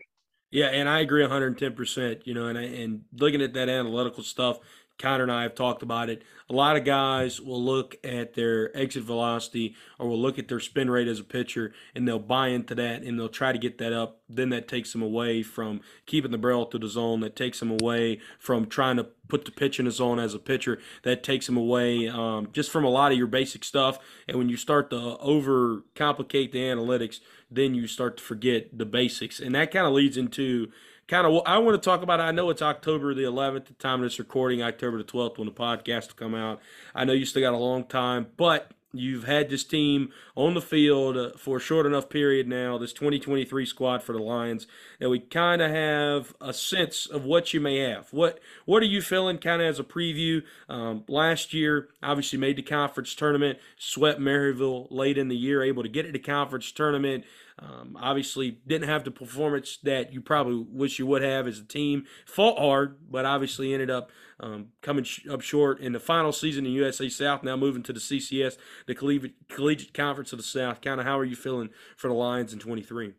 Yeah, 0.52 0.66
and 0.66 0.88
I 0.88 1.00
agree 1.00 1.22
110. 1.22 1.74
percent 1.74 2.28
You 2.28 2.34
know, 2.34 2.46
and 2.46 2.56
I, 2.56 2.62
and 2.62 3.00
looking 3.18 3.42
at 3.42 3.54
that 3.54 3.68
analytical 3.68 4.22
stuff, 4.22 4.60
Conner 4.98 5.24
and 5.24 5.32
I 5.32 5.42
have 5.42 5.54
talked 5.54 5.82
about 5.82 6.08
it. 6.08 6.22
A 6.48 6.52
lot 6.52 6.76
of 6.76 6.84
guys 6.84 7.40
will 7.40 7.62
look 7.62 7.96
at 8.04 8.34
their 8.34 8.74
exit 8.76 9.02
velocity 9.02 9.74
or 9.98 10.08
will 10.08 10.20
look 10.20 10.38
at 10.38 10.48
their 10.48 10.60
spin 10.60 10.90
rate 10.90 11.08
as 11.08 11.20
a 11.20 11.24
pitcher 11.24 11.72
and 11.94 12.06
they'll 12.06 12.18
buy 12.18 12.48
into 12.48 12.74
that 12.76 13.02
and 13.02 13.18
they'll 13.18 13.28
try 13.28 13.52
to 13.52 13.58
get 13.58 13.78
that 13.78 13.92
up. 13.92 14.20
Then 14.28 14.48
that 14.50 14.68
takes 14.68 14.92
them 14.92 15.02
away 15.02 15.42
from 15.42 15.80
keeping 16.06 16.30
the 16.30 16.38
barrel 16.38 16.66
to 16.66 16.78
the 16.78 16.88
zone. 16.88 17.20
That 17.20 17.36
takes 17.36 17.60
them 17.60 17.70
away 17.70 18.20
from 18.38 18.66
trying 18.66 18.96
to 18.96 19.04
put 19.28 19.44
the 19.44 19.50
pitch 19.50 19.78
in 19.78 19.84
the 19.84 19.90
zone 19.90 20.18
as 20.18 20.34
a 20.34 20.38
pitcher. 20.38 20.78
That 21.02 21.22
takes 21.22 21.46
them 21.46 21.56
away 21.56 22.08
um, 22.08 22.48
just 22.52 22.70
from 22.70 22.84
a 22.84 22.90
lot 22.90 23.12
of 23.12 23.18
your 23.18 23.26
basic 23.26 23.64
stuff. 23.64 23.98
And 24.28 24.38
when 24.38 24.48
you 24.48 24.56
start 24.56 24.90
to 24.90 25.18
over 25.18 25.82
complicate 25.94 26.52
the 26.52 26.60
analytics, 26.60 27.20
then 27.50 27.74
you 27.74 27.86
start 27.86 28.16
to 28.16 28.22
forget 28.22 28.76
the 28.76 28.86
basics. 28.86 29.40
And 29.40 29.54
that 29.54 29.70
kind 29.70 29.86
of 29.86 29.92
leads 29.92 30.16
into 30.16 30.70
kind 31.08 31.26
of 31.26 31.42
I 31.46 31.58
want 31.58 31.80
to 31.80 31.84
talk 31.84 32.02
about. 32.02 32.20
I 32.20 32.30
know 32.30 32.50
it's 32.50 32.62
October 32.62 33.14
the 33.14 33.22
11th, 33.22 33.66
the 33.66 33.74
time 33.74 34.00
of 34.00 34.06
this 34.06 34.18
recording, 34.18 34.62
October 34.62 34.98
the 34.98 35.04
12th 35.04 35.38
when 35.38 35.46
the 35.46 35.52
podcast 35.52 36.08
will 36.08 36.16
come 36.16 36.34
out. 36.34 36.60
I 36.94 37.04
know 37.04 37.12
you 37.12 37.24
still 37.24 37.42
got 37.42 37.54
a 37.54 37.58
long 37.58 37.84
time, 37.84 38.28
but 38.36 38.72
You've 38.98 39.24
had 39.24 39.50
this 39.50 39.64
team 39.64 40.10
on 40.34 40.54
the 40.54 40.60
field 40.60 41.16
uh, 41.16 41.30
for 41.36 41.58
a 41.58 41.60
short 41.60 41.86
enough 41.86 42.08
period 42.08 42.48
now, 42.48 42.78
this 42.78 42.92
2023 42.92 43.66
squad 43.66 44.02
for 44.02 44.12
the 44.12 44.20
Lions, 44.22 44.66
that 45.00 45.10
we 45.10 45.18
kind 45.18 45.60
of 45.60 45.70
have 45.70 46.34
a 46.40 46.52
sense 46.52 47.06
of 47.06 47.24
what 47.24 47.52
you 47.52 47.60
may 47.60 47.78
have. 47.78 48.08
What 48.12 48.40
what 48.64 48.82
are 48.82 48.86
you 48.86 49.02
feeling 49.02 49.38
kind 49.38 49.60
of 49.60 49.68
as 49.68 49.78
a 49.78 49.84
preview? 49.84 50.42
Um, 50.68 51.04
last 51.08 51.52
year, 51.52 51.88
obviously 52.02 52.38
made 52.38 52.56
the 52.56 52.62
conference 52.62 53.14
tournament, 53.14 53.58
swept 53.76 54.20
Maryville 54.20 54.86
late 54.90 55.18
in 55.18 55.28
the 55.28 55.36
year, 55.36 55.62
able 55.62 55.82
to 55.82 55.88
get 55.88 56.04
it 56.04 56.08
to 56.08 56.12
the 56.12 56.18
conference 56.18 56.70
tournament. 56.72 57.24
Um, 57.58 57.96
obviously, 58.00 58.58
didn't 58.66 58.88
have 58.88 59.04
the 59.04 59.10
performance 59.10 59.78
that 59.82 60.12
you 60.12 60.20
probably 60.20 60.66
wish 60.68 60.98
you 60.98 61.06
would 61.06 61.22
have 61.22 61.46
as 61.46 61.58
a 61.58 61.64
team. 61.64 62.04
Fought 62.26 62.58
hard, 62.58 62.98
but 63.10 63.24
obviously 63.24 63.72
ended 63.72 63.90
up 63.90 64.10
um, 64.40 64.68
coming 64.82 65.04
sh- 65.04 65.26
up 65.30 65.40
short 65.40 65.80
in 65.80 65.92
the 65.92 66.00
final 66.00 66.32
season 66.32 66.66
in 66.66 66.72
USA 66.72 67.08
South. 67.08 67.42
Now 67.42 67.56
moving 67.56 67.82
to 67.84 67.94
the 67.94 68.00
CCS, 68.00 68.58
the 68.86 68.94
Collegiate, 68.94 69.94
Conference 69.94 70.32
of 70.32 70.38
the 70.38 70.42
South. 70.44 70.82
Kind 70.82 71.00
of 71.00 71.06
how 71.06 71.18
are 71.18 71.24
you 71.24 71.36
feeling 71.36 71.70
for 71.96 72.08
the 72.08 72.14
Lions 72.14 72.52
in 72.52 72.58
23? 72.58 73.14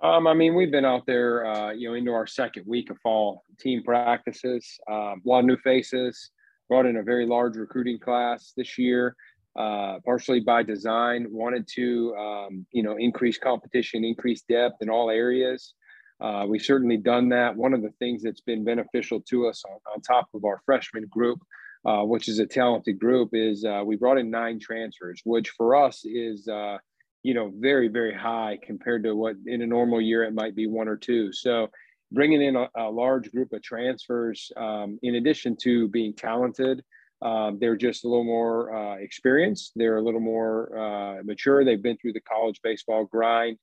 Um, 0.00 0.26
I 0.26 0.32
mean, 0.32 0.54
we've 0.54 0.72
been 0.72 0.84
out 0.84 1.06
there, 1.06 1.46
uh, 1.46 1.72
you 1.72 1.88
know, 1.88 1.94
into 1.94 2.12
our 2.12 2.26
second 2.26 2.64
week 2.66 2.90
of 2.90 2.98
fall 3.02 3.42
team 3.60 3.82
practices. 3.82 4.78
Um, 4.90 5.22
a 5.24 5.28
lot 5.28 5.40
of 5.40 5.44
new 5.44 5.58
faces. 5.58 6.30
Brought 6.70 6.86
in 6.86 6.96
a 6.96 7.02
very 7.02 7.26
large 7.26 7.56
recruiting 7.56 7.98
class 7.98 8.54
this 8.56 8.78
year 8.78 9.14
uh, 9.56 9.98
partially 10.04 10.40
by 10.40 10.62
design, 10.62 11.26
wanted 11.30 11.68
to, 11.76 12.14
um, 12.16 12.66
you 12.72 12.82
know, 12.82 12.96
increase 12.96 13.38
competition, 13.38 14.04
increase 14.04 14.42
depth 14.42 14.76
in 14.80 14.90
all 14.90 15.10
areas. 15.10 15.74
Uh, 16.20 16.44
we've 16.48 16.62
certainly 16.62 16.96
done 16.96 17.28
that. 17.28 17.56
One 17.56 17.74
of 17.74 17.82
the 17.82 17.92
things 17.98 18.22
that's 18.22 18.40
been 18.40 18.64
beneficial 18.64 19.20
to 19.20 19.46
us 19.48 19.62
on, 19.68 19.78
on 19.94 20.00
top 20.00 20.28
of 20.34 20.44
our 20.44 20.60
freshman 20.64 21.06
group, 21.08 21.40
uh, 21.84 22.02
which 22.02 22.28
is 22.28 22.38
a 22.38 22.46
talented 22.46 22.98
group, 22.98 23.30
is 23.32 23.64
uh, 23.64 23.82
we 23.84 23.96
brought 23.96 24.18
in 24.18 24.30
nine 24.30 24.58
transfers, 24.60 25.20
which 25.24 25.50
for 25.50 25.76
us 25.76 26.04
is, 26.04 26.48
uh, 26.48 26.78
you 27.22 27.34
know, 27.34 27.52
very, 27.58 27.88
very 27.88 28.14
high 28.14 28.58
compared 28.62 29.04
to 29.04 29.14
what 29.14 29.36
in 29.46 29.62
a 29.62 29.66
normal 29.66 30.00
year 30.00 30.24
it 30.24 30.34
might 30.34 30.54
be 30.54 30.66
one 30.66 30.88
or 30.88 30.96
two. 30.96 31.32
So 31.32 31.68
bringing 32.12 32.42
in 32.42 32.56
a, 32.56 32.68
a 32.76 32.90
large 32.90 33.30
group 33.30 33.52
of 33.52 33.62
transfers, 33.62 34.50
um, 34.56 34.98
in 35.02 35.16
addition 35.16 35.56
to 35.62 35.88
being 35.88 36.14
talented, 36.14 36.82
um, 37.24 37.58
they're 37.58 37.76
just 37.76 38.04
a 38.04 38.08
little 38.08 38.24
more 38.24 38.74
uh, 38.74 38.96
experienced. 38.96 39.72
They're 39.74 39.96
a 39.96 40.02
little 40.02 40.20
more 40.20 40.78
uh, 40.78 41.22
mature. 41.24 41.64
They've 41.64 41.82
been 41.82 41.96
through 41.96 42.12
the 42.12 42.20
college 42.20 42.60
baseball 42.62 43.06
grind, 43.06 43.56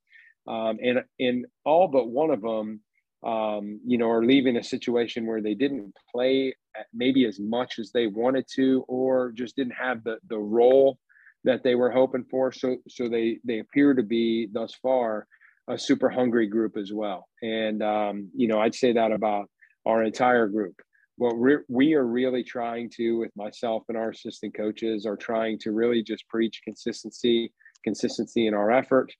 um, 0.48 0.78
and 0.82 1.04
in 1.18 1.46
all 1.64 1.86
but 1.86 2.08
one 2.08 2.30
of 2.30 2.42
them, 2.42 2.80
um, 3.24 3.80
you 3.86 3.98
know, 3.98 4.10
are 4.10 4.24
leaving 4.24 4.56
a 4.56 4.64
situation 4.64 5.26
where 5.26 5.40
they 5.40 5.54
didn't 5.54 5.94
play 6.12 6.54
maybe 6.92 7.24
as 7.26 7.38
much 7.38 7.78
as 7.78 7.92
they 7.92 8.08
wanted 8.08 8.46
to, 8.54 8.84
or 8.88 9.30
just 9.30 9.54
didn't 9.54 9.74
have 9.74 10.02
the 10.02 10.18
the 10.28 10.38
role 10.38 10.98
that 11.44 11.62
they 11.62 11.76
were 11.76 11.90
hoping 11.90 12.24
for. 12.30 12.50
So, 12.50 12.78
so 12.88 13.08
they 13.08 13.38
they 13.44 13.60
appear 13.60 13.94
to 13.94 14.02
be 14.02 14.48
thus 14.52 14.74
far 14.74 15.26
a 15.68 15.78
super 15.78 16.10
hungry 16.10 16.48
group 16.48 16.76
as 16.76 16.92
well. 16.92 17.28
And 17.42 17.80
um, 17.80 18.30
you 18.34 18.48
know, 18.48 18.60
I'd 18.60 18.74
say 18.74 18.92
that 18.94 19.12
about 19.12 19.48
our 19.86 20.02
entire 20.02 20.48
group 20.48 20.80
what 21.16 21.36
we're, 21.36 21.64
we 21.68 21.94
are 21.94 22.06
really 22.06 22.42
trying 22.42 22.90
to 22.96 23.18
with 23.18 23.30
myself 23.36 23.84
and 23.88 23.96
our 23.98 24.10
assistant 24.10 24.54
coaches 24.56 25.06
are 25.06 25.16
trying 25.16 25.58
to 25.60 25.72
really 25.72 26.02
just 26.02 26.28
preach 26.28 26.60
consistency 26.64 27.52
consistency 27.84 28.46
in 28.46 28.54
our 28.54 28.70
effort. 28.70 29.12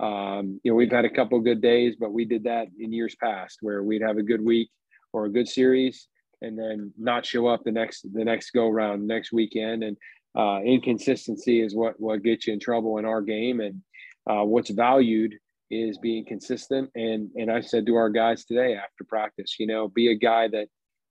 Um, 0.00 0.60
you 0.62 0.70
know 0.70 0.76
we've 0.76 0.92
had 0.92 1.04
a 1.04 1.10
couple 1.10 1.40
good 1.40 1.60
days 1.60 1.96
but 1.98 2.12
we 2.12 2.24
did 2.24 2.44
that 2.44 2.68
in 2.78 2.92
years 2.92 3.16
past 3.20 3.58
where 3.62 3.82
we'd 3.82 4.02
have 4.02 4.16
a 4.16 4.22
good 4.22 4.44
week 4.44 4.70
or 5.12 5.24
a 5.24 5.32
good 5.32 5.48
series 5.48 6.08
and 6.42 6.58
then 6.58 6.92
not 6.98 7.26
show 7.26 7.46
up 7.46 7.64
the 7.64 7.72
next 7.72 8.06
the 8.12 8.24
next 8.24 8.50
go 8.50 8.68
round 8.68 9.06
next 9.06 9.32
weekend. 9.32 9.82
And 9.82 9.96
uh, 10.36 10.60
inconsistency 10.64 11.60
is 11.60 11.74
what 11.74 11.98
what 11.98 12.22
gets 12.22 12.46
you 12.46 12.52
in 12.52 12.60
trouble 12.60 12.98
in 12.98 13.04
our 13.04 13.22
game. 13.22 13.60
And 13.60 13.82
uh, 14.28 14.44
what's 14.44 14.70
valued 14.70 15.34
is 15.70 15.98
being 15.98 16.24
consistent. 16.24 16.90
And 16.94 17.30
and 17.36 17.50
I 17.50 17.60
said 17.60 17.86
to 17.86 17.96
our 17.96 18.10
guys 18.10 18.44
today 18.44 18.74
after 18.74 19.04
practice 19.04 19.56
you 19.58 19.66
know 19.66 19.88
be 19.88 20.10
a 20.10 20.16
guy 20.16 20.48
that 20.48 20.68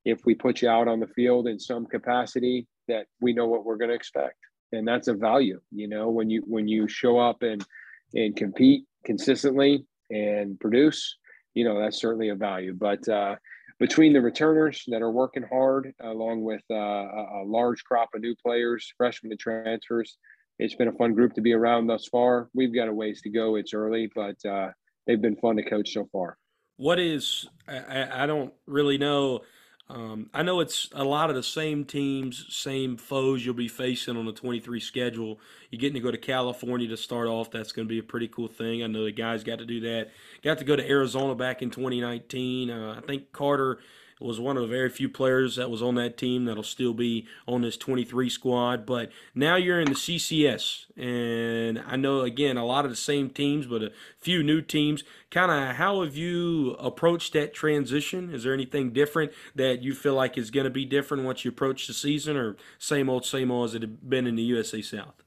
if 0.07 0.25
we 0.25 0.33
put 0.33 0.61
you 0.61 0.69
out 0.69 0.87
on 0.87 0.99
the 0.99 1.07
field 1.07 1.47
in 1.47 1.59
some 1.59 1.85
capacity 1.85 2.67
that 2.87 3.05
we 3.19 3.33
know 3.33 3.47
what 3.47 3.65
we're 3.65 3.77
going 3.77 3.89
to 3.89 3.95
expect 3.95 4.37
and 4.71 4.87
that's 4.87 5.07
a 5.07 5.13
value 5.13 5.59
you 5.71 5.87
know 5.87 6.09
when 6.09 6.29
you 6.29 6.41
when 6.47 6.67
you 6.67 6.87
show 6.87 7.17
up 7.17 7.41
and 7.41 7.65
and 8.13 8.35
compete 8.35 8.85
consistently 9.03 9.85
and 10.09 10.59
produce, 10.59 11.17
you 11.53 11.65
know, 11.65 11.79
that's 11.79 11.99
certainly 11.99 12.29
a 12.29 12.35
value. 12.35 12.73
But 12.73 13.07
uh, 13.07 13.35
between 13.79 14.13
the 14.13 14.21
returners 14.21 14.83
that 14.87 15.01
are 15.01 15.11
working 15.11 15.43
hard, 15.49 15.93
along 16.01 16.43
with 16.43 16.61
uh, 16.69 16.75
a, 16.75 17.43
large 17.45 17.83
crop 17.83 18.09
of 18.15 18.21
new 18.21 18.35
players, 18.35 18.91
freshmen 18.97 19.31
and 19.31 19.39
transfers, 19.39 20.17
it's 20.59 20.75
been 20.75 20.87
a 20.87 20.93
fun 20.93 21.13
group 21.13 21.33
to 21.33 21.41
be 21.41 21.53
around 21.53 21.87
thus 21.87 22.07
far. 22.07 22.49
We've 22.53 22.73
got 22.73 22.87
a 22.87 22.93
ways 22.93 23.21
to 23.21 23.29
go. 23.29 23.55
It's 23.55 23.73
early, 23.73 24.09
but 24.15 24.43
uh, 24.45 24.69
they've 25.05 25.21
been 25.21 25.35
fun 25.35 25.57
to 25.57 25.63
coach 25.63 25.93
so 25.93 26.07
far. 26.11 26.37
What 26.77 26.99
is 26.99 27.47
I, 27.67 28.23
I 28.23 28.25
don't 28.25 28.53
really 28.65 28.97
know. 28.97 29.41
Um, 29.89 30.29
I 30.33 30.43
know 30.43 30.59
it's 30.59 30.89
a 30.93 31.03
lot 31.03 31.29
of 31.29 31.35
the 31.35 31.43
same 31.43 31.85
teams, 31.85 32.45
same 32.49 32.97
foes 32.97 33.45
you'll 33.45 33.53
be 33.53 33.69
facing 33.69 34.17
on 34.17 34.25
the 34.25 34.33
23 34.33 34.81
schedule. 34.81 35.39
You're 35.71 35.79
getting 35.79 35.93
to 35.93 36.01
go 36.01 36.11
to 36.11 36.17
California 36.17 36.89
to 36.89 36.97
start 36.97 37.27
off. 37.27 37.51
That's 37.51 37.71
going 37.71 37.87
to 37.87 37.89
be 37.89 37.99
a 37.99 38.03
pretty 38.03 38.27
cool 38.27 38.49
thing. 38.49 38.83
I 38.83 38.87
know 38.87 39.05
the 39.05 39.11
guys 39.11 39.45
got 39.45 39.59
to 39.59 39.65
do 39.65 39.79
that. 39.81 40.11
Got 40.43 40.57
to 40.57 40.65
go 40.65 40.75
to 40.75 40.89
Arizona 40.89 41.35
back 41.35 41.61
in 41.61 41.69
2019. 41.69 42.69
Uh, 42.69 42.95
I 42.97 43.05
think 43.05 43.31
Carter 43.31 43.79
was 44.19 44.39
one 44.39 44.57
of 44.57 44.63
the 44.63 44.67
very 44.67 44.89
few 44.89 45.09
players 45.09 45.55
that 45.55 45.69
was 45.69 45.81
on 45.81 45.95
that 45.95 46.17
team 46.17 46.45
that'll 46.45 46.63
still 46.63 46.93
be 46.93 47.27
on 47.47 47.61
this 47.61 47.77
23 47.77 48.29
squad. 48.29 48.85
But 48.85 49.11
now 49.35 49.55
you're 49.55 49.79
in 49.79 49.89
the 49.89 49.95
CCS, 49.95 50.85
and 50.97 51.79
I 51.87 51.95
know 51.95 52.21
again 52.21 52.57
a 52.57 52.65
lot 52.65 52.85
of 52.85 52.91
the 52.91 52.97
same 52.97 53.29
teams, 53.29 53.65
but 53.67 53.83
a 53.83 53.91
few 54.17 54.43
new 54.43 54.61
teams. 54.61 55.03
Kind 55.29 55.51
of 55.51 55.75
how 55.75 56.03
have 56.03 56.15
you 56.15 56.71
approached 56.79 57.33
that 57.33 57.53
transition? 57.53 58.33
Is 58.33 58.43
there 58.43 58.53
anything 58.53 58.91
different 58.91 59.31
that 59.55 59.83
you 59.83 59.93
feel 59.93 60.13
like 60.13 60.37
is 60.37 60.51
going 60.51 60.63
to 60.63 60.69
be 60.69 60.85
different 60.85 61.23
once 61.23 61.45
you 61.45 61.51
approach 61.51 61.87
the 61.87 61.93
season, 61.93 62.37
or 62.37 62.55
same 62.79 63.09
old, 63.09 63.25
same 63.25 63.51
old 63.51 63.69
as 63.69 63.75
it 63.75 63.81
had 63.81 64.09
been 64.09 64.25
in 64.25 64.35
the 64.35 64.43
USA 64.43 64.81
South? 64.81 65.26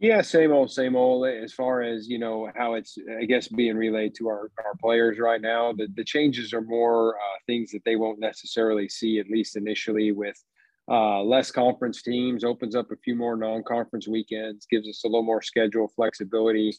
Yeah, 0.00 0.20
same 0.20 0.52
old, 0.52 0.70
same 0.70 0.94
old. 0.94 1.26
As 1.26 1.52
far 1.52 1.82
as 1.82 2.08
you 2.08 2.18
know, 2.20 2.48
how 2.54 2.74
it's 2.74 2.96
I 3.20 3.24
guess 3.24 3.48
being 3.48 3.76
relayed 3.76 4.14
to 4.16 4.28
our, 4.28 4.50
our 4.64 4.74
players 4.80 5.18
right 5.18 5.40
now, 5.40 5.72
the 5.72 5.88
the 5.96 6.04
changes 6.04 6.52
are 6.52 6.60
more 6.60 7.16
uh, 7.16 7.38
things 7.46 7.72
that 7.72 7.82
they 7.84 7.96
won't 7.96 8.20
necessarily 8.20 8.88
see 8.88 9.18
at 9.18 9.28
least 9.28 9.56
initially 9.56 10.12
with 10.12 10.36
uh, 10.88 11.20
less 11.22 11.50
conference 11.50 12.00
teams. 12.02 12.44
Opens 12.44 12.76
up 12.76 12.92
a 12.92 12.96
few 13.04 13.16
more 13.16 13.36
non-conference 13.36 14.06
weekends, 14.06 14.66
gives 14.70 14.88
us 14.88 15.02
a 15.04 15.08
little 15.08 15.24
more 15.24 15.42
schedule 15.42 15.88
flexibility 15.96 16.72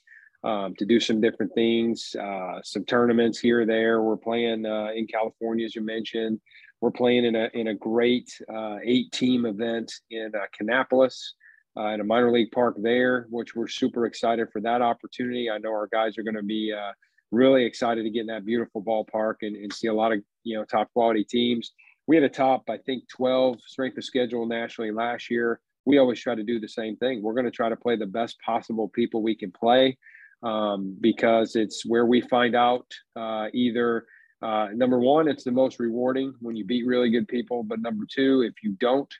um, 0.45 0.73
to 0.77 0.85
do 0.85 0.97
some 1.01 1.19
different 1.19 1.53
things, 1.53 2.15
uh, 2.21 2.59
some 2.63 2.85
tournaments 2.85 3.37
here 3.37 3.61
or 3.61 3.65
there. 3.65 4.01
We're 4.01 4.15
playing 4.15 4.65
uh, 4.65 4.91
in 4.95 5.07
California, 5.07 5.65
as 5.65 5.75
you 5.75 5.81
mentioned. 5.85 6.39
We're 6.79 6.91
playing 6.91 7.25
in 7.25 7.35
a 7.35 7.49
in 7.53 7.67
a 7.67 7.73
great 7.75 8.31
uh, 8.47 8.77
eight-team 8.81 9.45
event 9.45 9.91
in 10.09 10.31
uh, 10.33 10.45
Kannapolis 10.57 11.33
uh, 11.79 11.93
in 11.93 12.01
a 12.01 12.03
minor 12.03 12.31
league 12.31 12.51
park 12.51 12.75
there, 12.81 13.27
which 13.29 13.55
we're 13.55 13.67
super 13.67 14.05
excited 14.05 14.47
for 14.51 14.59
that 14.61 14.81
opportunity. 14.81 15.49
I 15.49 15.57
know 15.59 15.69
our 15.69 15.87
guys 15.87 16.17
are 16.17 16.23
going 16.23 16.35
to 16.35 16.43
be 16.43 16.73
uh, 16.73 16.91
really 17.31 17.63
excited 17.63 18.03
to 18.03 18.09
get 18.09 18.21
in 18.21 18.27
that 18.27 18.45
beautiful 18.45 18.83
ballpark 18.83 19.35
and, 19.41 19.55
and 19.55 19.71
see 19.71 19.87
a 19.87 19.93
lot 19.93 20.11
of 20.11 20.19
you 20.43 20.57
know 20.57 20.65
top 20.65 20.91
quality 20.93 21.23
teams. 21.23 21.71
We 22.07 22.15
had 22.15 22.23
a 22.23 22.29
top, 22.29 22.63
I 22.69 22.77
think, 22.77 23.03
12 23.15 23.61
strength 23.61 23.97
of 23.97 24.03
schedule 24.03 24.45
nationally 24.47 24.91
last 24.91 25.29
year. 25.29 25.61
We 25.85 25.99
always 25.99 26.19
try 26.19 26.35
to 26.35 26.43
do 26.43 26.59
the 26.59 26.67
same 26.67 26.97
thing. 26.97 27.21
We're 27.21 27.33
going 27.33 27.45
to 27.45 27.51
try 27.51 27.69
to 27.69 27.75
play 27.75 27.95
the 27.95 28.07
best 28.07 28.37
possible 28.43 28.89
people 28.89 29.21
we 29.21 29.35
can 29.35 29.51
play 29.51 29.97
um, 30.43 30.97
because 30.99 31.55
it's 31.55 31.85
where 31.85 32.05
we 32.05 32.21
find 32.21 32.55
out 32.55 32.87
uh, 33.15 33.47
either 33.53 34.05
uh, 34.41 34.69
number 34.73 34.99
one, 34.99 35.27
it's 35.27 35.43
the 35.43 35.51
most 35.51 35.79
rewarding 35.79 36.33
when 36.39 36.55
you 36.55 36.65
beat 36.65 36.85
really 36.85 37.09
good 37.09 37.27
people. 37.27 37.63
But 37.63 37.81
number 37.81 38.05
two, 38.09 38.41
if 38.41 38.63
you 38.63 38.71
don't, 38.79 39.13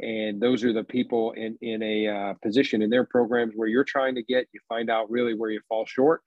and 0.00 0.40
those 0.40 0.64
are 0.64 0.72
the 0.72 0.84
people 0.84 1.32
in 1.32 1.56
in 1.62 1.82
a 1.82 2.08
uh, 2.08 2.34
position 2.42 2.82
in 2.82 2.90
their 2.90 3.04
programs 3.04 3.54
where 3.56 3.68
you're 3.68 3.84
trying 3.84 4.14
to 4.14 4.22
get 4.22 4.46
you 4.52 4.60
find 4.68 4.90
out 4.90 5.10
really 5.10 5.34
where 5.34 5.50
you 5.50 5.60
fall 5.68 5.86
short 5.86 6.22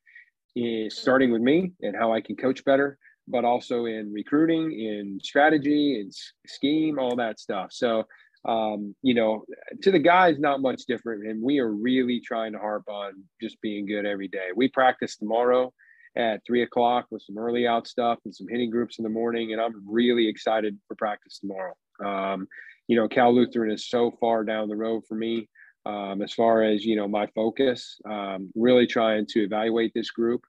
is 0.56 0.98
starting 0.98 1.32
with 1.32 1.42
me 1.42 1.72
and 1.82 1.96
how 1.96 2.12
i 2.12 2.20
can 2.20 2.36
coach 2.36 2.64
better 2.66 2.98
but 3.30 3.46
also 3.46 3.86
in 3.86 4.12
recruiting 4.12 4.72
in 4.72 5.20
strategy 5.22 6.02
and 6.02 6.12
scheme 6.48 7.00
all 7.00 7.16
that 7.16 7.40
stuff. 7.40 7.72
So 7.72 8.06
um, 8.46 8.96
you 9.02 9.14
know 9.14 9.44
to 9.82 9.92
the 9.92 10.00
guys 10.00 10.40
not 10.40 10.62
much 10.62 10.84
different 10.88 11.28
and 11.28 11.44
we 11.44 11.60
are 11.60 11.72
really 11.72 12.22
trying 12.22 12.54
to 12.54 12.60
harp 12.60 12.84
on 12.88 13.24
just 13.42 13.62
being 13.62 13.86
good 13.86 14.06
every 14.06 14.28
day. 14.28 14.48
We 14.56 14.70
practice 14.70 15.16
tomorrow 15.18 15.74
at 16.16 16.42
three 16.46 16.64
o'clock 16.64 17.06
with 17.12 17.22
some 17.22 17.38
early 17.38 17.68
out 17.68 17.88
stuff 17.88 18.18
and 18.26 18.34
some 18.34 18.48
hitting 18.50 18.72
groups 18.72 18.98
in 18.98 19.04
the 19.04 19.10
morning 19.10 19.54
and 19.54 19.62
i'm 19.62 19.84
really 19.88 20.28
excited 20.28 20.78
for 20.88 20.96
practice 20.96 21.40
tomorrow. 21.40 21.74
Um, 22.04 22.48
you 22.90 22.96
know, 22.96 23.08
Cal 23.08 23.34
Lutheran 23.34 23.72
is 23.72 23.88
so 23.88 24.12
far 24.20 24.44
down 24.44 24.68
the 24.68 24.76
road 24.76 25.04
for 25.08 25.14
me 25.14 25.48
um, 25.86 26.24
as 26.24 26.34
far 26.34 26.64
as, 26.64 26.84
you 26.84 26.96
know, 26.96 27.08
my 27.08 27.28
focus, 27.36 28.00
um, 28.10 28.50
really 28.56 28.88
trying 28.88 29.28
to 29.28 29.44
evaluate 29.44 29.92
this 29.94 30.10
group, 30.10 30.42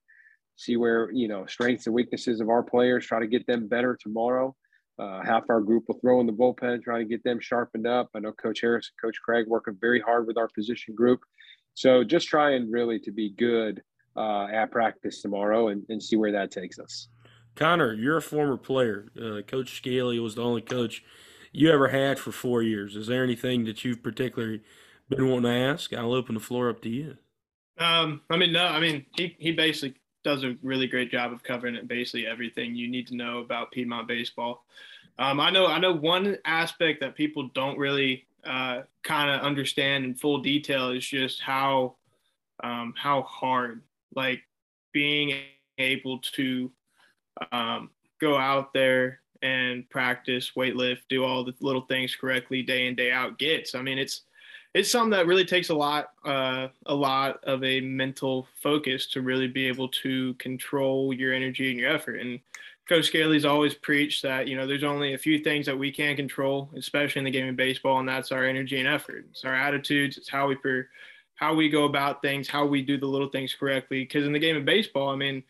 see 0.57 0.79
where, 0.79 1.13
you 1.13 1.29
know, 1.29 1.45
strengths 1.45 1.87
and 1.87 1.95
weaknesses 1.95 2.41
of 2.41 2.49
our 2.49 2.63
players, 2.63 3.05
try 3.05 3.21
to 3.21 3.27
get 3.27 3.47
them 3.47 3.69
better 3.69 3.97
tomorrow. 4.01 4.57
Uh, 4.99 5.23
half 5.23 5.45
our 5.51 5.61
group 5.61 5.85
will 5.87 5.99
throw 6.01 6.19
in 6.21 6.27
the 6.27 6.33
bullpen, 6.33 6.83
trying 6.83 7.07
to 7.07 7.09
get 7.09 7.23
them 7.25 7.41
sharpened 7.41 7.87
up. 7.87 8.09
I 8.17 8.21
know 8.21 8.33
Coach 8.33 8.63
Harris 8.63 8.91
and 8.91 9.07
Coach 9.07 9.21
Craig 9.23 9.45
working 9.47 9.77
very 9.79 10.01
hard 10.01 10.27
with 10.27 10.39
our 10.39 10.49
position 10.49 10.95
group. 10.95 11.21
So 11.75 12.03
just 12.03 12.27
trying 12.27 12.71
really 12.71 12.99
to 13.01 13.13
be 13.13 13.35
good 13.39 13.83
uh, 14.17 14.47
at 14.47 14.71
practice 14.71 15.21
tomorrow 15.21 15.69
and, 15.69 15.83
and 15.91 16.03
see 16.03 16.17
where 16.17 16.33
that 16.33 16.51
takes 16.51 16.79
us. 16.79 17.09
Conner, 17.55 17.93
you're 17.93 18.17
a 18.17 18.23
former 18.23 18.57
player. 18.57 19.13
Uh, 19.15 19.43
coach 19.43 19.77
Scali 19.77 20.19
was 20.19 20.37
the 20.37 20.43
only 20.43 20.63
coach 20.63 21.05
you 21.53 21.71
ever 21.71 21.89
had 21.89 22.19
for 22.19 22.33
four 22.33 22.63
years. 22.63 22.97
Is 22.97 23.07
there 23.07 23.25
anything 23.25 23.65
that 23.65 23.85
you've 23.85 24.03
particularly 24.03 24.63
been 25.09 25.29
wanting 25.29 25.51
to 25.51 25.59
ask? 25.59 25.93
I'll 25.93 26.13
open 26.13 26.35
the 26.35 26.41
floor 26.41 26.69
up 26.69 26.81
to 26.83 26.89
you. 26.89 27.17
Um, 27.79 28.21
I 28.31 28.37
mean, 28.37 28.53
no, 28.53 28.65
I 28.65 28.79
mean, 28.79 29.07
he, 29.17 29.37
he 29.39 29.53
basically 29.53 29.99
does 30.23 30.45
a 30.45 30.57
really 30.63 30.87
great 30.87 31.11
job 31.11 31.33
of 31.33 31.43
covering 31.43 31.75
it, 31.75 31.89
basically 31.89 32.27
everything 32.27 32.75
you 32.75 32.89
need 32.89 33.07
to 33.09 33.17
know 33.17 33.39
about 33.39 33.71
Piedmont 33.73 34.07
baseball. 34.07 34.65
Um, 35.19 35.41
I 35.41 35.51
know, 35.51 35.67
I 35.67 35.79
know 35.79 35.93
one 35.93 36.37
aspect 36.45 37.01
that 37.01 37.15
people 37.15 37.51
don't 37.55 37.79
really 37.79 38.27
uh, 38.45 38.83
kind 39.03 39.31
of 39.31 39.41
understand 39.41 40.05
in 40.05 40.15
full 40.15 40.39
detail 40.39 40.91
is 40.91 41.07
just 41.07 41.41
how, 41.41 41.97
um, 42.63 42.95
how 42.97 43.23
hard, 43.23 43.83
like 44.15 44.43
being 44.93 45.35
able 45.79 46.19
to 46.19 46.71
um, 47.53 47.91
go 48.21 48.37
out 48.37 48.73
there 48.75 49.20
and 49.43 49.89
practice, 49.89 50.55
weight 50.55 50.77
lift, 50.77 51.09
do 51.09 51.25
all 51.25 51.45
the 51.45 51.55
little 51.61 51.83
things 51.83 52.15
correctly 52.15 52.63
day 52.63 52.87
in 52.87 52.95
day 52.95 53.11
out 53.13 53.39
gets. 53.39 53.75
I 53.75 53.83
mean, 53.83 53.99
it's 53.99 54.23
it's 54.75 54.91
something 54.91 55.11
that 55.11 55.27
really 55.27 55.45
takes 55.45 55.71
a 55.71 55.75
lot 55.75 56.11
uh, 56.25 56.69
a 56.87 56.95
lot 56.95 57.43
of 57.45 57.65
a 57.65 57.81
mental 57.81 58.47
focus 58.63 59.07
to 59.09 59.23
really 59.23 59.49
be 59.49 59.67
able 59.67 59.89
to 59.89 60.35
control 60.35 61.13
your 61.13 61.33
energy 61.33 61.71
and 61.71 61.79
your 61.79 61.91
effort. 61.91 62.21
And 62.21 62.41
Coach 62.89 63.07
Scali's 63.07 63.45
always 63.45 63.75
preached 63.75 64.23
that 64.23 64.47
you 64.49 64.57
know 64.57 64.67
there's 64.67 64.85
only 64.85 65.15
a 65.15 65.19
few 65.19 65.39
things 65.39 65.67
that 65.67 65.79
we 65.79 65.91
can 65.91 66.17
control, 66.17 66.71
especially 66.77 67.21
in 67.21 67.25
the 67.25 67.31
game 67.31 67.49
of 67.49 67.57
baseball, 67.57 67.99
and 67.99 68.09
that's 68.09 68.33
our 68.33 68.45
energy 68.45 68.79
and 68.79 68.89
effort. 68.89 69.27
It's 69.31 69.45
our 69.45 69.55
attitudes. 69.55 70.17
It's 70.17 70.29
how 70.29 70.49
we 70.49 70.55
per, 70.57 70.89
how 71.35 71.55
we 71.55 71.69
go 71.69 71.85
about 71.85 72.23
things, 72.23 72.49
how 72.49 72.67
we 72.67 72.83
do 72.83 72.99
the 72.99 73.07
little 73.07 73.29
things 73.29 73.55
correctly. 73.55 74.03
Because 74.03 74.27
in 74.27 74.33
the 74.33 74.39
game 74.39 74.57
of 74.57 74.65
baseball, 74.65 75.09
I 75.09 75.17
mean 75.17 75.43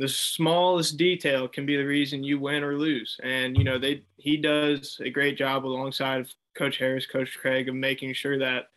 the 0.00 0.08
smallest 0.08 0.96
detail 0.96 1.46
can 1.46 1.66
be 1.66 1.76
the 1.76 1.84
reason 1.84 2.24
you 2.24 2.40
win 2.40 2.64
or 2.64 2.74
lose. 2.74 3.20
And 3.22 3.56
you 3.56 3.64
know, 3.64 3.78
they 3.78 4.02
he 4.16 4.38
does 4.38 4.98
a 5.04 5.10
great 5.10 5.36
job 5.36 5.66
alongside 5.66 6.22
of 6.22 6.34
Coach 6.56 6.78
Harris, 6.78 7.06
Coach 7.06 7.36
Craig, 7.38 7.68
of 7.68 7.74
making 7.74 8.14
sure 8.14 8.38
that 8.38 8.70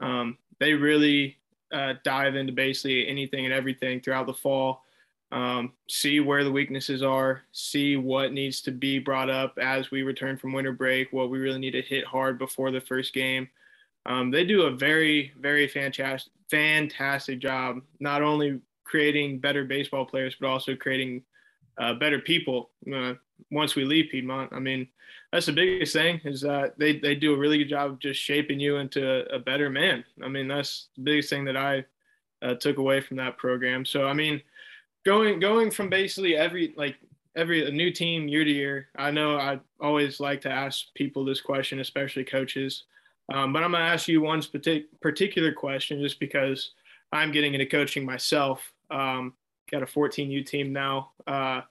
um, 0.00 0.38
they 0.60 0.72
really 0.72 1.36
uh, 1.72 1.94
dive 2.04 2.36
into 2.36 2.54
basically 2.54 3.06
anything 3.06 3.44
and 3.44 3.52
everything 3.52 4.00
throughout 4.00 4.26
the 4.26 4.32
fall. 4.32 4.82
Um, 5.30 5.72
see 5.88 6.20
where 6.20 6.42
the 6.42 6.52
weaknesses 6.52 7.02
are, 7.02 7.42
see 7.52 7.96
what 7.96 8.32
needs 8.32 8.62
to 8.62 8.70
be 8.70 8.98
brought 8.98 9.30
up 9.30 9.58
as 9.60 9.90
we 9.90 10.02
return 10.02 10.38
from 10.38 10.52
winter 10.52 10.72
break, 10.72 11.12
what 11.12 11.30
we 11.30 11.38
really 11.38 11.58
need 11.58 11.70
to 11.72 11.82
hit 11.82 12.04
hard 12.04 12.38
before 12.38 12.70
the 12.70 12.80
first 12.80 13.14
game. 13.14 13.48
Um, 14.06 14.30
they 14.30 14.44
do 14.44 14.62
a 14.62 14.70
very, 14.70 15.32
very 15.38 15.68
fantastic, 15.68 16.32
fantastic 16.50 17.40
job, 17.40 17.80
not 17.98 18.22
only 18.22 18.60
creating 18.84 19.38
better 19.38 19.64
baseball 19.64 20.04
players, 20.04 20.36
but 20.40 20.48
also 20.48 20.74
creating 20.76 21.22
uh, 21.78 21.94
better 21.94 22.18
people 22.18 22.70
uh, 22.94 23.14
once 23.50 23.74
we 23.74 23.84
leave 23.84 24.10
Piedmont. 24.10 24.52
I 24.52 24.58
mean, 24.58 24.88
that's 25.32 25.46
the 25.46 25.52
biggest 25.52 25.94
thing 25.94 26.20
is 26.24 26.42
that 26.42 26.78
they, 26.78 26.98
they 26.98 27.14
do 27.14 27.34
a 27.34 27.38
really 27.38 27.58
good 27.58 27.70
job 27.70 27.92
of 27.92 27.98
just 27.98 28.20
shaping 28.20 28.60
you 28.60 28.76
into 28.76 29.24
a, 29.34 29.38
better 29.38 29.70
man. 29.70 30.04
I 30.22 30.28
mean, 30.28 30.46
that's 30.46 30.88
the 30.96 31.02
biggest 31.02 31.30
thing 31.30 31.44
that 31.46 31.56
I 31.56 31.84
uh, 32.42 32.54
took 32.54 32.76
away 32.76 33.00
from 33.00 33.16
that 33.16 33.38
program. 33.38 33.86
So, 33.86 34.06
I 34.06 34.12
mean, 34.12 34.42
going, 35.06 35.40
going 35.40 35.70
from 35.70 35.88
basically 35.88 36.36
every, 36.36 36.74
like 36.76 36.96
every 37.34 37.70
new 37.70 37.90
team 37.90 38.28
year 38.28 38.44
to 38.44 38.50
year, 38.50 38.88
I 38.96 39.10
know 39.10 39.38
I 39.38 39.58
always 39.80 40.20
like 40.20 40.42
to 40.42 40.50
ask 40.50 40.92
people 40.94 41.24
this 41.24 41.40
question, 41.40 41.80
especially 41.80 42.24
coaches. 42.24 42.84
Um, 43.32 43.52
but 43.52 43.62
I'm 43.62 43.70
going 43.70 43.82
to 43.82 43.88
ask 43.88 44.08
you 44.08 44.20
one 44.20 44.42
particular 45.00 45.52
question 45.52 46.02
just 46.02 46.20
because 46.20 46.72
I'm 47.12 47.32
getting 47.32 47.54
into 47.54 47.66
coaching 47.66 48.04
myself. 48.04 48.71
Um, 48.92 49.34
got 49.70 49.82
a 49.82 49.86
14U 49.86 50.46
team 50.46 50.72
now. 50.72 51.10
Uh, 51.26 51.62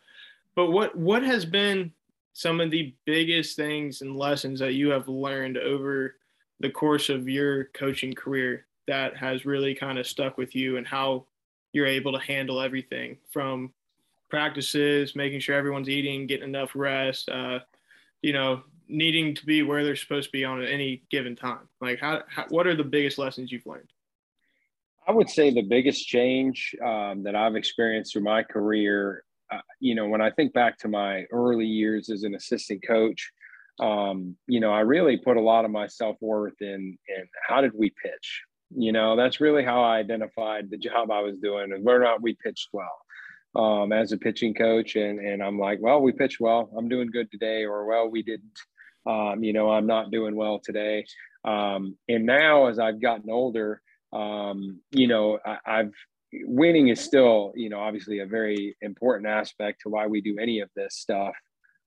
but 0.56 0.72
what 0.72 0.98
what 0.98 1.24
has 1.24 1.46
been 1.46 1.92
some 2.34 2.60
of 2.60 2.72
the 2.72 2.94
biggest 3.06 3.56
things 3.56 4.02
and 4.02 4.18
lessons 4.18 4.60
that 4.60 4.74
you 4.74 4.90
have 4.90 5.08
learned 5.08 5.58
over 5.58 6.16
the 6.60 6.70
course 6.70 7.10
of 7.10 7.28
your 7.28 7.66
coaching 7.74 8.14
career 8.14 8.66
that 8.88 9.16
has 9.16 9.46
really 9.46 9.76
kind 9.76 10.00
of 10.00 10.08
stuck 10.08 10.38
with 10.38 10.56
you, 10.56 10.78
and 10.78 10.88
how 10.88 11.26
you're 11.74 11.88
able 11.88 12.12
to 12.12 12.20
handle 12.20 12.60
everything 12.60 13.18
from 13.32 13.72
practices, 14.30 15.16
making 15.16 15.40
sure 15.40 15.56
everyone's 15.56 15.90
eating, 15.90 16.28
getting 16.28 16.50
enough 16.50 16.72
rest, 16.74 17.30
uh, 17.30 17.60
you 18.22 18.34
know, 18.34 18.64
needing 18.88 19.34
to 19.36 19.46
be 19.46 19.62
where 19.64 19.84
they're 19.84 19.96
supposed 19.96 20.28
to 20.28 20.32
be 20.32 20.44
on 20.44 20.64
any 20.64 21.02
given 21.10 21.36
time. 21.36 21.68
Like, 21.80 22.00
how, 22.00 22.24
how 22.28 22.46
what 22.50 22.68
are 22.68 22.76
the 22.76 22.84
biggest 22.84 23.18
lessons 23.18 23.52
you've 23.52 23.66
learned? 23.66 23.90
I 25.12 25.14
would 25.14 25.30
say 25.30 25.51
the 25.51 25.62
biggest 25.62 26.07
change 26.07 26.74
um, 26.82 27.24
that 27.24 27.36
I've 27.36 27.57
experienced 27.57 28.14
through 28.14 28.24
my 28.24 28.43
career, 28.43 29.26
uh, 29.51 29.59
you 29.82 29.93
know, 29.93 30.07
when 30.07 30.22
I 30.22 30.32
think 30.32 30.53
back 30.53 30.78
to 30.80 30.88
my 30.88 31.26
early 31.34 31.66
years 31.66 32.09
as 32.09 32.24
an 32.24 32.34
assistant 32.34 32.82
coach, 32.88 33.30
um, 33.82 34.38
you 34.47 34.62
know, 34.62 34.72
I 34.72 34.80
really 34.80 35.18
put 35.18 35.36
a 35.36 35.41
lot 35.41 35.66
of 35.66 35.72
my 35.72 35.88
self 35.88 36.16
worth 36.22 36.62
in 36.62 36.97
in 37.09 37.28
how 37.45 37.59
did 37.59 37.74
we 37.76 37.89
pitch. 38.01 38.41
You 38.74 38.93
know, 38.93 39.18
that's 39.18 39.41
really 39.41 39.66
how 39.66 39.84
I 39.84 39.97
identified 39.97 40.70
the 40.70 40.78
job 40.78 41.12
I 41.12 41.20
was 41.20 41.38
doing 41.39 41.74
and 41.74 41.84
whether 41.84 41.99
or 41.99 42.05
not 42.05 42.22
we 42.22 42.38
pitched 42.41 42.70
well 42.72 42.97
um, 43.53 43.91
as 43.91 44.14
a 44.14 44.18
pitching 44.18 44.53
coach. 44.53 44.95
And 44.95 45.20
and 45.20 45.43
I'm 45.43 45.59
like, 45.59 45.80
well, 45.82 45.99
we 45.99 46.14
pitched 46.14 46.39
well. 46.39 46.72
I'm 46.78 46.88
doing 46.88 47.12
good 47.12 47.30
today, 47.30 47.66
or 47.66 47.86
well, 47.86 48.09
we 48.09 48.24
didn't. 48.24 48.57
Um, 49.05 49.43
you 49.43 49.51
know, 49.51 49.72
I'm 49.72 49.88
not 49.88 50.09
doing 50.09 50.38
well 50.38 50.62
today. 50.64 51.05
Um, 51.43 51.97
and 52.07 52.26
now, 52.26 52.68
as 52.68 52.80
I've 52.80 53.01
gotten 53.01 53.30
older, 53.30 53.82
um, 54.14 54.80
you 54.91 55.07
know, 55.07 55.39
I, 55.45 55.57
I've 55.66 55.93
winning 56.45 56.88
is 56.88 56.99
still, 56.99 57.51
you 57.55 57.70
know, 57.70 57.80
obviously 57.80 58.20
a 58.20 58.26
very 58.26 58.76
important 58.82 59.28
aspect 59.28 59.82
to 59.82 59.89
why 59.89 60.07
we 60.07 60.22
do 60.22 60.38
any 60.39 60.59
of 60.59 60.70
this 60.76 60.95
stuff. 60.95 61.34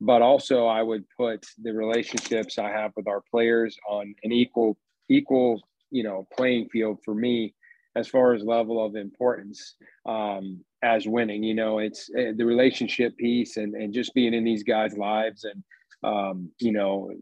But 0.00 0.22
also, 0.22 0.66
I 0.66 0.82
would 0.82 1.04
put 1.16 1.46
the 1.62 1.72
relationships 1.72 2.58
I 2.58 2.70
have 2.70 2.92
with 2.96 3.06
our 3.06 3.22
players 3.30 3.76
on 3.88 4.14
an 4.22 4.32
equal, 4.32 4.76
equal, 5.08 5.62
you 5.90 6.02
know, 6.02 6.26
playing 6.36 6.68
field 6.68 6.98
for 7.04 7.14
me 7.14 7.54
as 7.96 8.08
far 8.08 8.34
as 8.34 8.42
level 8.42 8.84
of 8.84 8.96
importance 8.96 9.76
um, 10.04 10.62
as 10.82 11.06
winning. 11.06 11.42
You 11.42 11.54
know, 11.54 11.78
it's 11.78 12.10
uh, 12.10 12.32
the 12.36 12.44
relationship 12.44 13.16
piece 13.16 13.56
and 13.56 13.74
and 13.74 13.94
just 13.94 14.14
being 14.14 14.34
in 14.34 14.44
these 14.44 14.64
guys' 14.64 14.98
lives 14.98 15.44
and 15.44 15.62
um, 16.02 16.50
you 16.58 16.72
know 16.72 17.12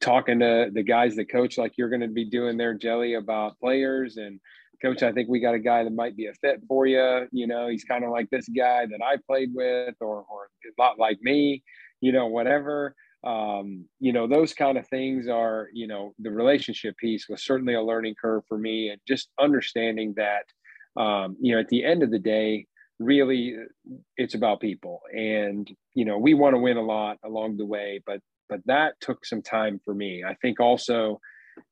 talking 0.00 0.40
to 0.40 0.70
the 0.72 0.82
guys 0.82 1.16
that 1.16 1.30
coach 1.30 1.58
like 1.58 1.72
you're 1.76 1.90
going 1.90 2.00
to 2.00 2.08
be 2.08 2.24
doing 2.24 2.56
their 2.56 2.76
Jelley 2.76 3.18
about 3.18 3.58
players 3.58 4.16
and 4.16 4.40
coach 4.80 5.04
i 5.04 5.12
think 5.12 5.28
we 5.28 5.38
got 5.38 5.54
a 5.54 5.60
guy 5.60 5.84
that 5.84 5.92
might 5.94 6.16
be 6.16 6.26
a 6.26 6.34
fit 6.34 6.60
for 6.66 6.86
you 6.86 7.28
you 7.30 7.46
know 7.46 7.68
he's 7.68 7.84
kind 7.84 8.02
of 8.02 8.10
like 8.10 8.28
this 8.30 8.48
guy 8.48 8.84
that 8.84 9.00
i 9.00 9.16
played 9.28 9.50
with 9.54 9.94
or, 10.00 10.24
or 10.28 10.48
a 10.66 10.82
lot 10.82 10.98
like 10.98 11.20
me 11.22 11.62
you 12.02 12.12
know 12.12 12.26
whatever. 12.26 12.94
Um, 13.24 13.86
you 14.00 14.12
know 14.12 14.26
those 14.26 14.52
kind 14.52 14.76
of 14.76 14.86
things 14.88 15.28
are 15.28 15.68
you 15.72 15.86
know 15.86 16.12
the 16.18 16.30
relationship 16.30 16.98
piece 16.98 17.28
was 17.28 17.42
certainly 17.42 17.74
a 17.74 17.82
learning 17.82 18.16
curve 18.20 18.42
for 18.48 18.58
me 18.58 18.90
and 18.90 19.00
just 19.08 19.30
understanding 19.40 20.14
that 20.16 21.00
um, 21.00 21.36
you 21.40 21.54
know 21.54 21.60
at 21.60 21.68
the 21.68 21.84
end 21.84 22.02
of 22.02 22.10
the 22.10 22.18
day 22.18 22.66
really 22.98 23.56
it's 24.16 24.34
about 24.34 24.60
people. 24.60 25.00
And 25.16 25.70
you 25.94 26.04
know 26.04 26.18
we 26.18 26.34
want 26.34 26.54
to 26.54 26.58
win 26.58 26.76
a 26.76 26.82
lot 26.82 27.18
along 27.24 27.56
the 27.56 27.64
way 27.64 28.02
but 28.04 28.20
but 28.52 28.60
that 28.66 29.00
took 29.00 29.24
some 29.24 29.40
time 29.40 29.80
for 29.82 29.94
me. 29.94 30.22
I 30.22 30.34
think 30.42 30.60
also, 30.60 31.18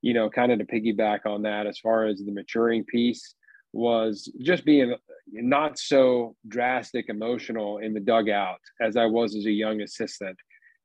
you 0.01 0.15
know, 0.15 0.31
kind 0.31 0.51
of 0.51 0.59
to 0.61 0.65
piggyback 0.65 1.27
on 1.27 1.43
that 1.43 1.67
as 1.67 1.79
far 1.79 2.07
as 2.07 2.21
the 2.21 2.33
maturing 2.33 2.85
piece 2.85 3.35
was 3.75 4.33
just 4.41 4.65
being 4.65 4.95
not 5.31 5.79
so 5.79 6.35
drastic 6.49 7.11
emotional 7.11 7.79
in 7.79 7.93
the 7.93 8.01
dugout 8.01 8.61
as 8.81 8.97
I 8.97 9.05
was 9.05 9.37
as 9.37 9.45
a 9.45 9.51
young 9.51 9.83
assistant. 9.83 10.39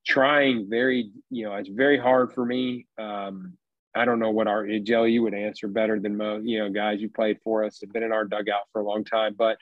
Trying 0.05 0.69
very, 0.69 1.11
you 1.29 1.45
know, 1.45 1.55
it's 1.55 1.69
very 1.69 1.97
hard 1.97 2.33
for 2.33 2.45
me. 2.45 2.87
Um, 2.99 3.53
I 3.95 4.03
don't 4.03 4.19
know 4.19 4.31
what 4.31 4.47
our 4.47 4.65
Jelley 4.65 5.13
you 5.13 5.23
would 5.23 5.33
answer 5.33 5.69
better 5.69 5.97
than 5.97 6.17
most, 6.17 6.45
you 6.45 6.59
know, 6.59 6.69
guys 6.69 6.99
you 6.99 7.09
played 7.09 7.39
for 7.41 7.63
us 7.63 7.79
have 7.79 7.93
been 7.93 8.03
in 8.03 8.11
our 8.11 8.25
dugout 8.25 8.67
for 8.73 8.81
a 8.81 8.85
long 8.85 9.05
time. 9.05 9.33
But 9.37 9.57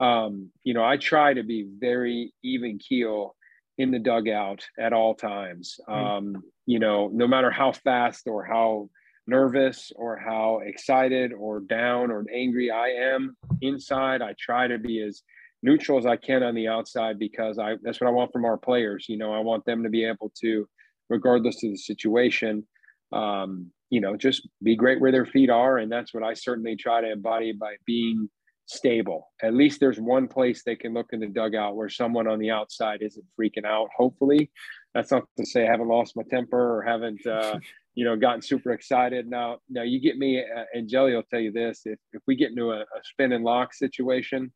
um, 0.00 0.50
you 0.64 0.74
know, 0.74 0.84
I 0.84 0.98
try 0.98 1.32
to 1.32 1.42
be 1.42 1.66
very 1.80 2.34
even 2.44 2.78
keel 2.78 3.34
in 3.78 3.90
the 3.92 3.98
dugout 3.98 4.64
at 4.78 4.92
all 4.92 5.14
times. 5.14 5.78
Hmm. 5.86 5.92
Um, 5.94 6.42
you 6.66 6.78
know, 6.78 7.08
no 7.12 7.26
matter 7.26 7.50
how 7.50 7.72
fast 7.72 8.26
or 8.26 8.44
how 8.44 8.90
nervous 9.26 9.92
or 9.94 10.16
how 10.16 10.60
excited 10.64 11.32
or 11.32 11.60
down 11.60 12.10
or 12.10 12.24
angry 12.32 12.70
I 12.70 12.88
am 12.88 13.36
inside, 13.60 14.22
I 14.22 14.34
try 14.38 14.66
to 14.66 14.78
be 14.78 15.02
as 15.02 15.22
neutral 15.62 15.98
as 15.98 16.06
I 16.06 16.16
can 16.16 16.42
on 16.42 16.54
the 16.54 16.68
outside 16.68 17.18
because 17.18 17.58
I 17.58 17.76
that's 17.82 18.00
what 18.00 18.08
I 18.08 18.12
want 18.12 18.32
from 18.32 18.44
our 18.44 18.56
players. 18.56 19.06
You 19.08 19.18
know, 19.18 19.32
I 19.32 19.40
want 19.40 19.64
them 19.64 19.82
to 19.82 19.88
be 19.88 20.04
able 20.04 20.32
to, 20.40 20.68
regardless 21.08 21.62
of 21.62 21.70
the 21.70 21.76
situation, 21.76 22.66
um, 23.12 23.70
you 23.90 24.00
know, 24.00 24.16
just 24.16 24.46
be 24.62 24.76
great 24.76 25.00
where 25.00 25.12
their 25.12 25.26
feet 25.26 25.50
are. 25.50 25.78
And 25.78 25.90
that's 25.90 26.12
what 26.12 26.22
I 26.22 26.34
certainly 26.34 26.76
try 26.76 27.00
to 27.00 27.12
embody 27.12 27.52
by 27.52 27.76
being 27.86 28.28
stable. 28.68 29.32
At 29.42 29.54
least 29.54 29.80
there's 29.80 29.98
one 29.98 30.28
place 30.28 30.62
they 30.62 30.76
can 30.76 30.92
look 30.92 31.08
in 31.12 31.20
the 31.20 31.26
dugout 31.26 31.74
where 31.74 31.88
someone 31.88 32.28
on 32.28 32.38
the 32.38 32.50
outside 32.50 33.00
isn't 33.02 33.24
freaking 33.38 33.64
out. 33.64 33.88
Hopefully, 33.96 34.50
that's 34.94 35.10
not 35.10 35.24
to 35.38 35.46
say 35.46 35.66
I 35.66 35.70
haven't 35.70 35.88
lost 35.88 36.16
my 36.16 36.22
temper 36.30 36.76
or 36.76 36.82
haven't, 36.82 37.26
uh, 37.26 37.58
you 37.94 38.04
know, 38.04 38.14
gotten 38.14 38.42
super 38.42 38.72
excited. 38.72 39.26
Now, 39.26 39.58
now 39.70 39.82
you 39.82 40.00
get 40.00 40.18
me, 40.18 40.40
uh, 40.40 40.64
and 40.74 40.88
Jelley 40.88 41.14
will 41.14 41.24
tell 41.24 41.40
you 41.40 41.50
this: 41.50 41.82
if 41.86 41.98
if 42.12 42.22
we 42.26 42.36
get 42.36 42.50
into 42.50 42.70
a, 42.70 42.80
a 42.80 43.00
spin 43.04 43.32
and 43.32 43.42
lock 43.42 43.72
situation 43.72 44.52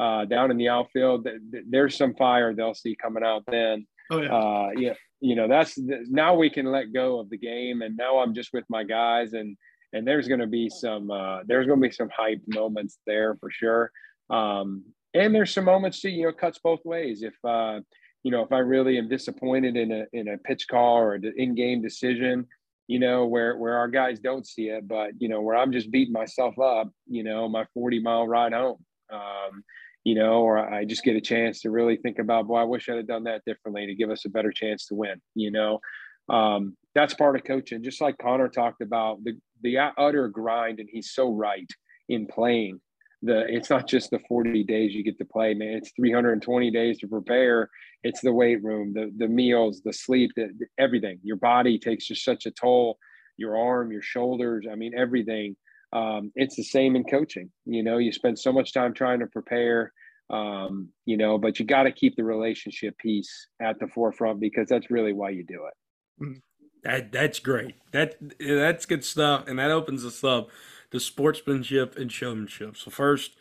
uh, 0.00 0.24
down 0.24 0.50
in 0.50 0.56
the 0.56 0.68
outfield, 0.68 1.24
th- 1.24 1.40
th- 1.52 1.64
there's 1.68 1.96
some 1.96 2.14
fire 2.14 2.54
they'll 2.54 2.74
see 2.74 2.96
coming 3.00 3.22
out 3.22 3.44
then. 3.46 3.86
Oh 4.10 4.22
yeah. 4.22 4.34
Uh, 4.34 4.68
yeah, 4.76 4.94
you 5.20 5.36
know 5.36 5.48
that's 5.48 5.78
now 5.78 6.34
we 6.34 6.48
can 6.48 6.66
let 6.66 6.94
go 6.94 7.20
of 7.20 7.28
the 7.28 7.38
game, 7.38 7.82
and 7.82 7.96
now 7.96 8.18
I'm 8.18 8.34
just 8.34 8.54
with 8.54 8.64
my 8.70 8.84
guys 8.84 9.34
and 9.34 9.56
and 9.92 10.06
there's 10.06 10.28
going 10.28 10.40
to 10.40 10.46
be 10.46 10.68
some 10.68 11.10
uh, 11.10 11.40
there's 11.46 11.66
going 11.66 11.80
to 11.80 11.88
be 11.88 11.94
some 11.94 12.10
hype 12.16 12.42
moments 12.46 12.98
there 13.06 13.36
for 13.36 13.50
sure. 13.50 13.90
Um, 14.28 14.84
and 15.14 15.34
there's 15.34 15.52
some 15.52 15.64
moments 15.64 16.00
too, 16.00 16.10
you 16.10 16.26
know, 16.26 16.32
cuts 16.32 16.58
both 16.62 16.84
ways. 16.84 17.22
If 17.22 17.34
uh, 17.44 17.80
you 18.22 18.30
know, 18.30 18.42
if 18.42 18.52
I 18.52 18.58
really 18.58 18.98
am 18.98 19.08
disappointed 19.08 19.76
in 19.76 19.92
a 19.92 20.04
in 20.12 20.28
a 20.28 20.38
pitch 20.38 20.66
call 20.68 20.98
or 20.98 21.14
an 21.14 21.32
in-game 21.36 21.82
decision, 21.82 22.46
you 22.86 22.98
know, 22.98 23.26
where 23.26 23.56
where 23.56 23.78
our 23.78 23.88
guys 23.88 24.20
don't 24.20 24.46
see 24.46 24.68
it, 24.68 24.86
but 24.86 25.12
you 25.18 25.28
know, 25.28 25.40
where 25.40 25.56
I'm 25.56 25.72
just 25.72 25.90
beating 25.90 26.12
myself 26.12 26.58
up, 26.58 26.90
you 27.06 27.24
know, 27.24 27.48
my 27.48 27.66
40 27.74 28.00
mile 28.00 28.26
ride 28.26 28.52
home. 28.52 28.84
Um, 29.12 29.64
you 30.04 30.14
know, 30.14 30.42
or 30.42 30.58
I 30.58 30.84
just 30.84 31.04
get 31.04 31.16
a 31.16 31.20
chance 31.20 31.60
to 31.60 31.70
really 31.70 31.96
think 31.96 32.18
about, 32.18 32.46
boy, 32.46 32.56
I 32.56 32.64
wish 32.64 32.88
I'd 32.88 32.96
have 32.96 33.06
done 33.06 33.24
that 33.24 33.42
differently 33.44 33.86
to 33.86 33.94
give 33.94 34.10
us 34.10 34.24
a 34.24 34.30
better 34.30 34.50
chance 34.50 34.86
to 34.86 34.94
win, 34.94 35.20
you 35.34 35.50
know. 35.50 35.80
Um, 36.28 36.76
that's 36.94 37.14
part 37.14 37.36
of 37.36 37.44
coaching. 37.44 37.82
Just 37.82 38.00
like 38.00 38.16
Conner 38.18 38.48
talked 38.48 38.80
about 38.80 39.22
the 39.24 39.38
the 39.62 39.78
utter 39.98 40.28
grind, 40.28 40.80
and 40.80 40.88
he's 40.90 41.12
so 41.12 41.32
right 41.32 41.70
in 42.08 42.26
playing. 42.26 42.80
The 43.22 43.44
it's 43.48 43.68
not 43.68 43.86
just 43.86 44.10
the 44.10 44.20
40 44.28 44.64
days 44.64 44.94
you 44.94 45.04
get 45.04 45.18
to 45.18 45.24
play, 45.24 45.52
man. 45.52 45.74
It's 45.74 45.92
320 45.96 46.70
days 46.70 46.98
to 47.00 47.08
prepare. 47.08 47.68
It's 48.02 48.20
the 48.20 48.32
weight 48.32 48.62
room, 48.62 48.94
the 48.94 49.12
the 49.16 49.28
meals, 49.28 49.82
the 49.84 49.92
sleep, 49.92 50.30
the, 50.36 50.50
everything. 50.78 51.18
Your 51.22 51.36
body 51.36 51.78
takes 51.78 52.06
just 52.06 52.24
such 52.24 52.46
a 52.46 52.50
toll. 52.50 52.98
Your 53.36 53.58
arm, 53.58 53.92
your 53.92 54.02
shoulders. 54.02 54.66
I 54.70 54.74
mean, 54.74 54.92
everything. 54.96 55.56
Um, 55.92 56.30
it's 56.34 56.56
the 56.56 56.62
same 56.62 56.96
in 56.96 57.04
coaching. 57.04 57.50
You 57.66 57.82
know, 57.82 57.98
you 57.98 58.12
spend 58.12 58.38
so 58.38 58.52
much 58.52 58.72
time 58.72 58.94
trying 58.94 59.20
to 59.20 59.26
prepare. 59.26 59.92
Um, 60.30 60.90
you 61.06 61.16
know, 61.16 61.38
but 61.38 61.58
you 61.58 61.66
got 61.66 61.82
to 61.82 61.92
keep 61.92 62.14
the 62.16 62.24
relationship 62.24 62.96
piece 62.98 63.48
at 63.60 63.80
the 63.80 63.88
forefront 63.88 64.38
because 64.38 64.68
that's 64.68 64.90
really 64.90 65.12
why 65.12 65.30
you 65.30 65.44
do 65.44 65.66
it. 65.66 66.24
Mm-hmm. 66.24 66.38
That 66.82 67.12
that's 67.12 67.38
great. 67.38 67.74
That 67.92 68.16
that's 68.38 68.86
good 68.86 69.04
stuff, 69.04 69.46
and 69.46 69.58
that 69.58 69.70
opens 69.70 70.04
us 70.04 70.24
up 70.24 70.48
to 70.90 71.00
sportsmanship 71.00 71.96
and 71.96 72.10
showmanship. 72.10 72.76
So 72.76 72.90
first, 72.90 73.32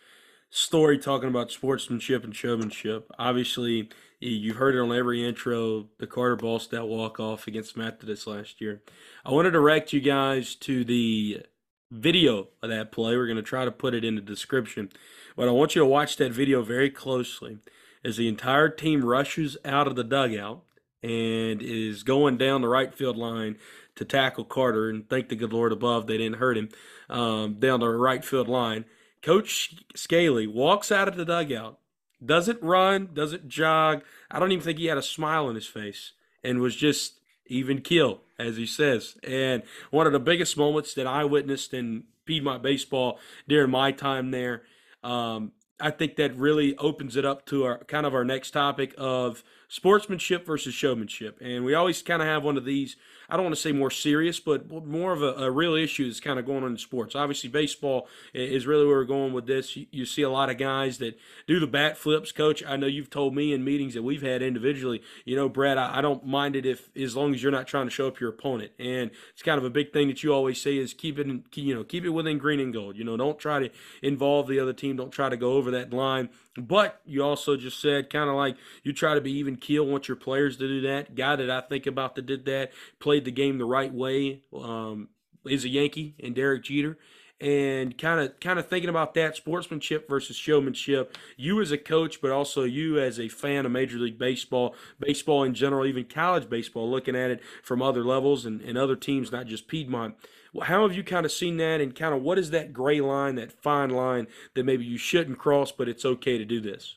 story 0.49 0.97
talking 0.97 1.29
about 1.29 1.51
sportsmanship 1.51 2.23
and 2.23 2.35
showmanship. 2.35 3.11
Obviously, 3.17 3.89
you've 4.19 4.57
heard 4.57 4.75
it 4.75 4.79
on 4.79 4.95
every 4.95 5.25
intro. 5.25 5.87
The 5.99 6.07
Carter 6.07 6.37
Ballstat 6.37 6.87
walk 6.87 7.19
off 7.19 7.47
against 7.47 7.77
Methodist 7.77 8.27
last 8.27 8.59
year. 8.59 8.81
I 9.25 9.31
want 9.31 9.45
to 9.45 9.51
direct 9.51 9.93
you 9.93 10.01
guys 10.01 10.55
to 10.55 10.83
the 10.83 11.43
video 11.91 12.49
of 12.61 12.69
that 12.69 12.91
play. 12.91 13.15
We're 13.15 13.25
going 13.25 13.37
to 13.37 13.43
try 13.43 13.65
to 13.65 13.71
put 13.71 13.93
it 13.93 14.03
in 14.03 14.15
the 14.15 14.21
description, 14.21 14.89
but 15.35 15.47
I 15.47 15.51
want 15.51 15.75
you 15.75 15.81
to 15.81 15.85
watch 15.85 16.17
that 16.17 16.31
video 16.31 16.61
very 16.61 16.89
closely 16.89 17.59
as 18.03 18.17
the 18.17 18.27
entire 18.27 18.69
team 18.69 19.03
rushes 19.03 19.57
out 19.65 19.87
of 19.87 19.95
the 19.95 20.03
dugout 20.03 20.63
and 21.01 21.61
is 21.61 22.03
going 22.03 22.37
down 22.37 22.61
the 22.61 22.67
right 22.67 22.93
field 22.93 23.17
line 23.17 23.57
to 23.95 24.05
tackle 24.05 24.43
Carter. 24.43 24.89
And 24.89 25.07
thank 25.09 25.29
the 25.29 25.35
good 25.35 25.53
Lord 25.53 25.71
above 25.71 26.07
they 26.07 26.17
didn't 26.17 26.39
hurt 26.39 26.57
him 26.57 26.69
um, 27.09 27.55
down 27.59 27.79
the 27.79 27.89
right 27.89 28.23
field 28.23 28.47
line. 28.47 28.85
Coach 29.21 29.75
Scali 29.95 30.47
walks 30.47 30.91
out 30.91 31.07
of 31.07 31.17
the 31.17 31.25
dugout, 31.25 31.79
doesn't 32.23 32.61
run, 32.61 33.09
doesn't 33.13 33.49
jog. 33.49 34.03
I 34.31 34.39
don't 34.39 34.51
even 34.51 34.63
think 34.63 34.79
he 34.79 34.85
had 34.85 34.97
a 34.97 35.03
smile 35.03 35.47
on 35.47 35.55
his 35.55 35.67
face 35.67 36.13
and 36.43 36.59
was 36.59 36.75
just 36.75 37.19
even 37.47 37.81
kill, 37.81 38.21
as 38.37 38.57
he 38.57 38.65
says. 38.65 39.17
And 39.23 39.63
one 39.91 40.07
of 40.07 40.13
the 40.13 40.19
biggest 40.19 40.55
moments 40.55 40.93
that 40.93 41.07
I 41.07 41.25
witnessed 41.25 41.73
in 41.73 42.03
Piedmont 42.25 42.61
baseball 42.61 43.19
during 43.47 43.71
my 43.71 43.91
time 43.91 44.31
there. 44.31 44.61
Um, 45.03 45.51
I 45.79 45.91
think 45.91 46.15
that 46.17 46.35
really 46.37 46.77
opens 46.77 47.15
it 47.15 47.25
up 47.25 47.45
to 47.47 47.65
our 47.65 47.83
kind 47.85 48.05
of 48.05 48.13
our 48.13 48.23
next 48.23 48.51
topic 48.51 48.93
of 48.97 49.43
sportsmanship 49.69 50.45
versus 50.45 50.73
showmanship. 50.73 51.39
And 51.39 51.63
we 51.63 51.73
always 51.73 52.01
kind 52.01 52.21
of 52.21 52.27
have 52.27 52.43
one 52.43 52.57
of 52.57 52.65
these 52.65 52.97
I 53.29 53.35
don't 53.35 53.45
want 53.45 53.55
to 53.55 53.61
say 53.61 53.71
more 53.71 53.91
serious, 53.91 54.39
but 54.39 54.69
more 54.69 55.13
of 55.13 55.21
a, 55.21 55.33
a 55.33 55.51
real 55.51 55.75
issue 55.75 56.07
that's 56.07 56.19
kind 56.19 56.39
of 56.39 56.45
going 56.45 56.63
on 56.63 56.71
in 56.71 56.77
sports. 56.77 57.15
Obviously, 57.15 57.49
baseball 57.49 58.07
is 58.33 58.65
really 58.65 58.85
where 58.85 58.97
we're 58.97 59.03
going 59.03 59.33
with 59.33 59.45
this. 59.45 59.75
You, 59.75 59.85
you, 59.91 60.05
see 60.05 60.23
a 60.23 60.29
lot 60.29 60.49
of 60.49 60.57
guys 60.57 60.97
that 60.97 61.17
do 61.45 61.59
the 61.59 61.67
bat 61.67 61.95
flips. 61.95 62.31
Coach, 62.31 62.63
I 62.65 62.75
know 62.75 62.87
you've 62.87 63.11
told 63.11 63.35
me 63.35 63.53
in 63.53 63.63
meetings 63.63 63.93
that 63.93 64.01
we've 64.01 64.23
had 64.23 64.41
individually, 64.41 65.03
you 65.25 65.35
know, 65.35 65.47
Brad, 65.47 65.77
I, 65.77 65.99
I 65.99 66.01
don't 66.01 66.25
mind 66.25 66.55
it 66.55 66.65
if 66.65 66.89
as 66.97 67.15
long 67.15 67.35
as 67.35 67.43
you're 67.43 67.51
not 67.51 67.67
trying 67.67 67.85
to 67.85 67.91
show 67.91 68.07
up 68.07 68.19
your 68.19 68.31
opponent. 68.31 68.71
And 68.79 69.11
it's 69.31 69.43
kind 69.43 69.59
of 69.59 69.63
a 69.63 69.69
big 69.69 69.93
thing 69.93 70.07
that 70.07 70.23
you 70.23 70.33
always 70.33 70.59
say 70.59 70.77
is 70.77 70.95
keep 70.95 71.19
it, 71.19 71.27
in, 71.27 71.43
you 71.53 71.75
know, 71.75 71.83
keep 71.83 72.03
it 72.05 72.09
within 72.09 72.39
green 72.39 72.59
and 72.59 72.73
gold. 72.73 72.97
You 72.97 73.03
know, 73.03 73.15
don't 73.15 73.37
try 73.37 73.59
to 73.59 73.69
involve 74.01 74.47
the 74.47 74.59
other 74.59 74.73
team. 74.73 74.95
Don't 74.95 75.11
try 75.11 75.29
to 75.29 75.37
go 75.37 75.53
over 75.53 75.69
that 75.71 75.93
line. 75.93 76.29
But 76.67 77.01
you 77.05 77.23
also 77.23 77.57
just 77.57 77.81
said 77.81 78.09
kind 78.09 78.29
of 78.29 78.35
like 78.35 78.57
you 78.83 78.93
try 78.93 79.13
to 79.13 79.21
be 79.21 79.33
even 79.33 79.55
keel, 79.55 79.85
want 79.85 80.07
your 80.07 80.17
players 80.17 80.57
to 80.57 80.67
do 80.67 80.81
that. 80.81 81.15
Guy 81.15 81.35
that 81.35 81.49
I 81.49 81.61
think 81.61 81.87
about 81.87 82.15
that 82.15 82.25
did 82.25 82.45
that, 82.45 82.71
played 82.99 83.25
the 83.25 83.31
game 83.31 83.57
the 83.57 83.65
right 83.65 83.93
way, 83.93 84.41
um, 84.53 85.09
is 85.45 85.65
a 85.65 85.69
Yankee 85.69 86.15
and 86.21 86.35
Derek 86.35 86.63
Jeter. 86.63 86.97
And 87.41 87.97
kind 87.97 88.19
of 88.19 88.37
kind 88.41 88.59
of 88.59 88.67
thinking 88.67 88.89
about 88.89 89.13
that 89.13 89.35
sportsmanship 89.35 90.09
versus 90.09 90.35
showmanship. 90.35 91.17
You 91.37 91.61
as 91.61 91.71
a 91.71 91.77
coach, 91.77 92.21
but 92.21 92.31
also 92.31 92.63
you 92.63 92.99
as 92.99 93.17
a 93.17 93.29
fan 93.29 93.65
of 93.65 93.71
Major 93.71 93.97
League 93.97 94.19
Baseball, 94.19 94.75
baseball 94.99 95.43
in 95.45 95.53
general, 95.53 95.85
even 95.85 96.03
college 96.03 96.49
baseball, 96.49 96.91
looking 96.91 97.15
at 97.15 97.31
it 97.31 97.41
from 97.63 97.81
other 97.81 98.03
levels 98.03 98.45
and, 98.45 98.59
and 98.61 98.77
other 98.77 98.97
teams, 98.97 99.31
not 99.31 99.47
just 99.47 99.69
Piedmont 99.69 100.15
how 100.63 100.87
have 100.87 100.95
you 100.95 101.03
kind 101.03 101.25
of 101.25 101.31
seen 101.31 101.57
that, 101.57 101.81
and 101.81 101.95
kind 101.95 102.13
of 102.13 102.21
what 102.21 102.39
is 102.39 102.51
that 102.51 102.73
gray 102.73 103.01
line, 103.01 103.35
that 103.35 103.51
fine 103.51 103.89
line 103.89 104.27
that 104.55 104.65
maybe 104.65 104.83
you 104.83 104.97
shouldn't 104.97 105.37
cross, 105.37 105.71
but 105.71 105.87
it's 105.87 106.05
okay 106.05 106.37
to 106.37 106.45
do 106.45 106.59
this? 106.59 106.95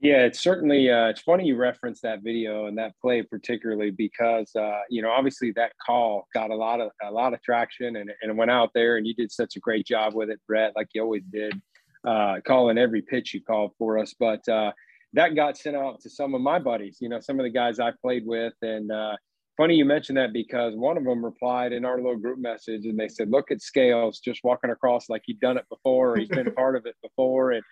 Yeah, 0.00 0.26
it's 0.26 0.40
certainly. 0.40 0.90
Uh, 0.90 1.06
it's 1.06 1.22
funny 1.22 1.46
you 1.46 1.56
reference 1.56 2.00
that 2.02 2.22
video 2.22 2.66
and 2.66 2.76
that 2.76 2.92
play 3.00 3.22
particularly 3.22 3.90
because 3.90 4.54
uh, 4.54 4.80
you 4.90 5.00
know 5.00 5.10
obviously 5.10 5.52
that 5.56 5.72
call 5.84 6.26
got 6.34 6.50
a 6.50 6.54
lot 6.54 6.80
of 6.80 6.90
a 7.02 7.10
lot 7.10 7.32
of 7.32 7.42
traction 7.42 7.96
and 7.96 8.10
and 8.20 8.36
went 8.36 8.50
out 8.50 8.70
there 8.74 8.98
and 8.98 9.06
you 9.06 9.14
did 9.14 9.32
such 9.32 9.56
a 9.56 9.60
great 9.60 9.86
job 9.86 10.14
with 10.14 10.28
it, 10.28 10.38
Brett, 10.46 10.74
like 10.76 10.88
you 10.92 11.02
always 11.02 11.24
did, 11.32 11.58
uh, 12.06 12.40
calling 12.46 12.76
every 12.76 13.00
pitch 13.00 13.32
you 13.32 13.42
called 13.42 13.72
for 13.78 13.98
us. 13.98 14.14
But 14.18 14.46
uh, 14.48 14.72
that 15.14 15.34
got 15.34 15.56
sent 15.56 15.76
out 15.76 16.00
to 16.02 16.10
some 16.10 16.34
of 16.34 16.42
my 16.42 16.58
buddies, 16.58 16.98
you 17.00 17.08
know, 17.08 17.20
some 17.20 17.40
of 17.40 17.44
the 17.44 17.50
guys 17.50 17.80
I 17.80 17.92
played 18.02 18.26
with, 18.26 18.52
and 18.60 18.92
uh, 18.92 19.16
funny 19.56 19.76
you 19.76 19.86
mentioned 19.86 20.18
that 20.18 20.34
because 20.34 20.74
one 20.76 20.98
of 20.98 21.04
them 21.04 21.24
replied 21.24 21.72
in 21.72 21.86
our 21.86 21.96
little 21.96 22.18
group 22.18 22.38
message 22.38 22.84
and 22.84 22.98
they 22.98 23.08
said, 23.08 23.30
look 23.30 23.50
at 23.50 23.62
Scales 23.62 24.20
just 24.20 24.44
walking 24.44 24.70
across 24.70 25.08
like 25.08 25.22
he'd 25.24 25.40
done 25.40 25.56
it 25.56 25.64
before, 25.70 26.12
or 26.12 26.16
he's 26.18 26.28
been 26.28 26.52
part 26.54 26.76
of 26.76 26.84
it 26.84 26.96
before. 27.02 27.52
And 27.52 27.62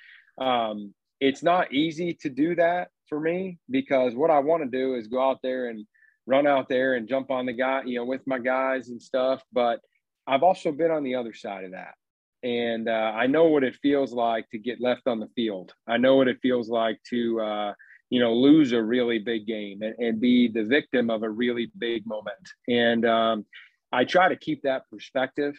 um, 0.41 0.95
it's 1.20 1.42
not 1.42 1.72
easy 1.72 2.14
to 2.14 2.28
do 2.28 2.54
that 2.56 2.88
for 3.08 3.20
me 3.20 3.58
because 3.70 4.14
what 4.14 4.30
I 4.30 4.38
want 4.38 4.62
to 4.62 4.68
do 4.68 4.94
is 4.94 5.06
go 5.06 5.22
out 5.22 5.40
there 5.42 5.68
and 5.68 5.86
run 6.26 6.46
out 6.46 6.68
there 6.68 6.94
and 6.94 7.08
jump 7.08 7.30
on 7.30 7.46
the 7.46 7.52
guy, 7.52 7.82
you 7.84 7.98
know, 7.98 8.04
with 8.04 8.22
my 8.26 8.38
guys 8.38 8.88
and 8.88 9.00
stuff. 9.00 9.42
But 9.52 9.80
I've 10.26 10.42
also 10.42 10.72
been 10.72 10.90
on 10.90 11.04
the 11.04 11.14
other 11.14 11.34
side 11.34 11.64
of 11.64 11.72
that. 11.72 11.94
And 12.42 12.88
uh, 12.88 13.12
I 13.14 13.26
know 13.26 13.44
what 13.44 13.64
it 13.64 13.76
feels 13.80 14.12
like 14.12 14.48
to 14.50 14.58
get 14.58 14.80
left 14.80 15.06
on 15.06 15.18
the 15.18 15.28
field. 15.34 15.72
I 15.86 15.96
know 15.96 16.16
what 16.16 16.28
it 16.28 16.38
feels 16.42 16.68
like 16.68 16.98
to, 17.10 17.40
uh, 17.40 17.74
you 18.10 18.20
know, 18.20 18.34
lose 18.34 18.72
a 18.72 18.82
really 18.82 19.18
big 19.18 19.46
game 19.46 19.82
and, 19.82 19.94
and 19.98 20.20
be 20.20 20.48
the 20.48 20.64
victim 20.64 21.08
of 21.08 21.22
a 21.22 21.30
really 21.30 21.70
big 21.78 22.06
moment. 22.06 22.36
And 22.68 23.06
um, 23.06 23.46
I 23.92 24.04
try 24.04 24.28
to 24.28 24.36
keep 24.36 24.62
that 24.62 24.88
perspective 24.90 25.54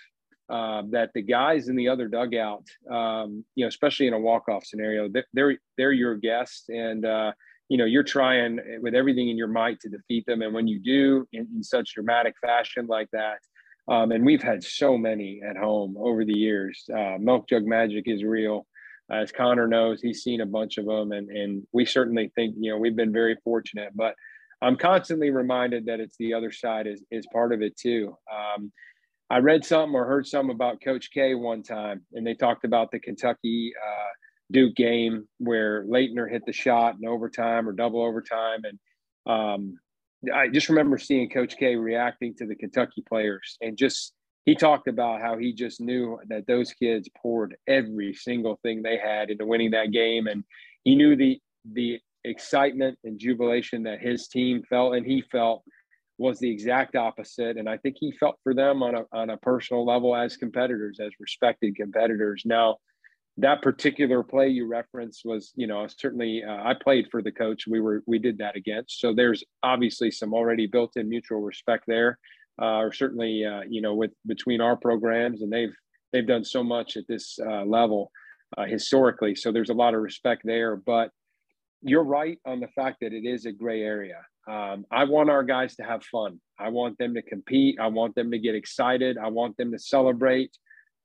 uh, 0.50 0.84
that 0.92 1.12
the 1.14 1.22
guys 1.22 1.68
in 1.68 1.76
the 1.76 1.88
other 1.88 2.08
dugout, 2.08 2.66
um, 2.90 3.44
you 3.56 3.64
know, 3.64 3.68
especially 3.68 4.08
in 4.08 4.14
a 4.14 4.20
walk-off 4.20 4.66
scenario, 4.66 5.10
they're 5.34 5.58
they're 5.78 5.92
your 5.92 6.16
guests, 6.16 6.70
and 6.70 7.06
uh, 7.06 7.32
you 7.70 7.78
know 7.78 7.86
you're 7.86 8.04
trying 8.04 8.60
with 8.82 8.96
everything 8.96 9.30
in 9.30 9.38
your 9.38 9.48
might 9.48 9.80
to 9.82 9.90
defeat 9.90 10.26
them. 10.26 10.42
And 10.42 10.54
when 10.54 10.68
you 10.68 10.80
do 10.80 11.28
in, 11.34 11.48
in 11.56 11.64
such 11.64 11.94
dramatic 11.96 12.36
fashion 12.42 12.88
like 12.88 13.10
that, 13.12 13.40
um, 13.88 14.12
and 14.12 14.26
we've 14.26 14.44
had 14.44 14.64
so 14.64 14.98
many 14.98 15.42
at 15.48 15.58
home 15.58 15.96
over 15.98 16.26
the 16.26 16.38
years, 16.38 16.84
uh, 16.96 17.18
milk 17.20 17.48
jug 17.50 17.66
magic 17.66 18.04
is 18.08 18.24
real 18.24 18.66
as 19.10 19.32
Conner 19.32 19.68
knows, 19.68 20.02
he's 20.02 20.24
seen 20.24 20.42
a 20.42 20.46
bunch 20.46 20.78
of 20.78 20.86
them, 20.86 21.12
and 21.12 21.30
and 21.30 21.64
we 21.72 21.86
certainly 21.86 22.32
think 22.36 22.56
you 22.60 22.72
know 22.72 22.78
we've 22.78 22.96
been 22.96 23.14
very 23.14 23.38
fortunate. 23.44 23.92
But 23.96 24.16
I'm 24.62 24.78
constantly 24.78 25.30
reminded 25.30 25.86
that 25.86 26.00
it's 26.00 26.18
the 26.18 26.34
other 26.34 26.52
side 26.52 26.88
is 26.88 27.04
is 27.12 27.28
part 27.32 27.54
of 27.54 27.62
it 27.62 27.78
too. 27.78 28.18
Um, 28.34 28.72
I 29.30 29.40
read 29.40 29.66
something 29.66 29.96
or 29.96 30.06
heard 30.06 30.28
something 30.28 30.54
about 30.54 30.82
Coach 30.84 31.10
K 31.12 31.36
one 31.36 31.64
time, 31.64 32.06
and 32.14 32.26
they 32.26 32.36
talked 32.36 32.64
about 32.64 32.92
the 32.92 33.00
Kentucky 33.00 33.74
uh, 33.76 34.10
Duke 34.52 34.76
game 34.76 35.28
where 35.40 35.84
Laettner 35.86 36.30
hit 36.30 36.44
the 36.46 36.54
shot 36.54 36.96
in 37.02 37.08
overtime 37.08 37.68
or 37.68 37.72
double 37.72 38.04
overtime, 38.04 38.62
and 38.64 38.80
um, 39.26 39.80
I 40.34 40.48
just 40.48 40.70
remember 40.70 40.98
seeing 40.98 41.30
Coach 41.30 41.58
K 41.58 41.76
reacting 41.76 42.36
to 42.36 42.46
the 42.46 42.56
Kentucky 42.56 43.04
players 43.08 43.58
and 43.62 43.78
just 43.78 44.14
he 44.46 44.56
talked 44.56 44.88
about 44.88 45.22
how 45.22 45.38
he 45.38 45.54
just 45.54 45.82
knew 45.82 46.20
that 46.30 46.46
those 46.48 46.72
kids 46.74 47.10
poured 47.20 47.56
every 47.68 48.14
single 48.14 48.60
thing 48.62 48.82
they 48.82 48.98
had 48.98 49.32
into 49.32 49.46
winning 49.46 49.72
that 49.72 49.92
game. 49.92 50.28
And 50.28 50.44
he 50.84 50.96
knew 50.96 51.16
the 51.16 51.40
the 51.74 52.00
excitement 52.24 52.98
and 53.04 53.20
jubilation 53.20 53.84
that 53.84 54.02
his 54.02 54.28
team 54.28 54.64
felt 54.70 54.96
and 54.96 55.06
he 55.06 55.24
felt 55.32 55.64
was 56.18 56.40
the 56.40 56.50
exact 56.50 56.96
opposite 56.96 57.58
and 57.58 57.68
i 57.68 57.78
think 57.78 57.96
he 58.00 58.12
felt 58.12 58.38
for 58.44 58.54
them 58.54 58.82
on 58.82 58.96
a, 58.96 59.04
on 59.12 59.30
a 59.30 59.38
personal 59.38 59.86
level 59.86 60.16
as 60.16 60.38
competitors 60.38 61.00
as 61.00 61.12
respected 61.20 61.76
competitors 61.76 62.44
now 62.46 62.78
that 63.38 63.62
particular 63.62 64.24
play 64.24 64.48
you 64.48 64.66
referenced 64.66 65.24
was 65.26 65.52
you 65.56 65.68
know 65.68 65.86
certainly 65.88 66.44
uh, 66.48 66.64
i 66.64 66.74
played 66.74 67.06
for 67.12 67.22
the 67.22 67.32
coach 67.32 67.66
we 67.68 67.80
were 67.80 68.02
we 68.08 68.18
did 68.18 68.38
that 68.38 68.56
against 68.56 69.00
so 69.00 69.14
there's 69.14 69.44
obviously 69.64 70.10
some 70.10 70.34
already 70.34 70.68
built 70.68 70.92
in 70.96 71.10
mutual 71.10 71.42
respect 71.42 71.84
there 71.88 72.18
uh, 72.62 72.78
or 72.78 72.94
certainly 72.94 73.44
uh, 73.46 73.62
you 73.70 73.82
know 73.82 73.94
with 73.94 74.12
between 74.26 74.62
our 74.62 74.76
programs, 74.76 75.42
and 75.42 75.52
they've 75.52 75.76
they've 76.14 76.28
done 76.28 76.44
so 76.44 76.64
much 76.64 76.98
at 76.98 77.08
this 77.08 77.38
uh, 77.46 77.66
level 77.66 78.12
uh, 78.58 78.66
historically. 78.66 79.36
So 79.36 79.52
there's 79.52 79.70
a 79.70 79.74
lot 79.74 79.94
of 79.94 80.02
respect 80.02 80.44
there. 80.46 80.76
But 80.76 81.10
you're 81.82 82.04
right 82.04 82.40
on 82.46 82.60
the 82.60 82.68
fact 82.70 82.98
that 83.02 83.14
it 83.14 83.26
is 83.26 83.46
a 83.46 83.52
gray 83.52 83.82
area. 83.82 84.22
Um, 84.48 84.86
I 84.92 85.06
want 85.06 85.30
our 85.30 85.44
guys 85.44 85.76
to 85.78 85.84
have 85.84 86.04
fun. 86.04 86.40
I 86.60 86.70
want 86.70 86.98
them 86.98 87.16
to 87.16 87.22
compete. 87.22 87.80
I 87.80 87.88
want 87.88 88.16
them 88.16 88.32
to 88.32 88.40
get 88.40 88.56
excited. 88.56 89.18
I 89.18 89.30
want 89.30 89.58
them 89.58 89.72
to 89.72 89.80
celebrate. 89.80 90.56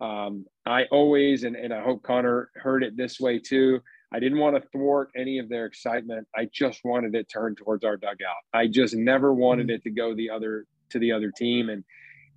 Um, 0.00 0.46
I 0.66 0.84
always, 0.84 1.44
and, 1.44 1.56
and 1.56 1.72
I 1.72 1.82
hope 1.82 2.02
Conner 2.02 2.50
heard 2.54 2.82
it 2.82 2.96
this 2.96 3.20
way 3.20 3.38
too. 3.38 3.80
I 4.12 4.18
didn't 4.18 4.38
want 4.38 4.56
to 4.56 4.68
thwart 4.70 5.10
any 5.16 5.38
of 5.38 5.48
their 5.48 5.66
excitement. 5.66 6.26
I 6.34 6.48
just 6.52 6.80
wanted 6.84 7.14
it 7.14 7.28
turned 7.28 7.58
towards 7.58 7.84
our 7.84 7.96
dugout. 7.96 8.42
I 8.52 8.66
just 8.66 8.94
never 8.94 9.32
wanted 9.32 9.68
mm-hmm. 9.68 9.76
it 9.76 9.82
to 9.84 9.90
go 9.90 10.14
the 10.14 10.30
other 10.30 10.66
to 10.90 10.98
the 10.98 11.12
other 11.12 11.30
team. 11.30 11.68
And 11.68 11.84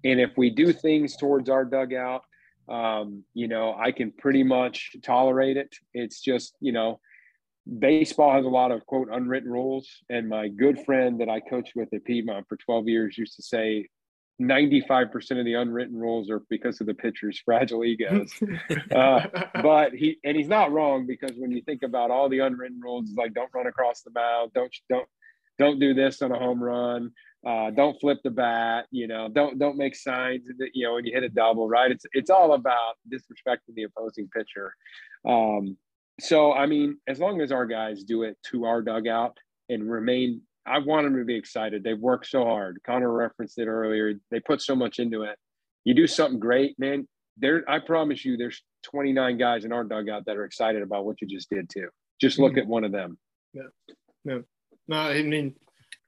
and 0.03 0.19
if 0.19 0.31
we 0.37 0.49
do 0.49 0.71
things 0.73 1.15
towards 1.15 1.49
our 1.49 1.65
dugout, 1.65 2.23
um, 2.69 3.23
you 3.33 3.47
know, 3.47 3.75
I 3.77 3.91
can 3.91 4.11
pretty 4.11 4.43
much 4.43 4.95
tolerate 5.01 5.57
it. 5.57 5.73
It's 5.93 6.21
just, 6.21 6.55
you 6.59 6.71
know, 6.71 6.99
baseball 7.79 8.33
has 8.33 8.45
a 8.45 8.49
lot 8.49 8.71
of 8.71 8.85
quote 8.85 9.09
unwritten 9.11 9.51
rules. 9.51 9.87
And 10.09 10.29
my 10.29 10.47
good 10.47 10.79
friend 10.85 11.19
that 11.21 11.29
I 11.29 11.39
coached 11.39 11.73
with 11.75 11.93
at 11.93 12.03
Piedmont 12.03 12.47
for 12.47 12.57
12 12.57 12.87
years 12.87 13.17
used 13.17 13.35
to 13.37 13.43
say 13.43 13.87
95% 14.41 15.39
of 15.39 15.45
the 15.45 15.53
unwritten 15.53 15.97
rules 15.97 16.29
are 16.29 16.41
because 16.49 16.81
of 16.81 16.87
the 16.87 16.93
pitcher's 16.93 17.39
fragile 17.45 17.85
egos. 17.85 18.31
uh, 18.95 19.27
but 19.61 19.93
he, 19.93 20.17
and 20.23 20.35
he's 20.35 20.47
not 20.47 20.71
wrong 20.71 21.05
because 21.07 21.31
when 21.37 21.51
you 21.51 21.61
think 21.61 21.83
about 21.83 22.11
all 22.11 22.29
the 22.29 22.39
unwritten 22.39 22.79
rules, 22.81 23.11
like 23.15 23.33
don't 23.33 23.53
run 23.53 23.67
across 23.67 24.01
the 24.01 24.11
mound, 24.11 24.51
don't, 24.53 24.75
don't, 24.89 25.07
don't 25.59 25.79
do 25.79 25.93
this 25.93 26.21
on 26.21 26.31
a 26.31 26.39
home 26.39 26.61
run, 26.61 27.11
uh, 27.45 27.69
don't 27.71 27.99
flip 27.99 28.19
the 28.23 28.29
bat, 28.29 28.85
you 28.89 29.07
know, 29.07 29.27
don't 29.29 29.59
don't 29.59 29.77
make 29.77 29.95
signs 29.95 30.45
that 30.57 30.69
you 30.73 30.85
know 30.85 30.95
when 30.95 31.05
you 31.05 31.13
hit 31.13 31.23
a 31.23 31.29
double, 31.29 31.67
right? 31.67 31.91
It's 31.91 32.05
it's 32.13 32.29
all 32.29 32.53
about 32.53 32.95
disrespecting 33.11 33.75
the 33.75 33.83
opposing 33.83 34.29
pitcher. 34.29 34.73
Um, 35.27 35.77
so 36.19 36.53
I 36.53 36.65
mean, 36.65 36.97
as 37.07 37.19
long 37.19 37.41
as 37.41 37.51
our 37.51 37.65
guys 37.65 38.03
do 38.03 38.23
it 38.23 38.37
to 38.51 38.65
our 38.65 38.81
dugout 38.81 39.37
and 39.69 39.89
remain, 39.89 40.41
I 40.65 40.79
want 40.79 41.05
them 41.05 41.17
to 41.17 41.25
be 41.25 41.35
excited. 41.35 41.83
They've 41.83 41.99
worked 41.99 42.27
so 42.27 42.45
hard. 42.45 42.79
Conner 42.85 43.11
referenced 43.11 43.57
it 43.57 43.67
earlier. 43.67 44.13
They 44.31 44.39
put 44.39 44.61
so 44.61 44.75
much 44.75 44.99
into 44.99 45.23
it. 45.23 45.37
You 45.83 45.93
do 45.93 46.07
something 46.07 46.39
great, 46.39 46.77
man. 46.79 47.07
There, 47.37 47.63
I 47.67 47.79
promise 47.79 48.23
you, 48.23 48.37
there's 48.37 48.61
29 48.83 49.37
guys 49.37 49.65
in 49.65 49.73
our 49.73 49.83
dugout 49.83 50.25
that 50.25 50.37
are 50.37 50.45
excited 50.45 50.83
about 50.83 51.05
what 51.05 51.19
you 51.19 51.27
just 51.27 51.49
did 51.49 51.69
too. 51.69 51.89
Just 52.21 52.39
look 52.39 52.53
mm-hmm. 52.53 52.59
at 52.59 52.67
one 52.67 52.83
of 52.83 52.91
them. 52.91 53.17
Yeah, 53.53 53.63
yeah. 54.23 54.39
No, 54.87 54.97
I 54.97 55.21
mean, 55.23 55.55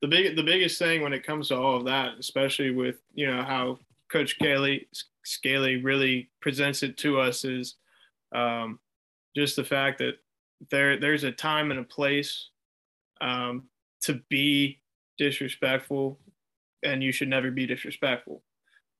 the 0.02 0.08
big 0.08 0.36
the 0.36 0.44
biggest 0.44 0.78
thing 0.78 1.02
when 1.02 1.14
it 1.14 1.26
comes 1.26 1.48
to 1.48 1.58
all 1.58 1.78
of 1.78 1.86
that, 1.86 2.14
especially 2.20 2.72
with 2.72 2.98
you 3.14 3.28
know 3.28 3.44
how 3.44 3.80
Coach 4.12 4.36
Scali 4.36 4.88
Scali 5.26 5.78
really 5.78 6.30
presents 6.42 6.84
it 6.84 6.98
to 6.98 7.20
us, 7.20 7.44
is 7.44 7.76
um, 8.36 8.80
just 9.36 9.56
the 9.56 9.64
fact 9.64 10.00
that 10.00 10.16
there 10.70 11.00
there's 11.00 11.24
a 11.24 11.32
time 11.32 11.72
and 11.72 11.80
a 11.80 11.84
place 11.84 12.50
um, 13.22 13.64
to 14.02 14.22
be 14.30 14.80
disrespectful, 15.18 16.20
and 16.84 17.04
you 17.04 17.12
should 17.12 17.28
never 17.28 17.52
be 17.52 17.66
disrespectful. 17.66 18.42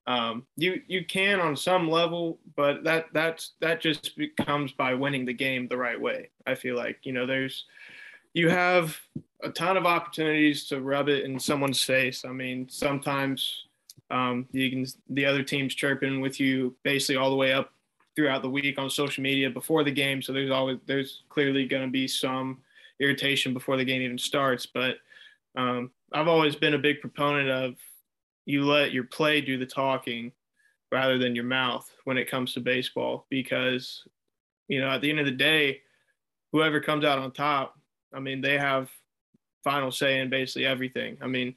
Um, 0.08 0.46
you 0.56 0.82
you 0.88 1.06
can 1.06 1.40
on 1.40 1.56
some 1.56 1.90
level, 1.90 2.40
but 2.56 2.84
that 2.84 3.08
that's 3.14 3.54
that 3.62 3.82
just 3.82 4.18
comes 4.46 4.72
by 4.72 4.94
winning 4.94 5.26
the 5.26 5.34
game 5.34 5.68
the 5.68 5.78
right 5.78 6.00
way. 6.00 6.30
I 6.46 6.56
feel 6.56 6.76
like 6.76 7.00
you 7.04 7.14
know 7.14 7.26
there's 7.26 7.66
you 8.34 8.50
have 8.50 9.00
a 9.42 9.50
ton 9.50 9.78
of 9.78 9.86
opportunities 9.86 10.68
to 10.68 10.82
rub 10.82 11.10
it 11.10 11.24
in 11.24 11.40
someone's 11.40 11.84
face. 11.84 12.26
I 12.26 12.30
mean, 12.30 12.68
sometimes 12.70 13.66
um, 14.12 14.48
you 14.52 14.70
can 14.70 14.86
the 15.10 15.26
other 15.26 15.42
team's 15.42 15.74
chirping 15.74 16.22
with 16.22 16.40
you 16.40 16.76
basically 16.84 17.16
all 17.16 17.30
the 17.32 17.36
way 17.36 17.54
up 17.54 17.72
throughout 18.16 18.42
the 18.42 18.50
week 18.50 18.80
on 18.80 18.90
social 18.90 19.24
media 19.24 19.50
before 19.50 19.84
the 19.84 19.92
game. 19.92 20.22
So 20.22 20.34
there's 20.34 20.52
always 20.52 20.78
there's 20.86 21.24
clearly 21.30 21.66
going 21.68 21.84
to 21.84 21.92
be 21.92 22.08
some 22.08 22.60
irritation 23.00 23.54
before 23.54 23.78
the 23.78 23.86
game 23.86 24.02
even 24.02 24.18
starts. 24.18 24.66
But 24.66 24.98
um, 25.56 25.92
I've 26.14 26.28
always 26.28 26.56
been 26.56 26.74
a 26.74 26.80
big 26.80 27.02
proponent 27.02 27.50
of 27.50 27.76
you 28.46 28.64
let 28.64 28.94
your 28.94 29.04
play 29.04 29.42
do 29.42 29.58
the 29.58 29.66
talking 29.66 30.32
rather 30.92 31.18
than 31.18 31.36
your 31.36 31.46
mouth 31.46 31.90
when 32.06 32.18
it 32.18 32.30
comes 32.30 32.54
to 32.54 32.60
baseball 32.60 33.26
because 33.30 34.04
you 34.68 34.80
know 34.80 34.90
at 34.90 35.02
the 35.02 35.10
end 35.10 35.20
of 35.20 35.26
the 35.26 35.32
day 35.32 35.82
whoever 36.52 36.80
comes 36.80 37.04
out 37.04 37.20
on 37.20 37.32
top 37.32 37.78
i 38.14 38.20
mean 38.20 38.40
they 38.40 38.58
have 38.58 38.90
final 39.64 39.92
say 39.92 40.20
in 40.20 40.30
basically 40.30 40.66
everything 40.66 41.18
i 41.22 41.28
mean 41.28 41.56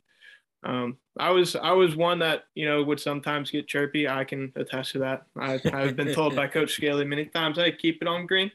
um, 0.65 0.97
I 1.19 1.31
was 1.31 1.57
I 1.57 1.73
was 1.73 1.97
one 1.97 2.19
that 2.21 2.45
you 2.55 2.67
know 2.67 2.83
would 2.83 3.01
sometimes 3.01 3.51
get 3.51 3.69
chirpy. 3.69 4.09
I 4.09 4.25
can 4.25 4.53
attest 4.57 4.93
to 4.93 4.99
that. 5.01 5.27
I, 5.39 5.61
I've 5.73 5.97
been 5.97 6.15
told 6.15 6.37
by 6.37 6.47
Coach 6.47 6.73
Scali 6.73 7.05
many 7.05 7.27
times, 7.27 7.59
"Hey, 7.59 7.73
keep 7.73 8.01
it 8.03 8.09
on 8.09 8.27
green." 8.27 8.51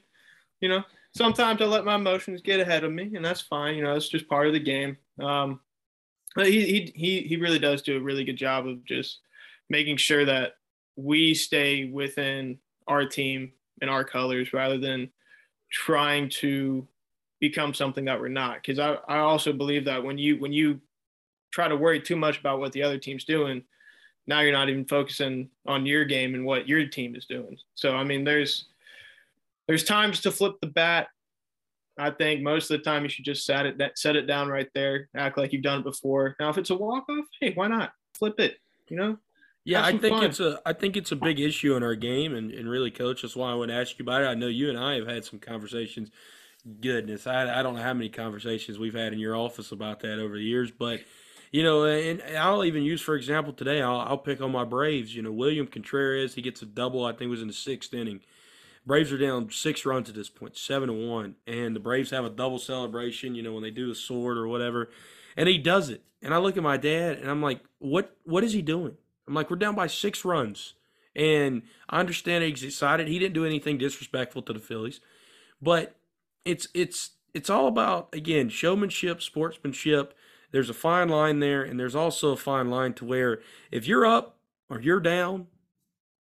You 0.61 0.69
know, 0.69 0.83
sometimes 1.15 1.61
I 1.61 1.65
let 1.65 1.85
my 1.85 1.95
emotions 1.95 2.41
get 2.41 2.59
ahead 2.59 2.83
of 2.83 2.91
me, 2.91 3.11
and 3.15 3.23
that's 3.23 3.41
fine. 3.41 3.75
You 3.75 3.83
know, 3.83 3.95
it's 3.95 4.09
just 4.09 4.29
part 4.29 4.47
of 4.47 4.53
the 4.53 4.59
game. 4.59 4.97
Um, 5.19 5.59
but 6.35 6.47
he 6.47 6.65
he 6.65 6.91
he 6.95 7.21
he 7.21 7.35
really 7.37 7.59
does 7.59 7.81
do 7.81 7.97
a 7.97 8.01
really 8.01 8.23
good 8.23 8.37
job 8.37 8.67
of 8.67 8.83
just 8.85 9.19
making 9.69 9.97
sure 9.97 10.25
that 10.25 10.53
we 10.95 11.33
stay 11.33 11.85
within 11.85 12.57
our 12.87 13.05
team 13.05 13.51
and 13.81 13.89
our 13.89 14.03
colors 14.03 14.53
rather 14.53 14.77
than 14.77 15.09
trying 15.71 16.29
to 16.29 16.87
become 17.39 17.73
something 17.73 18.05
that 18.05 18.19
we're 18.19 18.27
not. 18.29 18.55
Because 18.55 18.79
I, 18.79 18.93
I 19.07 19.19
also 19.19 19.51
believe 19.51 19.85
that 19.85 20.03
when 20.03 20.17
you 20.17 20.37
when 20.37 20.53
you 20.53 20.79
try 21.53 21.67
to 21.67 21.77
worry 21.77 22.01
too 22.01 22.15
much 22.15 22.39
about 22.39 22.59
what 22.59 22.71
the 22.71 22.81
other 22.81 22.97
team's 22.97 23.25
doing, 23.25 23.63
now 24.25 24.41
you're 24.41 24.51
not 24.51 24.69
even 24.69 24.85
focusing 24.85 25.49
on 25.67 25.85
your 25.85 26.03
game 26.03 26.33
and 26.33 26.43
what 26.43 26.67
your 26.67 26.87
team 26.87 27.15
is 27.15 27.25
doing. 27.25 27.55
So 27.75 27.95
I 27.95 28.03
mean, 28.03 28.23
there's 28.23 28.65
there's 29.67 29.83
times 29.83 30.19
to 30.21 30.31
flip 30.31 30.55
the 30.61 30.67
bat. 30.67 31.07
I 31.97 32.09
think 32.09 32.41
most 32.41 32.71
of 32.71 32.79
the 32.79 32.83
time 32.83 33.03
you 33.03 33.09
should 33.09 33.25
just 33.25 33.45
set 33.45 33.67
it 33.67 33.79
set 33.95 34.15
it 34.15 34.25
down 34.25 34.49
right 34.49 34.69
there, 34.73 35.09
act 35.15 35.37
like 35.37 35.53
you've 35.53 35.61
done 35.61 35.81
it 35.81 35.83
before. 35.83 36.35
Now, 36.39 36.49
if 36.49 36.57
it's 36.57 36.71
a 36.71 36.75
walk 36.75 37.07
off, 37.07 37.25
hey, 37.39 37.53
why 37.53 37.67
not 37.67 37.93
flip 38.15 38.39
it? 38.39 38.57
You 38.89 38.97
know. 38.97 39.17
Yeah, 39.65 39.85
I 39.85 39.91
think 39.91 40.15
fun. 40.15 40.23
it's 40.25 40.39
a 40.39 40.59
I 40.65 40.73
think 40.73 40.97
it's 40.97 41.11
a 41.11 41.15
big 41.15 41.39
issue 41.39 41.75
in 41.75 41.83
our 41.83 41.95
game, 41.95 42.33
and, 42.33 42.51
and 42.51 42.67
really, 42.67 42.91
coach, 42.91 43.21
that's 43.21 43.35
why 43.35 43.51
I 43.51 43.55
would 43.55 43.69
ask 43.69 43.97
you 43.97 44.03
about 44.03 44.23
it. 44.23 44.25
I 44.25 44.33
know 44.33 44.47
you 44.47 44.69
and 44.69 44.77
I 44.77 44.95
have 44.95 45.07
had 45.07 45.23
some 45.23 45.39
conversations. 45.39 46.09
Goodness, 46.81 47.27
I 47.27 47.59
I 47.59 47.63
don't 47.63 47.75
know 47.75 47.81
how 47.83 47.93
many 47.93 48.09
conversations 48.09 48.79
we've 48.79 48.95
had 48.95 49.13
in 49.13 49.19
your 49.19 49.37
office 49.37 49.71
about 49.71 49.99
that 50.01 50.19
over 50.19 50.35
the 50.35 50.43
years, 50.43 50.71
but 50.71 51.01
you 51.53 51.61
know, 51.61 51.85
and 51.85 52.21
I'll 52.35 52.65
even 52.65 52.81
use, 52.81 52.99
for 52.99 53.13
example, 53.13 53.53
today, 53.53 53.79
I'll, 53.79 53.99
I'll 53.99 54.17
pick 54.17 54.41
on 54.41 54.51
my 54.51 54.65
Braves. 54.65 55.15
You 55.15 55.21
know, 55.21 55.31
William 55.31 55.67
Contreras, 55.67 56.33
he 56.33 56.41
gets 56.41 56.63
a 56.63 56.65
double, 56.65 57.05
I 57.05 57.13
think 57.13 57.29
was 57.29 57.43
in 57.43 57.47
the 57.47 57.53
sixth 57.53 57.93
inning. 57.93 58.21
Braves 58.87 59.13
are 59.13 59.19
down 59.19 59.51
six 59.51 59.85
runs 59.85 60.09
at 60.09 60.15
this 60.15 60.29
point, 60.29 60.57
seven 60.57 60.89
to 60.89 60.93
one. 60.93 61.35
And 61.45 61.75
the 61.75 61.79
Braves 61.79 62.09
have 62.09 62.25
a 62.25 62.29
double 62.31 62.57
celebration, 62.57 63.35
you 63.35 63.43
know, 63.43 63.53
when 63.53 63.61
they 63.61 63.69
do 63.69 63.87
the 63.87 63.93
sword 63.93 64.35
or 64.35 64.47
whatever. 64.47 64.89
And 65.37 65.47
he 65.47 65.59
does 65.59 65.89
it. 65.89 66.01
And 66.23 66.33
I 66.33 66.37
look 66.37 66.57
at 66.57 66.63
my 66.63 66.75
dad 66.75 67.19
and 67.19 67.29
I'm 67.29 67.41
like, 67.43 67.61
what 67.77 68.17
what 68.23 68.43
is 68.43 68.53
he 68.53 68.63
doing? 68.63 68.97
I'm 69.27 69.35
like, 69.35 69.51
we're 69.51 69.57
down 69.57 69.75
by 69.75 69.87
six 69.87 70.25
runs. 70.25 70.73
And 71.15 71.61
I 71.87 71.99
understand 71.99 72.43
he's 72.43 72.63
excited. 72.63 73.07
He 73.07 73.19
didn't 73.19 73.35
do 73.35 73.45
anything 73.45 73.77
disrespectful 73.77 74.41
to 74.41 74.53
the 74.53 74.59
Phillies. 74.59 75.01
But 75.61 75.95
it's 76.45 76.67
it's 76.73 77.11
it's 77.33 77.49
all 77.49 77.67
about 77.67 78.09
again 78.11 78.49
showmanship, 78.49 79.21
sportsmanship, 79.21 80.15
there's 80.53 80.69
a 80.69 80.73
fine 80.73 81.09
line 81.09 81.39
there, 81.39 81.63
and 81.63 81.79
there's 81.79 81.95
also 81.95 82.31
a 82.31 82.37
fine 82.37 82.69
line 82.69 82.93
to 82.93 83.05
where 83.05 83.39
if 83.71 83.87
you're 83.87 84.05
up 84.05 84.37
or 84.69 84.79
you're 84.79 84.99
down, 84.99 85.47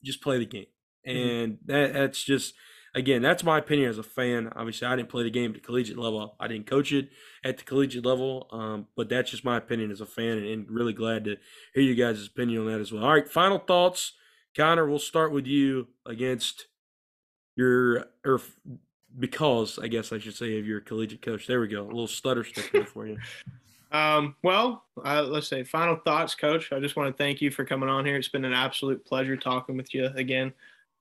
just 0.02 0.22
play 0.22 0.38
the 0.38 0.46
game. 0.46 0.66
Mm-hmm. 1.06 1.18
And 1.18 1.52
mm-hmm. 1.52 1.72
that 1.72 1.92
that's 1.92 2.22
just 2.22 2.54
again, 2.94 3.22
that's 3.22 3.42
my 3.42 3.58
opinion 3.58 3.90
as 3.90 3.98
a 3.98 4.04
fan. 4.04 4.50
Obviously, 4.54 4.86
I 4.86 4.94
didn't 4.96 5.08
play 5.08 5.24
the 5.24 5.30
game 5.30 5.50
at 5.50 5.54
the 5.54 5.60
collegiate 5.60 5.98
level. 5.98 6.36
I 6.38 6.46
didn't 6.46 6.66
coach 6.66 6.92
it 6.92 7.10
at 7.44 7.58
the 7.58 7.64
collegiate 7.64 8.06
level, 8.06 8.46
um, 8.52 8.86
but 8.96 9.08
that's 9.08 9.32
just 9.32 9.44
my 9.44 9.56
opinion 9.56 9.90
as 9.90 10.00
a 10.00 10.06
fan, 10.06 10.38
and, 10.38 10.46
and, 10.46 10.70
really 10.70 10.92
glad 10.92 11.24
to 11.24 11.36
hear 11.74 11.82
you 11.82 11.96
guys' 11.96 12.26
opinion 12.26 12.62
on 12.62 12.66
that 12.68 12.80
as 12.80 12.92
well. 12.92 13.04
All 13.04 13.12
right, 13.12 13.28
final 13.28 13.58
thoughts, 13.58 14.12
Conner. 14.56 14.88
We'll 14.88 15.00
start 15.00 15.32
with 15.32 15.46
you 15.46 15.88
against 16.06 16.68
your 17.56 18.06
or 18.24 18.40
because 19.18 19.76
I 19.76 19.88
guess 19.88 20.12
I 20.12 20.18
should 20.18 20.36
say 20.36 20.56
of 20.60 20.66
your 20.66 20.80
collegiate 20.80 21.22
coach. 21.22 21.48
There 21.48 21.60
we 21.60 21.66
go. 21.66 21.82
A 21.82 21.86
little 21.86 22.06
stutter 22.06 22.44
sticker 22.44 22.84
for 22.84 23.08
you. 23.08 23.18
Um, 23.92 24.36
well, 24.42 24.84
uh, 25.04 25.22
let's 25.22 25.48
say 25.48 25.64
final 25.64 25.96
thoughts, 25.96 26.34
Coach. 26.34 26.72
I 26.72 26.78
just 26.78 26.96
want 26.96 27.14
to 27.14 27.22
thank 27.22 27.40
you 27.40 27.50
for 27.50 27.64
coming 27.64 27.88
on 27.88 28.04
here. 28.04 28.16
It's 28.16 28.28
been 28.28 28.44
an 28.44 28.52
absolute 28.52 29.04
pleasure 29.04 29.36
talking 29.36 29.76
with 29.76 29.92
you 29.94 30.06
again. 30.14 30.52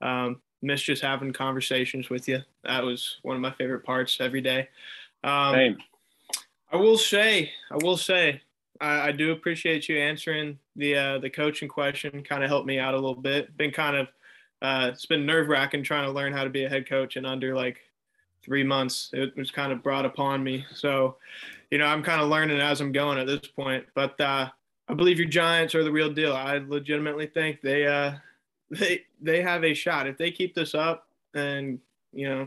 Um, 0.02 0.42
miss 0.62 0.82
just 0.82 1.02
having 1.02 1.32
conversations 1.32 2.10
with 2.10 2.28
you. 2.28 2.40
That 2.64 2.84
was 2.84 3.18
one 3.22 3.36
of 3.36 3.42
my 3.42 3.52
favorite 3.52 3.84
parts 3.84 4.18
every 4.20 4.42
day. 4.42 4.70
Um, 5.24 5.56
Same. 5.56 5.78
I 6.72 6.78
will 6.78 6.98
say, 6.98 7.52
I 7.72 7.78
will 7.78 7.98
say, 7.98 8.42
I, 8.82 9.10
I 9.10 9.12
do 9.12 9.32
appreciate 9.32 9.90
you 9.90 9.98
answering 9.98 10.58
the 10.76 10.96
uh, 10.96 11.18
the 11.20 11.30
coaching 11.30 11.68
question. 11.68 12.24
Kind 12.24 12.44
of 12.44 12.50
helped 12.50 12.68
me 12.68 12.80
out 12.80 12.94
a 12.94 12.98
little 12.98 13.16
bit. 13.16 13.56
Been 13.58 13.72
kind 13.72 13.96
of 13.96 14.08
uh, 14.62 14.90
it's 14.92 15.06
been 15.06 15.26
nerve 15.26 15.48
wracking 15.48 15.84
trying 15.84 16.06
to 16.06 16.12
learn 16.12 16.34
how 16.34 16.44
to 16.44 16.50
be 16.50 16.66
a 16.66 16.70
head 16.70 16.88
coach 16.88 17.18
in 17.18 17.26
under 17.26 17.56
like 17.56 17.80
three 18.44 18.64
months. 18.64 19.10
It 19.14 19.36
was 19.36 19.52
kind 19.52 19.72
of 19.72 19.84
brought 19.84 20.06
upon 20.06 20.44
me. 20.44 20.66
So 20.74 21.18
you 21.72 21.78
know, 21.78 21.86
I'm 21.86 22.04
kind 22.04 22.22
of 22.22 22.30
learning 22.30 22.60
as 22.60 22.82
I'm 22.82 22.92
going 22.92 23.18
at 23.18 23.28
this 23.28 23.48
point. 23.48 23.86
But 23.94 24.20
uh, 24.20 24.50
I 24.88 24.94
believe 24.94 25.20
your 25.20 25.28
Giants 25.28 25.76
are 25.76 25.84
the 25.84 25.92
real 25.92 26.12
deal. 26.12 26.36
I 26.36 26.58
legitimately 26.58 27.28
think 27.28 27.62
they 27.62 27.86
uh, 27.86 28.14
they 28.72 29.06
they 29.22 29.42
have 29.42 29.64
a 29.64 29.74
shot 29.74 30.08
if 30.08 30.18
they 30.18 30.32
keep 30.32 30.56
this 30.56 30.76
up, 30.76 31.08
and 31.34 31.80
you 32.14 32.28
know, 32.28 32.46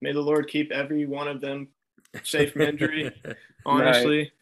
may 0.00 0.12
the 0.12 0.20
Lord 0.20 0.48
keep 0.48 0.72
every 0.72 1.06
one 1.06 1.28
of 1.28 1.40
them 1.40 1.68
safe 2.22 2.52
from 2.52 2.62
injury. 2.62 3.10
honestly. 3.66 4.18
Right. 4.18 4.32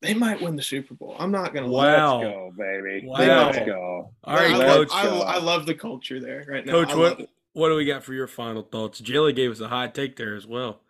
They 0.00 0.12
might 0.12 0.42
win 0.42 0.54
the 0.54 0.62
Super 0.62 0.94
Bowl. 0.94 1.16
I'm 1.18 1.30
not 1.30 1.54
gonna. 1.54 1.68
Wow. 1.68 2.20
Let's 2.20 2.34
go, 2.34 2.52
baby. 2.56 3.06
Wow. 3.06 3.16
Let's 3.16 3.58
go. 3.66 4.10
All 4.24 4.36
right, 4.36 4.54
I 4.54 4.66
coach. 4.66 4.90
Love, 4.90 5.22
I, 5.22 5.36
I, 5.36 5.38
love 5.38 5.64
the 5.64 5.74
culture 5.74 6.20
there 6.20 6.44
right 6.46 6.64
now. 6.66 6.72
Coach, 6.72 6.94
what 6.94 7.30
what 7.54 7.70
do 7.70 7.76
we 7.76 7.86
got 7.86 8.04
for 8.04 8.12
your 8.12 8.26
final 8.26 8.62
thoughts? 8.62 9.00
Jelley 9.00 9.34
gave 9.34 9.50
us 9.50 9.60
a 9.60 9.68
hot 9.68 9.94
take 9.94 10.16
there 10.16 10.34
as 10.34 10.46
well. 10.46 10.80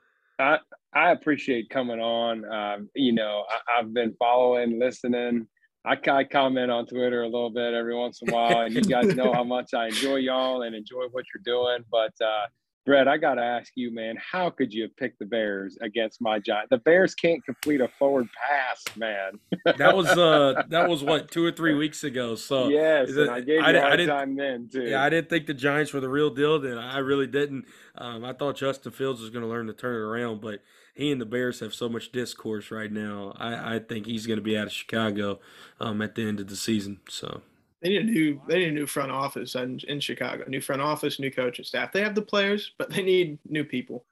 I, 0.41 0.59
I 0.95 1.11
appreciate 1.11 1.71
coming 1.71 2.01
on. 2.01 2.45
Um, 2.45 2.89
you 2.95 3.13
know, 3.13 3.45
I, 3.51 3.79
have 3.79 3.93
been 3.93 4.15
following, 4.19 4.79
listening. 4.79 5.47
I, 5.85 5.97
I 6.11 6.25
comment 6.25 6.71
on 6.71 6.87
Twitter 6.87 7.23
a 7.23 7.27
little 7.27 7.51
bit 7.51 7.75
every 7.75 7.95
once 7.95 8.23
in 8.23 8.31
a 8.31 8.33
while, 8.33 8.61
and 8.61 8.75
you 8.75 8.83
guys 8.83 9.15
know 9.15 9.33
how 9.33 9.45
much 9.45 9.75
I 9.75 9.87
enjoy 9.87 10.17
y'all 10.17 10.63
and 10.63 10.75
enjoy 10.75 11.05
what 11.11 11.25
you're 11.35 11.43
doing. 11.45 11.85
But 11.91 12.13
uh, 12.25 12.47
Brett, 12.87 13.09
I 13.09 13.17
got 13.17 13.35
to 13.35 13.43
ask 13.43 13.73
you, 13.77 13.93
man, 13.93 14.17
how 14.33 14.51
could 14.51 14.73
you 14.73 14.83
have 14.83 14.97
picked 14.97 15.19
the 15.19 15.25
Bears 15.25 15.77
against 15.81 16.21
my 16.21 16.39
Giants? 16.39 16.69
The 16.71 16.79
Bears 16.79 17.15
can't 17.15 17.45
complete 17.45 17.81
a 17.81 17.89
forward 17.99 18.29
pass, 18.49 18.85
man. 18.97 19.39
that 19.79 19.97
was 19.97 20.07
uh, 20.07 20.63
that 20.69 20.89
was 20.89 21.03
what 21.03 21.31
two 21.31 21.45
or 21.45 21.51
three 21.51 21.75
weeks 21.75 22.05
ago. 22.05 22.35
So 22.35 22.69
yes, 22.69 23.11
it, 23.11 23.29
I 23.29 23.41
gave 23.41 23.61
you 23.61 23.65
I, 23.65 23.97
time 24.07 24.37
then 24.37 24.69
too. 24.71 24.85
Yeah, 24.85 25.03
I 25.03 25.09
didn't 25.09 25.31
think 25.31 25.47
the 25.47 25.55
Giants 25.55 25.93
were 25.93 26.01
the 26.01 26.09
real 26.09 26.31
deal. 26.31 26.59
Then 26.61 26.79
I 26.79 26.99
really 26.99 27.27
didn't. 27.27 27.65
Um, 27.97 28.25
I 28.25 28.33
thought 28.33 28.57
Justin 28.57 28.93
Fields 28.93 29.21
was 29.21 29.31
going 29.31 29.43
to 29.43 29.49
learn 29.49 29.67
to 29.67 29.73
turn 29.73 29.95
it 29.97 30.05
around, 30.05 30.41
but 30.43 30.61
he 30.95 31.11
and 31.11 31.21
the 31.21 31.27
Bears 31.27 31.61
have 31.61 31.75
so 31.75 31.89
much 31.89 32.13
discourse 32.13 32.71
right 32.71 32.91
now. 32.91 33.35
I, 33.37 33.77
I 33.77 33.79
think 33.81 34.07
he's 34.07 34.27
going 34.27 34.39
to 34.39 34.43
be 34.43 34.57
out 34.57 34.67
of 34.69 34.73
Chicago 34.73 35.41
um, 35.81 36.01
at 36.01 36.15
the 36.15 36.27
end 36.27 36.41
of 36.41 36.47
the 36.49 36.57
season. 36.57 37.01
So 37.09 37.43
they 37.83 37.91
need 37.91 38.03
a 38.03 38.05
new 38.05 38.41
they 38.49 38.61
need 38.61 38.69
a 38.69 38.73
new 38.73 38.87
front 38.87 39.11
office 39.11 39.57
in, 39.57 39.81
in 39.89 40.01
Chicago. 40.01 40.45
New 40.47 40.61
front 40.61 40.81
office, 40.81 41.19
new 41.19 41.31
coaching 41.31 41.65
staff. 41.65 41.93
They 41.93 42.01
have 42.01 42.15
the 42.15 42.23
players, 42.23 42.73
but 42.79 42.91
they 42.91 43.03
need 43.03 43.39
new 43.49 43.65
people. 43.65 44.07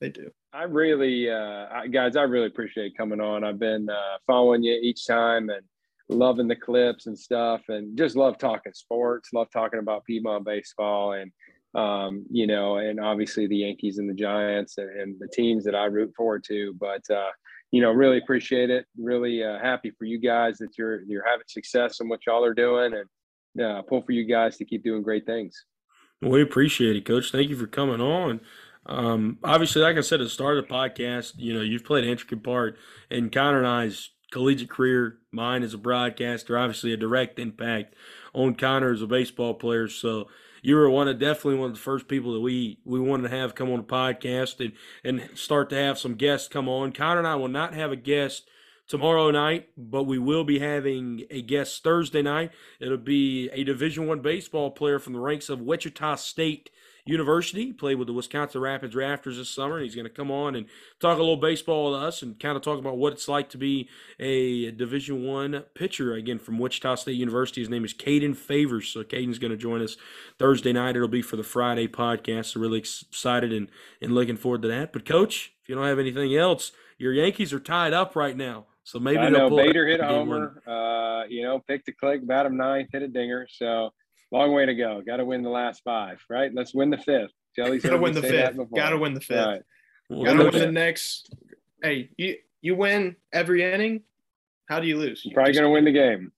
They 0.00 0.10
do. 0.10 0.30
I 0.52 0.64
really, 0.64 1.30
uh, 1.30 1.86
guys, 1.90 2.16
I 2.16 2.22
really 2.22 2.46
appreciate 2.46 2.96
coming 2.96 3.20
on. 3.20 3.44
I've 3.44 3.58
been 3.58 3.88
uh, 3.88 4.18
following 4.26 4.62
you 4.62 4.78
each 4.82 5.06
time 5.06 5.50
and 5.50 5.62
loving 6.08 6.48
the 6.48 6.56
clips 6.56 7.06
and 7.06 7.18
stuff, 7.18 7.62
and 7.68 7.96
just 7.96 8.16
love 8.16 8.38
talking 8.38 8.72
sports. 8.72 9.30
Love 9.32 9.48
talking 9.52 9.78
about 9.78 10.04
Piedmont 10.04 10.44
baseball 10.44 11.12
and 11.12 11.30
um, 11.74 12.24
you 12.30 12.46
know, 12.46 12.78
and 12.78 13.00
obviously 13.00 13.46
the 13.46 13.58
Yankees 13.58 13.98
and 13.98 14.08
the 14.08 14.14
Giants 14.14 14.78
and, 14.78 14.90
and 14.90 15.16
the 15.20 15.28
teams 15.28 15.64
that 15.64 15.74
I 15.74 15.84
root 15.84 16.12
forward 16.16 16.44
to. 16.44 16.74
But 16.78 17.08
uh, 17.10 17.30
you 17.70 17.80
know, 17.80 17.92
really 17.92 18.18
appreciate 18.18 18.70
it. 18.70 18.86
Really 18.98 19.44
uh, 19.44 19.58
happy 19.58 19.92
for 19.96 20.04
you 20.04 20.18
guys 20.18 20.58
that 20.58 20.76
you're 20.76 21.02
you're 21.02 21.26
having 21.26 21.46
success 21.46 22.00
in 22.00 22.08
what 22.08 22.26
y'all 22.26 22.44
are 22.44 22.54
doing, 22.54 22.94
and 22.94 23.64
uh, 23.64 23.82
pull 23.82 24.02
for 24.02 24.12
you 24.12 24.24
guys 24.24 24.56
to 24.56 24.64
keep 24.64 24.82
doing 24.82 25.02
great 25.02 25.26
things. 25.26 25.64
We 26.20 26.42
appreciate 26.42 26.96
it, 26.96 27.04
Coach. 27.04 27.32
Thank 27.32 27.48
you 27.48 27.56
for 27.56 27.66
coming 27.66 28.00
on. 28.00 28.40
Um, 28.86 29.38
obviously, 29.44 29.82
like 29.82 29.96
I 29.96 30.00
said 30.00 30.20
at 30.20 30.24
the 30.24 30.30
start 30.30 30.58
of 30.58 30.66
the 30.66 30.74
podcast, 30.74 31.34
you 31.36 31.54
know, 31.54 31.60
you've 31.60 31.84
played 31.84 32.04
an 32.04 32.10
intricate 32.10 32.42
part 32.42 32.76
in 33.10 33.30
Conner 33.30 33.58
and 33.58 33.66
I's 33.66 34.10
collegiate 34.32 34.70
career. 34.70 35.18
Mine 35.32 35.62
as 35.62 35.74
a 35.74 35.78
broadcaster, 35.78 36.58
obviously 36.58 36.92
a 36.92 36.96
direct 36.96 37.38
impact 37.38 37.94
on 38.34 38.54
Conner 38.54 38.92
as 38.92 39.02
a 39.02 39.06
baseball 39.06 39.54
player. 39.54 39.88
So 39.88 40.28
you 40.62 40.76
were 40.76 40.90
one 40.90 41.08
of 41.08 41.18
definitely 41.18 41.58
one 41.58 41.70
of 41.70 41.76
the 41.76 41.82
first 41.82 42.08
people 42.08 42.32
that 42.34 42.40
we 42.40 42.78
we 42.84 43.00
wanted 43.00 43.28
to 43.28 43.36
have 43.36 43.54
come 43.54 43.70
on 43.70 43.78
the 43.78 43.82
podcast 43.84 44.60
and 44.60 44.72
and 45.04 45.36
start 45.38 45.70
to 45.70 45.76
have 45.76 45.98
some 45.98 46.14
guests 46.14 46.48
come 46.48 46.68
on. 46.68 46.92
Conner 46.92 47.18
and 47.18 47.28
I 47.28 47.34
will 47.36 47.48
not 47.48 47.74
have 47.74 47.92
a 47.92 47.96
guest 47.96 48.48
tomorrow 48.88 49.30
night, 49.30 49.68
but 49.76 50.02
we 50.02 50.18
will 50.18 50.44
be 50.44 50.58
having 50.58 51.24
a 51.30 51.42
guest 51.42 51.82
Thursday 51.84 52.22
night. 52.22 52.50
It'll 52.80 52.98
be 52.98 53.48
a 53.50 53.64
Division 53.64 54.06
One 54.06 54.20
baseball 54.20 54.70
player 54.72 54.98
from 54.98 55.12
the 55.12 55.20
ranks 55.20 55.48
of 55.48 55.60
Wichita 55.60 56.16
State 56.16 56.70
University. 57.10 57.66
He 57.66 57.72
played 57.72 57.96
with 57.96 58.06
the 58.06 58.12
Wisconsin 58.12 58.60
Rapids 58.60 58.94
Rafters 58.94 59.36
this 59.36 59.50
summer, 59.50 59.76
and 59.76 59.84
he's 59.84 59.94
going 59.94 60.06
to 60.06 60.12
come 60.12 60.30
on 60.30 60.54
and 60.54 60.66
talk 61.00 61.16
a 61.16 61.20
little 61.20 61.36
baseball 61.36 61.90
with 61.90 62.02
us 62.02 62.22
and 62.22 62.38
kind 62.38 62.56
of 62.56 62.62
talk 62.62 62.78
about 62.78 62.96
what 62.96 63.12
it's 63.12 63.28
like 63.28 63.50
to 63.50 63.58
be 63.58 63.88
a 64.18 64.70
Division 64.70 65.24
One 65.24 65.64
pitcher 65.74 66.14
again 66.14 66.38
from 66.38 66.58
Wichita 66.58 66.94
State 66.94 67.16
University. 67.16 67.60
His 67.60 67.68
name 67.68 67.84
is 67.84 67.92
Caden 67.92 68.36
Favors, 68.36 68.88
so 68.88 69.02
Caden's 69.02 69.38
going 69.38 69.50
to 69.50 69.56
join 69.56 69.82
us 69.82 69.96
Thursday 70.38 70.72
night. 70.72 70.96
It'll 70.96 71.08
be 71.08 71.22
for 71.22 71.36
the 71.36 71.42
Friday 71.42 71.88
podcast. 71.88 72.46
So 72.46 72.60
really 72.60 72.78
excited 72.78 73.52
and 73.52 73.68
and 74.00 74.14
looking 74.14 74.36
forward 74.36 74.62
to 74.62 74.68
that. 74.68 74.92
But 74.92 75.04
coach, 75.04 75.52
if 75.62 75.68
you 75.68 75.74
don't 75.74 75.84
have 75.84 75.98
anything 75.98 76.34
else, 76.34 76.72
your 76.98 77.12
Yankees 77.12 77.52
are 77.52 77.60
tied 77.60 77.92
up 77.92 78.16
right 78.16 78.36
now. 78.36 78.66
So 78.84 78.98
maybe 78.98 79.18
I 79.18 79.28
know 79.28 79.50
Bader 79.50 79.86
hit 79.86 80.00
a 80.00 80.06
homer. 80.06 80.62
Uh, 80.66 81.26
you 81.28 81.42
know, 81.42 81.60
picked 81.60 81.88
a 81.88 81.92
click, 81.92 82.26
bat 82.26 82.46
him 82.46 82.56
ninth, 82.56 82.88
hit 82.92 83.02
a 83.02 83.08
dinger. 83.08 83.46
So 83.50 83.92
long 84.32 84.52
way 84.52 84.66
to 84.66 84.74
go. 84.74 85.02
Got 85.04 85.16
to 85.16 85.24
win 85.24 85.42
the 85.42 85.50
last 85.50 85.82
five, 85.84 86.24
right? 86.28 86.50
Let's 86.54 86.74
win 86.74 86.90
the 86.90 86.98
fifth. 86.98 87.32
Jelley's 87.56 87.82
got 87.82 87.90
to 87.90 87.98
win 87.98 88.14
the 88.14 88.22
fifth. 88.22 88.56
Got 88.74 88.90
to 88.90 88.98
win 88.98 89.14
the 89.14 89.20
fifth. 89.20 89.46
Right. 89.46 90.24
Got 90.24 90.34
to 90.34 90.44
win 90.44 90.52
the 90.52 90.72
next. 90.72 91.34
Hey, 91.82 92.10
you 92.16 92.36
you 92.60 92.74
win 92.74 93.16
every 93.32 93.62
inning. 93.62 94.02
How 94.68 94.78
do 94.78 94.86
you 94.86 94.98
lose? 94.98 95.22
You're 95.24 95.34
probably 95.34 95.52
going 95.52 95.64
to 95.64 95.70
win 95.70 95.84
the 95.84 95.92
game. 95.92 96.32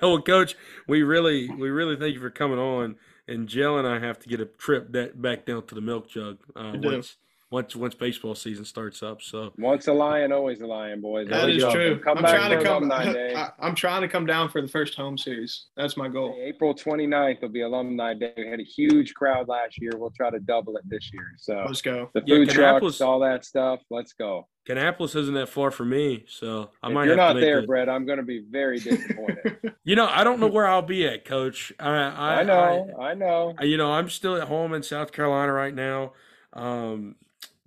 well, 0.02 0.20
coach, 0.20 0.56
we 0.88 1.02
really 1.02 1.48
we 1.48 1.70
really 1.70 1.96
thank 1.96 2.14
you 2.14 2.20
for 2.20 2.30
coming 2.30 2.58
on. 2.58 2.96
And 3.28 3.46
Jill 3.46 3.78
and 3.78 3.86
I 3.86 4.00
have 4.00 4.18
to 4.20 4.28
get 4.28 4.40
a 4.40 4.46
trip 4.46 4.92
that 4.92 5.20
back 5.20 5.44
down 5.44 5.66
to 5.66 5.74
the 5.74 5.80
milk 5.80 6.08
jug 6.08 6.38
uh, 6.56 6.72
once 6.76 7.16
once 7.50 7.74
once 7.74 7.94
baseball 7.94 8.34
season 8.34 8.64
starts 8.64 9.02
up. 9.02 9.22
So 9.22 9.52
once 9.56 9.88
a 9.88 9.92
lion, 9.92 10.32
always 10.32 10.60
a 10.60 10.66
lion, 10.66 11.00
boys. 11.00 11.28
That 11.28 11.48
is 11.48 11.64
true. 11.72 11.98
Come 11.98 12.18
I'm 12.18 12.24
trying 12.24 12.58
to 12.58 12.62
come. 12.62 12.90
I, 12.92 13.50
am 13.60 13.74
trying 13.74 14.02
to 14.02 14.08
come 14.08 14.26
down 14.26 14.50
for 14.50 14.60
the 14.60 14.68
first 14.68 14.94
home 14.94 15.16
series. 15.16 15.66
That's 15.76 15.96
my 15.96 16.08
goal. 16.08 16.36
April 16.42 16.74
29th 16.74 17.40
will 17.40 17.48
be 17.48 17.62
alumni 17.62 18.14
day. 18.14 18.34
We 18.36 18.46
had 18.48 18.60
a 18.60 18.64
huge 18.64 19.14
crowd 19.14 19.48
last 19.48 19.80
year. 19.80 19.92
We'll 19.96 20.10
try 20.10 20.30
to 20.30 20.40
double 20.40 20.76
it 20.76 20.82
this 20.88 21.10
year. 21.12 21.32
So 21.38 21.64
let's 21.66 21.80
go. 21.80 22.10
The 22.12 22.20
food 22.20 22.48
yeah, 22.48 22.54
trucks, 22.78 23.00
all 23.00 23.20
that 23.20 23.44
stuff. 23.44 23.80
Let's 23.90 24.12
go. 24.12 24.46
Kannapolis 24.68 25.16
isn't 25.16 25.32
that 25.32 25.48
far 25.48 25.70
from 25.70 25.88
me, 25.88 26.26
so 26.28 26.68
I 26.82 26.88
if 26.88 26.92
might. 26.92 27.06
You're 27.06 27.16
not 27.16 27.36
there, 27.36 27.66
Brett. 27.66 27.88
I'm 27.88 28.04
going 28.04 28.18
to 28.18 28.24
be 28.24 28.44
very 28.50 28.78
disappointed. 28.78 29.72
you 29.84 29.96
know, 29.96 30.06
I 30.06 30.24
don't 30.24 30.40
know 30.40 30.48
where 30.48 30.66
I'll 30.66 30.82
be 30.82 31.06
at, 31.06 31.24
Coach. 31.24 31.72
I 31.80 31.88
I, 31.88 32.40
I 32.40 32.42
know, 32.42 32.90
I, 32.98 33.02
I 33.02 33.14
know. 33.14 33.54
You 33.62 33.78
know, 33.78 33.90
I'm 33.92 34.10
still 34.10 34.36
at 34.36 34.48
home 34.48 34.74
in 34.74 34.82
South 34.82 35.12
Carolina 35.12 35.54
right 35.54 35.74
now. 35.74 36.12
Um, 36.52 37.14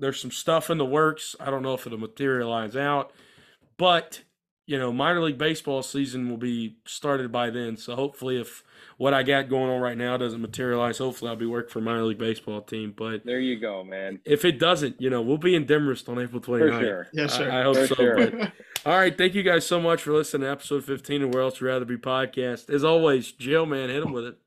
there's 0.01 0.19
some 0.19 0.31
stuff 0.31 0.69
in 0.69 0.77
the 0.77 0.85
works. 0.85 1.35
I 1.39 1.49
don't 1.49 1.63
know 1.63 1.73
if 1.73 1.85
it'll 1.87 1.99
materialize 1.99 2.75
out, 2.75 3.13
but 3.77 4.21
you 4.67 4.77
know, 4.77 4.93
minor 4.93 5.21
league 5.21 5.37
baseball 5.37 5.83
season 5.83 6.29
will 6.29 6.37
be 6.37 6.77
started 6.85 7.31
by 7.31 7.49
then. 7.49 7.75
So 7.77 7.95
hopefully, 7.95 8.39
if 8.39 8.63
what 8.97 9.13
I 9.13 9.21
got 9.21 9.49
going 9.49 9.69
on 9.69 9.81
right 9.81 9.97
now 9.97 10.15
doesn't 10.17 10.41
materialize, 10.41 10.97
hopefully 10.97 11.29
I'll 11.29 11.35
be 11.35 11.45
working 11.45 11.69
for 11.69 11.79
a 11.79 11.81
minor 11.81 12.03
league 12.03 12.17
baseball 12.17 12.61
team. 12.61 12.93
But 12.95 13.25
there 13.25 13.39
you 13.39 13.59
go, 13.59 13.83
man. 13.83 14.19
If 14.23 14.45
it 14.45 14.59
doesn't, 14.59 15.01
you 15.01 15.09
know, 15.09 15.21
we'll 15.21 15.37
be 15.37 15.55
in 15.55 15.65
Demorest 15.65 16.07
on 16.07 16.19
April 16.19 16.41
29th. 16.41 16.59
For 16.59 16.79
sure. 16.79 17.07
Yes, 17.11 17.33
sir. 17.33 17.51
I, 17.51 17.59
I 17.59 17.63
hope 17.63 17.75
for 17.75 17.87
so. 17.87 17.95
Sure. 17.95 18.15
But, 18.15 18.51
all 18.85 18.97
right, 18.97 19.17
thank 19.17 19.35
you 19.35 19.43
guys 19.43 19.65
so 19.65 19.81
much 19.81 20.03
for 20.03 20.13
listening 20.13 20.43
to 20.43 20.51
episode 20.51 20.85
15 20.85 21.23
of 21.23 21.33
Where 21.33 21.43
Else 21.43 21.59
Would 21.59 21.67
Rather 21.67 21.85
Be 21.85 21.97
podcast. 21.97 22.69
As 22.69 22.83
always, 22.83 23.31
Jill, 23.31 23.65
man, 23.65 23.89
hit 23.89 24.01
them 24.01 24.13
with 24.13 24.25
it. 24.25 24.37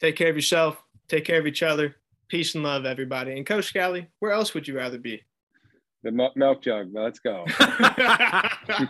Take 0.00 0.16
care 0.16 0.30
of 0.30 0.36
yourself. 0.36 0.82
Take 1.08 1.24
care 1.24 1.40
of 1.40 1.46
each 1.46 1.62
other. 1.62 1.96
Peace 2.28 2.54
and 2.54 2.64
love, 2.64 2.84
everybody. 2.86 3.32
And 3.32 3.46
Coach 3.46 3.66
Scali, 3.66 4.08
where 4.20 4.32
else 4.32 4.54
would 4.54 4.66
you 4.66 4.76
rather 4.76 4.98
be? 4.98 5.22
The 6.02 6.32
milk 6.34 6.62
jug. 6.62 6.88
Let's 6.92 7.20
go. 7.20 7.44